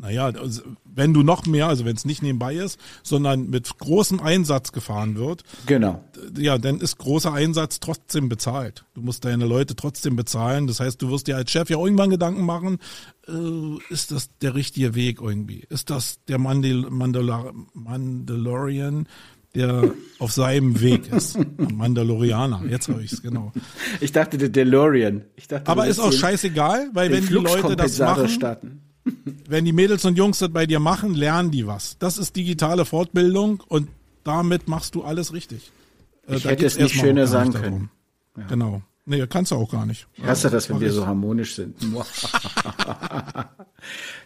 Naja, 0.00 0.26
also 0.26 0.62
wenn 0.84 1.12
du 1.12 1.24
noch 1.24 1.46
mehr, 1.46 1.66
also 1.66 1.84
wenn 1.84 1.96
es 1.96 2.04
nicht 2.04 2.22
nebenbei 2.22 2.54
ist, 2.54 2.78
sondern 3.02 3.50
mit 3.50 3.78
großem 3.78 4.20
Einsatz 4.20 4.70
gefahren 4.70 5.16
wird, 5.16 5.42
genau. 5.66 6.04
Ja, 6.36 6.56
dann 6.56 6.80
ist 6.80 6.98
großer 6.98 7.32
Einsatz 7.32 7.80
trotzdem 7.80 8.28
bezahlt. 8.28 8.84
Du 8.94 9.00
musst 9.00 9.24
deine 9.24 9.44
Leute 9.44 9.74
trotzdem 9.74 10.14
bezahlen. 10.14 10.68
Das 10.68 10.78
heißt, 10.78 11.02
du 11.02 11.10
wirst 11.10 11.26
dir 11.26 11.36
als 11.36 11.50
Chef 11.50 11.68
ja 11.68 11.78
irgendwann 11.78 12.10
Gedanken 12.10 12.44
machen, 12.44 12.78
äh, 13.26 13.92
ist 13.92 14.12
das 14.12 14.30
der 14.40 14.54
richtige 14.54 14.94
Weg 14.94 15.20
irgendwie? 15.20 15.64
Ist 15.68 15.90
das 15.90 16.18
der 16.28 16.38
Mandal 16.38 16.86
Mandalor 16.90 17.52
Mandalorian? 17.74 19.08
der 19.54 19.94
auf 20.18 20.30
seinem 20.30 20.80
Weg 20.80 21.10
ist. 21.10 21.38
Mandalorianer, 21.56 22.64
jetzt 22.68 22.88
habe 22.88 23.02
ich 23.02 23.12
es, 23.12 23.22
genau. 23.22 23.52
Ich 23.98 24.12
dachte 24.12 24.36
der 24.36 24.50
DeLorean. 24.50 25.24
Ich 25.36 25.48
dachte, 25.48 25.68
Aber 25.70 25.86
ist 25.86 25.98
auch 25.98 26.12
scheißegal, 26.12 26.90
weil 26.92 27.10
wenn 27.10 27.26
die 27.26 27.32
Leute 27.32 27.74
das 27.74 27.98
machen, 27.98 28.28
starten. 28.28 28.82
Wenn 29.48 29.64
die 29.64 29.72
Mädels 29.72 30.04
und 30.04 30.16
Jungs 30.16 30.38
das 30.38 30.50
bei 30.50 30.66
dir 30.66 30.80
machen, 30.80 31.14
lernen 31.14 31.50
die 31.50 31.66
was. 31.66 31.96
Das 31.98 32.18
ist 32.18 32.36
digitale 32.36 32.84
Fortbildung 32.84 33.62
und 33.68 33.88
damit 34.24 34.68
machst 34.68 34.94
du 34.94 35.02
alles 35.02 35.32
richtig. 35.32 35.70
Äh, 36.28 36.36
ich 36.36 36.44
hätte 36.44 36.66
es 36.66 36.78
nicht 36.78 36.94
schöner 36.94 37.26
sagen 37.26 37.52
können. 37.52 37.90
Ja. 38.36 38.46
Genau. 38.46 38.82
Nee, 39.10 39.26
kannst 39.26 39.52
du 39.52 39.56
auch 39.56 39.70
gar 39.70 39.86
nicht. 39.86 40.06
Ich 40.16 40.24
hasse 40.24 40.50
das, 40.50 40.68
wenn 40.68 40.80
wir 40.80 40.92
so 40.92 41.06
harmonisch 41.06 41.54
sind. 41.54 41.76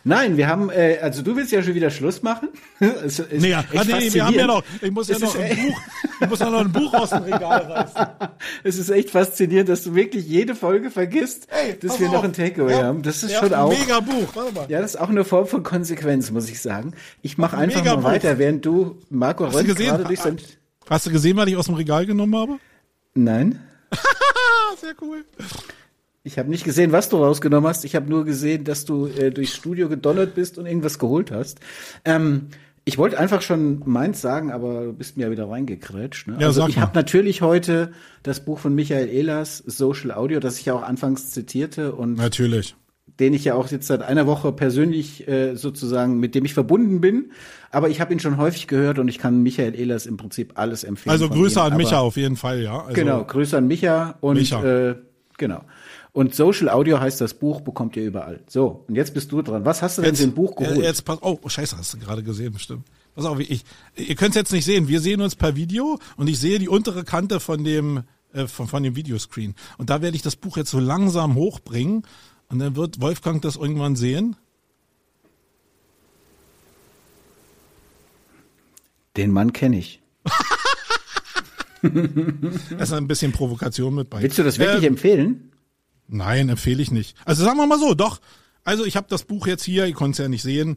Nein, 0.03 0.37
wir 0.37 0.49
haben, 0.49 0.71
äh, 0.71 0.99
also 1.01 1.23
du 1.23 1.37
willst 1.37 1.53
ja 1.53 1.63
schon 1.63 1.77
wieder 1.77 1.91
Schluss 1.91 2.25
machen. 2.25 2.49
es, 2.81 3.21
es 3.21 3.41
nee, 3.41 3.51
ja, 3.51 3.63
ah, 3.77 3.85
nee 3.87 4.13
wir 4.13 4.27
haben 4.27 4.35
ja 4.35 4.49
noch, 4.49 4.65
ich 4.81 4.91
muss 4.91 5.07
ja 5.07 5.21
noch 5.21 5.37
ein 5.39 5.57
Buch, 5.57 5.81
ich 6.21 6.29
muss 6.29 6.39
ja 6.41 6.51
noch 6.51 6.61
ein 6.63 6.73
Buch 6.73 6.93
aus 6.95 7.11
dem 7.11 7.23
Regal 7.23 7.61
reißen. 7.61 8.07
es 8.65 8.77
ist 8.77 8.91
echt 8.91 9.11
faszinierend, 9.11 9.69
dass 9.69 9.85
du 9.85 9.95
wirklich 9.95 10.27
jede 10.27 10.57
Folge 10.57 10.91
vergisst, 10.91 11.47
hey, 11.49 11.79
dass 11.79 12.01
wir 12.01 12.09
auf. 12.09 12.15
noch 12.15 12.25
ein 12.25 12.33
Takeaway 12.33 12.73
ja, 12.73 12.83
haben. 12.83 13.03
Das 13.03 13.23
ist 13.23 13.37
schon 13.37 13.55
auch. 13.55 13.71
Mega 13.71 14.01
Buch, 14.01 14.35
warte 14.35 14.53
mal. 14.53 14.67
Ja, 14.69 14.81
das 14.81 14.95
ist 14.95 15.01
auch 15.01 15.11
eine 15.11 15.25
Form 15.25 15.47
von 15.47 15.63
Konsequenz, 15.63 16.33
muss 16.33 16.51
ich 16.51 16.61
sagen. 16.61 16.95
Ich 17.21 17.39
mache 17.39 17.57
einfach 17.57 17.85
mal 17.85 18.03
weiter, 18.03 18.39
während 18.39 18.67
du 18.67 18.99
Marco 19.11 19.45
Rönt 19.45 19.77
gerade 19.77 20.03
durch 20.03 20.19
sein... 20.19 20.39
Hast 20.91 21.07
du 21.07 21.13
gesehen, 21.13 21.37
was 21.37 21.47
ich 21.47 21.57
aus 21.57 21.67
dem 21.67 21.77
Regal 21.77 22.05
genommen 22.05 22.35
habe? 22.35 22.59
Nein. 23.15 23.61
Sehr 24.81 24.95
cool. 25.01 25.25
Ich 26.25 26.39
habe 26.39 26.51
nicht 26.51 26.65
gesehen, 26.65 26.93
was 26.93 27.09
du 27.09 27.17
rausgenommen 27.17 27.69
hast. 27.69 27.85
Ich 27.85 27.97
habe 27.97 28.09
nur 28.09 28.25
gesehen, 28.25 28.65
dass 28.65 28.85
du 28.85 29.07
äh, 29.07 29.31
durchs 29.31 29.55
Studio 29.55 29.89
gedonnert 29.89 30.35
bist 30.35 30.57
und 30.57 30.67
irgendwas 30.67 30.99
geholt 30.99 31.31
hast. 31.33 31.59
Ähm, 32.05 32.49
ich 32.85 32.99
wollte 32.99 33.19
einfach 33.19 33.43
schon 33.43 33.83
meins 33.87 34.21
sagen, 34.21 34.51
aber 34.51 34.87
du 34.87 34.93
bist 34.93 35.17
mir 35.17 35.25
ja 35.25 35.31
wieder 35.31 35.49
reingekrätscht. 35.49 36.27
Ne? 36.27 36.37
Ja, 36.41 36.49
also 36.49 36.67
ich 36.67 36.79
habe 36.79 36.93
natürlich 36.95 37.43
heute 37.43 37.93
das 38.23 38.45
Buch 38.45 38.59
von 38.59 38.75
Michael 38.75 39.09
Ehlers, 39.09 39.59
Social 39.59 40.11
Audio, 40.11 40.41
das 40.41 40.59
ich 40.59 40.67
ja 40.67 40.75
auch 40.75 40.83
anfangs 40.83 41.31
zitierte 41.31 41.95
und 41.95 42.15
natürlich 42.15 42.75
den 43.23 43.35
ich 43.35 43.45
ja 43.45 43.55
auch 43.55 43.71
jetzt 43.71 43.87
seit 43.87 44.03
einer 44.03 44.27
Woche 44.27 44.51
persönlich 44.51 45.29
äh, 45.29 45.55
sozusagen, 45.55 46.19
mit 46.19 46.35
dem 46.35 46.45
ich 46.45 46.55
verbunden 46.55 47.01
bin. 47.01 47.31
Aber 47.71 47.89
ich 47.89 48.01
habe 48.01 48.13
ihn 48.13 48.19
schon 48.19 48.37
häufig 48.37 48.67
gehört 48.67 48.99
und 48.99 49.07
ich 49.07 49.19
kann 49.19 49.45
Michael 49.45 49.77
Ehlers 49.77 50.07
im 50.07 50.17
Prinzip 50.17 50.55
alles 50.57 50.83
empfehlen. 50.83 51.13
Also 51.13 51.29
Grüße 51.29 51.63
an 51.63 51.77
Micha 51.77 52.01
auf 52.01 52.17
jeden 52.17 52.35
Fall, 52.35 52.63
ja. 52.63 52.81
Also 52.81 52.95
genau, 52.95 53.25
Grüße 53.25 53.57
an 53.57 53.69
Micha 53.69 54.17
und 54.21 54.39
Micha. 54.39 54.63
Äh, 54.65 54.97
genau. 55.39 55.63
Und 56.11 56.35
Social 56.35 56.69
Audio 56.69 56.99
heißt 56.99 57.21
das 57.21 57.33
Buch, 57.35 57.61
bekommt 57.61 57.97
ihr 57.97 58.05
überall. 58.05 58.41
So, 58.49 58.85
und 58.89 58.97
jetzt 58.97 59.15
bist 59.15 59.31
du 59.31 59.41
dran. 59.41 59.65
Was 59.65 59.83
hast 59.83 59.99
du 59.99 60.03
jetzt, 60.03 60.21
denn 60.21 60.31
für 60.31 60.33
ein 60.33 60.35
Buch 60.35 60.57
geholt? 60.57 60.79
Jetzt 60.79 61.05
pass, 61.05 61.19
oh, 61.23 61.39
scheiße, 61.47 61.79
hast 61.79 61.95
du 61.95 61.99
gerade 61.99 62.25
gesehen, 62.25 62.53
bestimmt. 62.53 62.85
Pass 63.15 63.25
auf, 63.25 63.39
ich, 63.39 63.65
ihr 63.95 64.17
könnt 64.17 64.31
es 64.31 64.37
jetzt 64.37 64.53
nicht 64.53 64.65
sehen. 64.65 64.89
Wir 64.89 65.01
sehen 65.01 65.21
uns 65.21 65.37
per 65.37 65.55
Video 65.55 65.99
und 66.17 66.29
ich 66.29 66.41
sehe 66.41 66.59
die 66.59 66.69
untere 66.69 67.05
Kante 67.05 67.39
von 67.39 67.63
dem, 67.63 68.03
äh, 68.33 68.49
von, 68.49 68.67
von 68.67 68.83
dem 68.83 68.97
Videoscreen. 68.97 69.55
Und 69.79 69.91
da 69.91 70.03
werde 70.03 70.17
ich 70.17 70.23
das 70.23 70.35
Buch 70.35 70.57
jetzt 70.57 70.71
so 70.71 70.81
langsam 70.81 71.37
hochbringen 71.37 72.03
und 72.53 72.59
dann 72.59 72.77
wird 72.77 73.01
Wolfgang 73.01 73.41
das 73.41 73.57
irgendwann 73.57 73.97
sehen. 73.97 74.37
Den 79.17 79.33
Mann 79.33 79.55
kenne 79.55 79.79
ich. 79.79 80.03
da 81.83 82.77
ist 82.79 82.93
ein 82.93 83.09
bisschen 83.09 83.33
Provokation 83.33 83.95
mit 83.95 84.11
bei. 84.11 84.23
Willst 84.23 84.39
du 84.39 84.43
das 84.43 84.59
wirklich 84.59 84.85
äh, 84.85 84.87
empfehlen? 84.87 85.51
Nein, 86.09 86.51
empfehle 86.51 86.83
ich 86.83 86.91
nicht. 86.91 87.17
Also 87.25 87.43
sagen 87.43 87.57
wir 87.57 87.67
mal 87.67 87.79
so, 87.79 87.95
doch. 87.95 88.21
Also 88.65 88.85
ich 88.85 88.97
habe 88.97 89.07
das 89.09 89.25
Buch 89.25 89.47
jetzt 89.47 89.65
hier, 89.65 89.87
ihr 89.87 89.95
konntet 89.95 90.21
es 90.21 90.25
ja 90.25 90.29
nicht 90.29 90.43
sehen. 90.43 90.77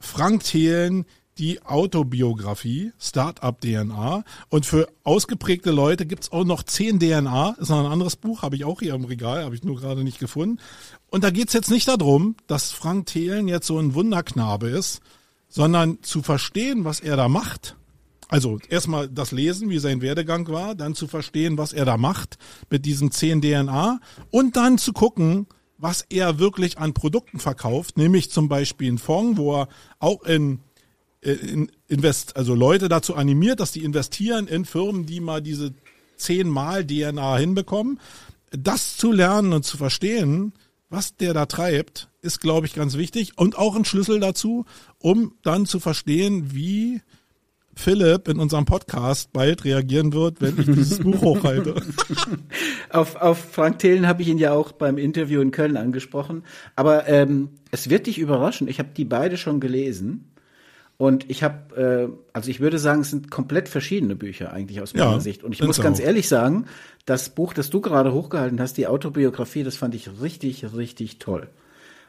Frank 0.00 0.42
Thelen, 0.42 1.06
die 1.38 1.62
Autobiografie, 1.62 2.92
Startup 2.98 3.58
DNA. 3.60 4.24
Und 4.48 4.66
für 4.66 4.88
ausgeprägte 5.04 5.70
Leute 5.70 6.06
gibt's 6.06 6.32
auch 6.32 6.44
noch 6.44 6.62
10 6.62 6.98
DNA, 7.00 7.56
ist 7.58 7.68
noch 7.70 7.80
ein 7.80 7.90
anderes 7.90 8.16
Buch, 8.16 8.42
habe 8.42 8.56
ich 8.56 8.64
auch 8.64 8.80
hier 8.80 8.94
im 8.94 9.04
Regal, 9.04 9.44
habe 9.44 9.54
ich 9.54 9.62
nur 9.62 9.76
gerade 9.76 10.04
nicht 10.04 10.18
gefunden. 10.18 10.60
Und 11.10 11.24
da 11.24 11.30
geht's 11.30 11.52
jetzt 11.52 11.70
nicht 11.70 11.88
darum, 11.88 12.36
dass 12.46 12.72
Frank 12.72 13.06
Thelen 13.06 13.48
jetzt 13.48 13.66
so 13.66 13.78
ein 13.78 13.94
Wunderknabe 13.94 14.68
ist, 14.68 15.00
sondern 15.48 16.02
zu 16.02 16.22
verstehen, 16.22 16.84
was 16.84 17.00
er 17.00 17.16
da 17.16 17.28
macht. 17.28 17.76
Also 18.28 18.58
erstmal 18.68 19.08
das 19.08 19.32
Lesen, 19.32 19.70
wie 19.70 19.78
sein 19.78 20.02
Werdegang 20.02 20.46
war, 20.48 20.74
dann 20.74 20.94
zu 20.94 21.06
verstehen, 21.06 21.56
was 21.56 21.72
er 21.72 21.86
da 21.86 21.96
macht 21.96 22.36
mit 22.68 22.84
diesen 22.84 23.10
10 23.10 23.40
DNA 23.40 24.00
und 24.30 24.56
dann 24.56 24.76
zu 24.76 24.92
gucken, 24.92 25.46
was 25.78 26.04
er 26.10 26.38
wirklich 26.38 26.78
an 26.78 26.92
Produkten 26.92 27.38
verkauft, 27.38 27.96
nämlich 27.96 28.30
zum 28.30 28.48
Beispiel 28.48 28.92
ein 28.92 28.98
Fonds, 28.98 29.38
wo 29.38 29.60
er 29.60 29.68
auch 30.00 30.24
in, 30.24 30.58
in 30.58 30.58
invest, 31.20 32.36
also 32.36 32.54
Leute 32.54 32.88
dazu 32.88 33.14
animiert, 33.14 33.60
dass 33.60 33.72
die 33.72 33.84
investieren 33.84 34.46
in 34.46 34.64
Firmen, 34.64 35.06
die 35.06 35.20
mal 35.20 35.42
diese 35.42 35.74
zehnmal 36.16 36.86
DNA 36.86 37.36
hinbekommen. 37.38 38.00
Das 38.50 38.96
zu 38.96 39.12
lernen 39.12 39.52
und 39.52 39.64
zu 39.64 39.76
verstehen, 39.76 40.52
was 40.90 41.16
der 41.16 41.34
da 41.34 41.46
treibt, 41.46 42.08
ist, 42.22 42.40
glaube 42.40 42.66
ich, 42.66 42.74
ganz 42.74 42.96
wichtig 42.96 43.32
und 43.36 43.58
auch 43.58 43.76
ein 43.76 43.84
Schlüssel 43.84 44.20
dazu, 44.20 44.64
um 44.98 45.34
dann 45.42 45.66
zu 45.66 45.80
verstehen, 45.80 46.54
wie 46.54 47.00
Philipp 47.74 48.26
in 48.26 48.40
unserem 48.40 48.64
Podcast 48.64 49.32
bald 49.32 49.64
reagieren 49.64 50.12
wird, 50.12 50.40
wenn 50.40 50.58
ich 50.58 50.66
dieses 50.66 50.98
Buch 51.02 51.20
hochhalte. 51.20 51.80
auf, 52.90 53.16
auf 53.16 53.38
Frank 53.38 53.78
Thelen 53.78 54.08
habe 54.08 54.22
ich 54.22 54.28
ihn 54.28 54.38
ja 54.38 54.52
auch 54.52 54.72
beim 54.72 54.98
Interview 54.98 55.40
in 55.40 55.52
Köln 55.52 55.76
angesprochen. 55.76 56.42
Aber 56.74 57.06
ähm, 57.06 57.50
es 57.70 57.88
wird 57.88 58.06
dich 58.06 58.18
überraschen. 58.18 58.66
Ich 58.66 58.80
habe 58.80 58.88
die 58.96 59.04
beide 59.04 59.36
schon 59.36 59.60
gelesen. 59.60 60.24
Und 60.98 61.30
ich 61.30 61.44
habe, 61.44 62.10
äh, 62.10 62.18
also 62.32 62.50
ich 62.50 62.58
würde 62.58 62.78
sagen, 62.78 63.02
es 63.02 63.10
sind 63.10 63.30
komplett 63.30 63.68
verschiedene 63.68 64.16
Bücher 64.16 64.52
eigentlich 64.52 64.82
aus 64.82 64.94
meiner 64.94 65.12
ja, 65.12 65.20
Sicht. 65.20 65.44
Und 65.44 65.52
ich 65.52 65.62
muss 65.62 65.80
ganz 65.80 66.00
auch. 66.00 66.04
ehrlich 66.04 66.28
sagen, 66.28 66.66
das 67.06 67.30
Buch, 67.30 67.54
das 67.54 67.70
du 67.70 67.80
gerade 67.80 68.12
hochgehalten 68.12 68.60
hast, 68.60 68.76
die 68.76 68.88
Autobiografie, 68.88 69.62
das 69.62 69.76
fand 69.76 69.94
ich 69.94 70.20
richtig, 70.20 70.74
richtig 70.74 71.20
toll. 71.20 71.48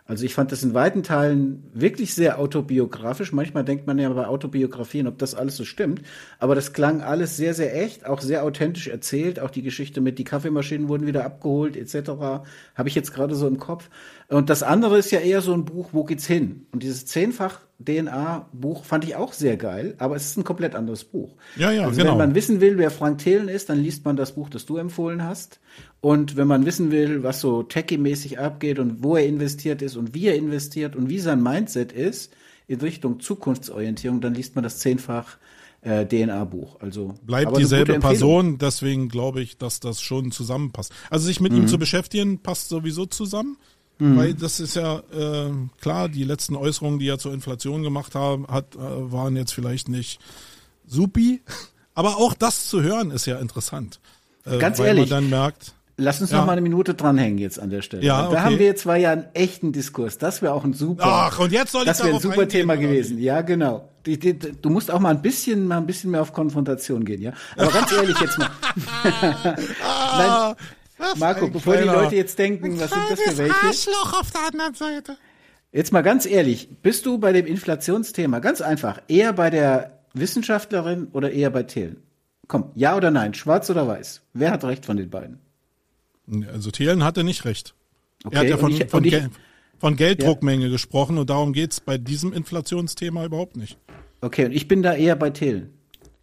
Also 0.09 0.25
ich 0.25 0.33
fand 0.33 0.51
das 0.51 0.63
in 0.63 0.73
weiten 0.73 1.03
Teilen 1.03 1.69
wirklich 1.71 2.15
sehr 2.15 2.39
autobiografisch. 2.39 3.31
Manchmal 3.31 3.63
denkt 3.63 3.85
man 3.85 3.99
ja 3.99 4.09
bei 4.09 4.25
Autobiografien, 4.25 5.05
ob 5.05 5.19
das 5.19 5.35
alles 5.35 5.55
so 5.55 5.65
stimmt. 5.65 6.01
Aber 6.39 6.55
das 6.55 6.73
klang 6.73 7.03
alles 7.03 7.37
sehr, 7.37 7.53
sehr 7.53 7.79
echt, 7.79 8.07
auch 8.07 8.21
sehr 8.21 8.43
authentisch 8.43 8.87
erzählt. 8.87 9.39
Auch 9.39 9.51
die 9.51 9.61
Geschichte 9.61 10.01
mit 10.01 10.17
die 10.17 10.23
Kaffeemaschinen 10.23 10.89
wurden 10.89 11.05
wieder 11.05 11.25
abgeholt 11.25 11.77
etc. 11.77 12.09
Habe 12.09 12.43
ich 12.87 12.95
jetzt 12.95 13.13
gerade 13.13 13.35
so 13.35 13.47
im 13.47 13.59
Kopf. 13.59 13.87
Und 14.29 14.49
das 14.49 14.63
andere 14.63 14.97
ist 14.97 15.11
ja 15.11 15.19
eher 15.19 15.41
so 15.41 15.53
ein 15.53 15.65
Buch, 15.65 15.89
wo 15.91 16.03
geht's 16.05 16.25
hin? 16.25 16.65
Und 16.71 16.81
dieses 16.81 17.05
zehnfach 17.05 17.59
DNA-Buch 17.83 18.83
fand 18.83 19.05
ich 19.05 19.15
auch 19.15 19.31
sehr 19.31 19.55
geil, 19.55 19.95
aber 19.99 20.15
es 20.17 20.25
ist 20.25 20.37
ein 20.37 20.43
komplett 20.43 20.75
anderes 20.75 21.05
Buch. 21.05 21.35
Ja, 21.55 21.71
ja, 21.71 21.85
also 21.85 21.97
genau. 21.97 22.11
Wenn 22.11 22.17
man 22.17 22.35
wissen 22.35 22.59
will, 22.59 22.77
wer 22.77 22.91
Frank 22.91 23.19
Thelen 23.19 23.47
ist, 23.47 23.69
dann 23.69 23.81
liest 23.81 24.03
man 24.03 24.17
das 24.17 24.33
Buch, 24.33 24.49
das 24.49 24.65
du 24.65 24.77
empfohlen 24.77 25.23
hast. 25.23 25.61
Und 26.01 26.35
wenn 26.35 26.47
man 26.47 26.65
wissen 26.65 26.91
will, 26.91 27.23
was 27.23 27.39
so 27.39 27.63
techie-mäßig 27.63 28.37
abgeht 28.37 28.79
und 28.79 29.01
wo 29.01 29.15
er 29.15 29.25
investiert 29.25 29.81
ist 29.81 29.95
und 29.95 30.13
wie 30.13 30.27
er 30.27 30.35
investiert 30.35 30.95
und 30.95 31.09
wie 31.09 31.19
sein 31.19 31.41
Mindset 31.41 31.93
ist 31.93 32.33
in 32.67 32.81
Richtung 32.81 33.21
Zukunftsorientierung, 33.21 34.19
dann 34.19 34.33
liest 34.33 34.55
man 34.55 34.63
das 34.63 34.79
zehnfach 34.79 35.37
äh, 35.81 36.05
DNA-Buch. 36.05 36.81
Also 36.81 37.15
bleibt 37.25 37.57
dieselbe 37.57 37.99
Person, 37.99 38.57
deswegen 38.57 39.07
glaube 39.07 39.41
ich, 39.41 39.57
dass 39.57 39.79
das 39.79 40.01
schon 40.01 40.31
zusammenpasst. 40.31 40.91
Also 41.09 41.27
sich 41.27 41.39
mit 41.39 41.53
mhm. 41.53 41.59
ihm 41.59 41.67
zu 41.67 41.77
beschäftigen, 41.77 42.39
passt 42.39 42.67
sowieso 42.67 43.05
zusammen. 43.05 43.57
Mhm. 43.99 44.17
Weil 44.17 44.33
das 44.33 44.59
ist 44.59 44.75
ja 44.75 44.99
äh, 45.13 45.51
klar, 45.81 46.09
die 46.09 46.23
letzten 46.23 46.55
Äußerungen, 46.55 46.99
die 46.99 47.07
er 47.07 47.19
zur 47.19 47.33
Inflation 47.33 47.83
gemacht 47.83 48.15
haben, 48.15 48.47
hat, 48.47 48.75
äh, 48.75 48.79
waren 48.79 49.35
jetzt 49.35 49.53
vielleicht 49.53 49.89
nicht 49.89 50.19
supi. 50.87 51.41
Aber 51.93 52.17
auch 52.17 52.33
das 52.33 52.67
zu 52.69 52.81
hören 52.81 53.11
ist 53.11 53.25
ja 53.25 53.37
interessant. 53.39 53.99
Äh, 54.45 54.57
Ganz 54.57 54.79
weil 54.79 54.87
ehrlich. 54.87 55.09
man 55.09 55.23
dann 55.23 55.29
merkt. 55.29 55.73
Lass 55.97 56.21
uns 56.21 56.31
ja. 56.31 56.37
noch 56.37 56.45
mal 56.45 56.53
eine 56.53 56.61
Minute 56.61 56.93
dranhängen 56.93 57.39
jetzt 57.39 57.59
an 57.59 57.69
der 57.69 57.81
Stelle. 57.81 58.03
Ja, 58.03 58.25
okay. 58.25 58.35
Da 58.35 58.43
haben 58.43 58.57
wir 58.57 58.65
jetzt 58.65 58.83
zwar 58.83 58.95
ja 58.95 59.11
einen 59.11 59.25
echten 59.33 59.73
Diskurs. 59.73 60.17
Das 60.17 60.41
wäre 60.41 60.53
auch 60.53 60.63
ein 60.63 60.73
super. 60.73 61.03
Ach, 61.05 61.39
und 61.39 61.51
jetzt 61.51 61.73
soll 61.73 61.81
ich 61.81 61.87
Das 61.87 62.01
wäre 62.01 62.15
ein 62.15 62.21
super 62.21 62.47
Thema 62.47 62.77
gewesen. 62.77 63.19
Ja, 63.19 63.41
genau. 63.41 63.89
Die, 64.05 64.17
die, 64.17 64.33
du 64.33 64.69
musst 64.69 64.89
auch 64.91 64.99
mal 65.01 65.09
ein 65.09 65.21
bisschen, 65.21 65.67
mal 65.67 65.77
ein 65.77 65.85
bisschen 65.85 66.11
mehr 66.11 66.21
auf 66.21 66.31
Konfrontation 66.31 67.03
gehen, 67.03 67.21
ja. 67.21 67.33
Aber 67.57 67.69
ganz 67.69 67.91
ehrlich 67.91 68.17
jetzt 68.17 68.37
mal. 68.37 68.49
ah, 69.83 70.55
Nein, 70.55 70.67
Marco, 71.17 71.47
bevor 71.47 71.77
die 71.77 71.83
Leute 71.83 72.15
jetzt 72.15 72.37
denken, 72.37 72.79
was 72.79 72.89
sind 72.89 73.01
das 73.09 73.21
für 73.21 73.37
welche? 73.37 73.55
Arschloch 73.55 74.19
auf 74.19 74.31
der 74.31 74.41
anderen 74.47 74.73
Seite. 74.73 75.17
Jetzt 75.71 75.93
mal 75.93 76.01
ganz 76.01 76.25
ehrlich, 76.25 76.69
bist 76.81 77.05
du 77.05 77.19
bei 77.19 77.31
dem 77.31 77.45
Inflationsthema 77.45 78.39
ganz 78.39 78.61
einfach 78.61 79.01
eher 79.07 79.33
bei 79.33 79.49
der 79.49 79.99
Wissenschaftlerin 80.13 81.07
oder 81.13 81.31
eher 81.31 81.51
bei 81.51 81.63
Thelen? 81.63 82.03
Komm, 82.47 82.71
ja 82.73 82.97
oder 82.97 83.11
nein, 83.11 83.33
schwarz 83.35 83.69
oder 83.69 83.87
weiß? 83.87 84.21
Wer 84.33 84.51
hat 84.51 84.63
recht 84.63 84.85
von 84.85 84.97
den 84.97 85.09
beiden? 85.09 85.39
Also 86.51 86.71
Thelen 86.71 87.03
hatte 87.03 87.23
nicht 87.23 87.45
recht. 87.45 87.75
Okay, 88.23 88.35
er 88.35 88.39
hat 88.41 88.49
ja 88.49 88.57
von, 88.57 88.71
ich, 88.71 88.85
von, 88.89 89.03
ich, 89.03 89.11
Gel 89.11 89.29
von 89.77 89.95
Gelddruckmenge 89.95 90.65
ja. 90.65 90.71
gesprochen 90.71 91.17
und 91.17 91.29
darum 91.29 91.53
geht's 91.53 91.79
bei 91.79 91.97
diesem 91.97 92.33
Inflationsthema 92.33 93.25
überhaupt 93.25 93.55
nicht. 93.55 93.77
Okay, 94.21 94.45
und 94.45 94.51
ich 94.51 94.67
bin 94.67 94.83
da 94.83 94.93
eher 94.93 95.15
bei 95.15 95.29
Thelen. 95.29 95.73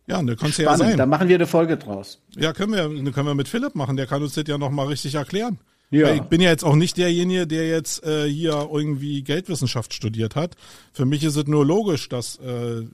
Ja, 0.07 0.22
da 0.22 0.34
kannst 0.36 0.59
du 0.59 0.62
ja 0.62 0.76
sein. 0.76 0.96
Da 0.96 1.07
machen 1.07 1.28
wir 1.28 1.34
eine 1.34 1.46
Folge 1.46 1.76
draus. 1.76 2.22
Ja, 2.36 2.52
können 2.52 2.72
wir, 2.72 3.12
können 3.12 3.26
wir 3.26 3.34
mit 3.34 3.48
Philipp 3.48 3.74
machen. 3.74 3.96
Der 3.96 4.07
kann 4.07 4.22
uns 4.22 4.34
das 4.34 4.44
ja 4.46 4.57
noch 4.57 4.70
mal 4.70 4.86
richtig 4.86 5.14
erklären. 5.14 5.59
Ja. 5.90 6.12
Ich 6.14 6.22
bin 6.22 6.40
ja 6.40 6.50
jetzt 6.50 6.64
auch 6.64 6.74
nicht 6.74 6.96
derjenige, 6.96 7.46
der 7.46 7.68
jetzt 7.68 8.04
äh, 8.04 8.28
hier 8.28 8.68
irgendwie 8.72 9.22
Geldwissenschaft 9.22 9.94
studiert 9.94 10.34
hat. 10.34 10.57
Für 10.92 11.04
mich 11.04 11.22
ist 11.22 11.36
es 11.36 11.46
nur 11.46 11.64
logisch, 11.64 12.09
dass 12.09 12.36
äh, 12.38 12.84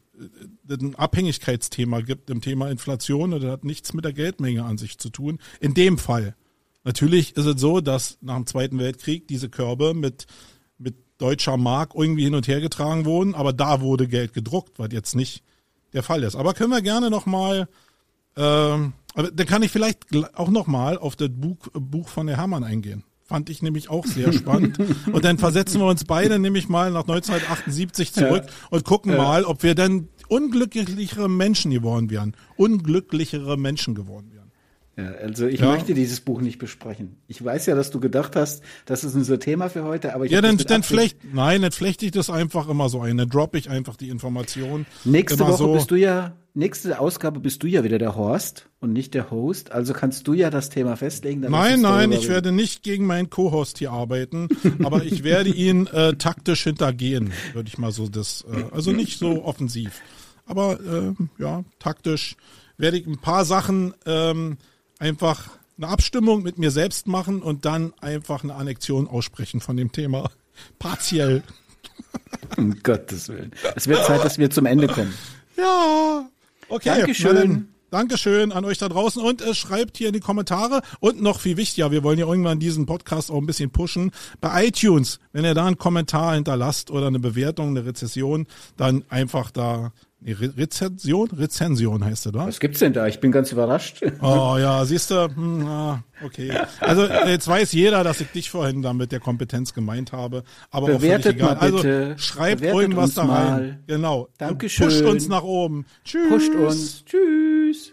es 0.68 0.80
ein 0.80 0.94
Abhängigkeitsthema 0.94 2.00
gibt 2.00 2.28
im 2.28 2.42
Thema 2.42 2.70
Inflation 2.70 3.32
und 3.32 3.42
das 3.42 3.50
hat 3.50 3.64
nichts 3.64 3.94
mit 3.94 4.04
der 4.04 4.12
Geldmenge 4.12 4.64
an 4.64 4.76
sich 4.76 4.98
zu 4.98 5.08
tun. 5.08 5.38
In 5.60 5.74
dem 5.74 5.96
Fall. 5.96 6.34
Natürlich 6.84 7.36
ist 7.36 7.46
es 7.46 7.60
so, 7.60 7.80
dass 7.80 8.18
nach 8.20 8.36
dem 8.36 8.46
Zweiten 8.46 8.78
Weltkrieg 8.78 9.26
diese 9.28 9.48
Körbe 9.48 9.94
mit, 9.94 10.26
mit 10.76 10.96
deutscher 11.16 11.56
Mark 11.56 11.92
irgendwie 11.94 12.24
hin 12.24 12.34
und 12.34 12.48
her 12.48 12.60
getragen 12.60 13.04
wurden, 13.04 13.34
aber 13.34 13.52
da 13.52 13.80
wurde 13.80 14.06
Geld 14.08 14.34
gedruckt, 14.34 14.78
was 14.78 14.88
jetzt 14.92 15.14
nicht 15.14 15.44
der 15.92 16.02
Fall 16.02 16.22
ist. 16.22 16.36
Aber 16.36 16.54
können 16.54 16.70
wir 16.70 16.82
gerne 16.82 17.10
nochmal, 17.10 17.68
ähm, 18.36 18.92
aber 19.14 19.30
dann 19.30 19.46
kann 19.46 19.62
ich 19.62 19.70
vielleicht 19.70 20.06
auch 20.34 20.48
nochmal 20.48 20.98
auf 20.98 21.16
das 21.16 21.28
Buch, 21.30 21.58
Buch 21.72 22.08
von 22.08 22.26
der 22.26 22.36
Hermann 22.36 22.64
eingehen. 22.64 23.04
Fand 23.24 23.50
ich 23.50 23.62
nämlich 23.62 23.88
auch 23.88 24.06
sehr 24.06 24.32
spannend. 24.32 24.78
und 25.12 25.24
dann 25.24 25.38
versetzen 25.38 25.80
wir 25.80 25.86
uns 25.86 26.04
beide 26.04 26.38
nämlich 26.38 26.68
mal 26.68 26.90
nach 26.90 27.02
1978 27.02 28.12
zurück 28.12 28.44
ja. 28.46 28.52
und 28.70 28.84
gucken 28.84 29.12
ja. 29.12 29.18
mal, 29.18 29.44
ob 29.44 29.62
wir 29.62 29.74
dann 29.74 30.08
unglücklichere 30.28 31.28
Menschen 31.28 31.70
geworden 31.70 32.10
wären. 32.10 32.34
Unglücklichere 32.56 33.56
Menschen 33.58 33.94
geworden 33.94 34.30
wären. 34.32 34.41
Ja, 34.96 35.10
also 35.22 35.46
ich 35.46 35.60
ja. 35.60 35.72
möchte 35.72 35.94
dieses 35.94 36.20
Buch 36.20 36.42
nicht 36.42 36.58
besprechen. 36.58 37.16
Ich 37.26 37.42
weiß 37.42 37.64
ja, 37.66 37.74
dass 37.74 37.90
du 37.90 37.98
gedacht 37.98 38.36
hast, 38.36 38.62
das 38.84 39.04
ist 39.04 39.14
unser 39.14 39.38
Thema 39.38 39.70
für 39.70 39.84
heute, 39.84 40.14
aber 40.14 40.26
ich 40.26 40.32
Ja, 40.32 40.42
dann, 40.42 40.58
dann 40.58 40.82
flecht, 40.82 41.16
nein, 41.32 41.62
dann 41.62 41.72
flechte 41.72 42.04
ich 42.04 42.12
das 42.12 42.28
einfach 42.28 42.68
immer 42.68 42.90
so 42.90 43.00
ein. 43.00 43.16
Dann 43.16 43.30
droppe 43.30 43.56
ich 43.56 43.70
einfach 43.70 43.96
die 43.96 44.10
Information. 44.10 44.84
Nächste 45.04 45.40
Woche 45.40 45.56
so. 45.56 45.72
bist 45.72 45.90
du 45.90 45.94
ja, 45.94 46.36
nächste 46.52 47.00
Ausgabe 47.00 47.40
bist 47.40 47.62
du 47.62 47.68
ja 47.68 47.84
wieder 47.84 47.98
der 47.98 48.16
Horst 48.16 48.68
und 48.80 48.92
nicht 48.92 49.14
der 49.14 49.30
Host. 49.30 49.72
Also 49.72 49.94
kannst 49.94 50.28
du 50.28 50.34
ja 50.34 50.50
das 50.50 50.68
Thema 50.68 50.96
festlegen. 50.96 51.40
Nein, 51.40 51.80
nein, 51.80 52.12
ich 52.12 52.28
werde 52.28 52.52
nicht 52.52 52.82
gegen 52.82 53.06
meinen 53.06 53.30
Co-Host 53.30 53.78
hier 53.78 53.92
arbeiten, 53.92 54.48
aber 54.84 55.04
ich 55.04 55.24
werde 55.24 55.48
ihn 55.48 55.86
äh, 55.86 56.16
taktisch 56.16 56.64
hintergehen, 56.64 57.32
würde 57.54 57.68
ich 57.68 57.78
mal 57.78 57.92
so 57.92 58.08
das, 58.08 58.44
äh, 58.52 58.64
also 58.70 58.92
nicht 58.92 59.18
so 59.18 59.42
offensiv, 59.42 60.02
aber 60.44 60.78
äh, 60.80 61.42
ja, 61.42 61.64
taktisch 61.78 62.36
werde 62.76 62.98
ich 62.98 63.06
ein 63.06 63.18
paar 63.18 63.46
Sachen 63.46 63.94
ähm, 64.04 64.58
einfach 65.02 65.50
eine 65.76 65.88
Abstimmung 65.88 66.42
mit 66.42 66.58
mir 66.58 66.70
selbst 66.70 67.08
machen 67.08 67.42
und 67.42 67.64
dann 67.64 67.92
einfach 68.00 68.44
eine 68.44 68.54
Annexion 68.54 69.08
aussprechen 69.08 69.60
von 69.60 69.76
dem 69.76 69.90
Thema. 69.90 70.30
Partiell. 70.78 71.42
Um 72.56 72.80
Gottes 72.82 73.28
Willen. 73.28 73.52
Es 73.74 73.88
wird 73.88 74.04
Zeit, 74.04 74.24
dass 74.24 74.38
wir 74.38 74.50
zum 74.50 74.66
Ende 74.66 74.86
kommen. 74.86 75.12
Ja. 75.56 76.28
Okay. 76.68 76.88
Dankeschön. 76.88 77.68
Dankeschön 77.90 78.52
an 78.52 78.64
euch 78.64 78.78
da 78.78 78.88
draußen 78.88 79.22
und 79.22 79.42
äh, 79.42 79.54
schreibt 79.54 79.98
hier 79.98 80.06
in 80.06 80.14
die 80.14 80.20
Kommentare 80.20 80.80
und 81.00 81.20
noch 81.20 81.40
viel 81.40 81.58
wichtiger, 81.58 81.90
wir 81.90 82.02
wollen 82.02 82.18
ja 82.18 82.26
irgendwann 82.26 82.58
diesen 82.58 82.86
Podcast 82.86 83.30
auch 83.30 83.36
ein 83.36 83.44
bisschen 83.44 83.70
pushen. 83.70 84.12
Bei 84.40 84.64
iTunes, 84.66 85.18
wenn 85.32 85.44
ihr 85.44 85.52
da 85.52 85.66
einen 85.66 85.76
Kommentar 85.76 86.34
hinterlasst 86.34 86.90
oder 86.90 87.08
eine 87.08 87.18
Bewertung, 87.18 87.68
eine 87.68 87.84
Rezession, 87.84 88.46
dann 88.78 89.04
einfach 89.10 89.50
da 89.50 89.92
Re 90.26 90.52
Rezension? 90.56 91.28
Rezension 91.30 92.04
heißt 92.04 92.26
er 92.26 92.32
da. 92.32 92.46
Was 92.46 92.60
gibt's 92.60 92.78
denn 92.78 92.92
da? 92.92 93.06
Ich 93.06 93.20
bin 93.20 93.32
ganz 93.32 93.52
überrascht. 93.52 94.02
Oh 94.20 94.56
ja, 94.58 94.84
siehst 94.84 95.10
du, 95.10 95.28
hm, 95.34 95.66
ah, 95.66 96.04
okay. 96.24 96.52
Also 96.80 97.06
jetzt 97.06 97.48
weiß 97.48 97.72
jeder, 97.72 98.04
dass 98.04 98.20
ich 98.20 98.28
dich 98.28 98.50
vorhin 98.50 98.82
da 98.82 98.92
mit 98.92 99.12
der 99.12 99.20
Kompetenz 99.20 99.74
gemeint 99.74 100.12
habe, 100.12 100.44
aber 100.70 100.86
Bewertet 100.86 101.42
auch 101.42 101.52
egal. 101.52 101.56
Also 101.58 101.78
schreibt 102.18 102.60
Bewertet 102.60 102.80
irgendwas 102.82 103.14
da 103.14 103.22
rein. 103.22 103.28
Mal. 103.28 103.78
Genau. 103.86 104.28
Dankeschön. 104.38 104.88
Pusht 104.88 105.02
uns 105.02 105.28
nach 105.28 105.42
oben. 105.42 105.86
Tschüss. 106.04 106.28
Pusht 106.28 106.54
uns. 106.54 107.04
Tschüss. 107.04 107.92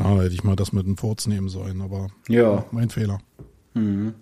Schade, 0.00 0.22
hätte 0.22 0.34
ich 0.34 0.44
mal 0.44 0.56
das 0.56 0.72
mit 0.72 0.86
dem 0.86 0.96
Furz 0.96 1.26
nehmen 1.26 1.48
sollen, 1.48 1.82
aber 1.82 2.08
ja. 2.28 2.64
mein 2.70 2.90
Fehler. 2.90 3.18
Mhm. 3.74 4.14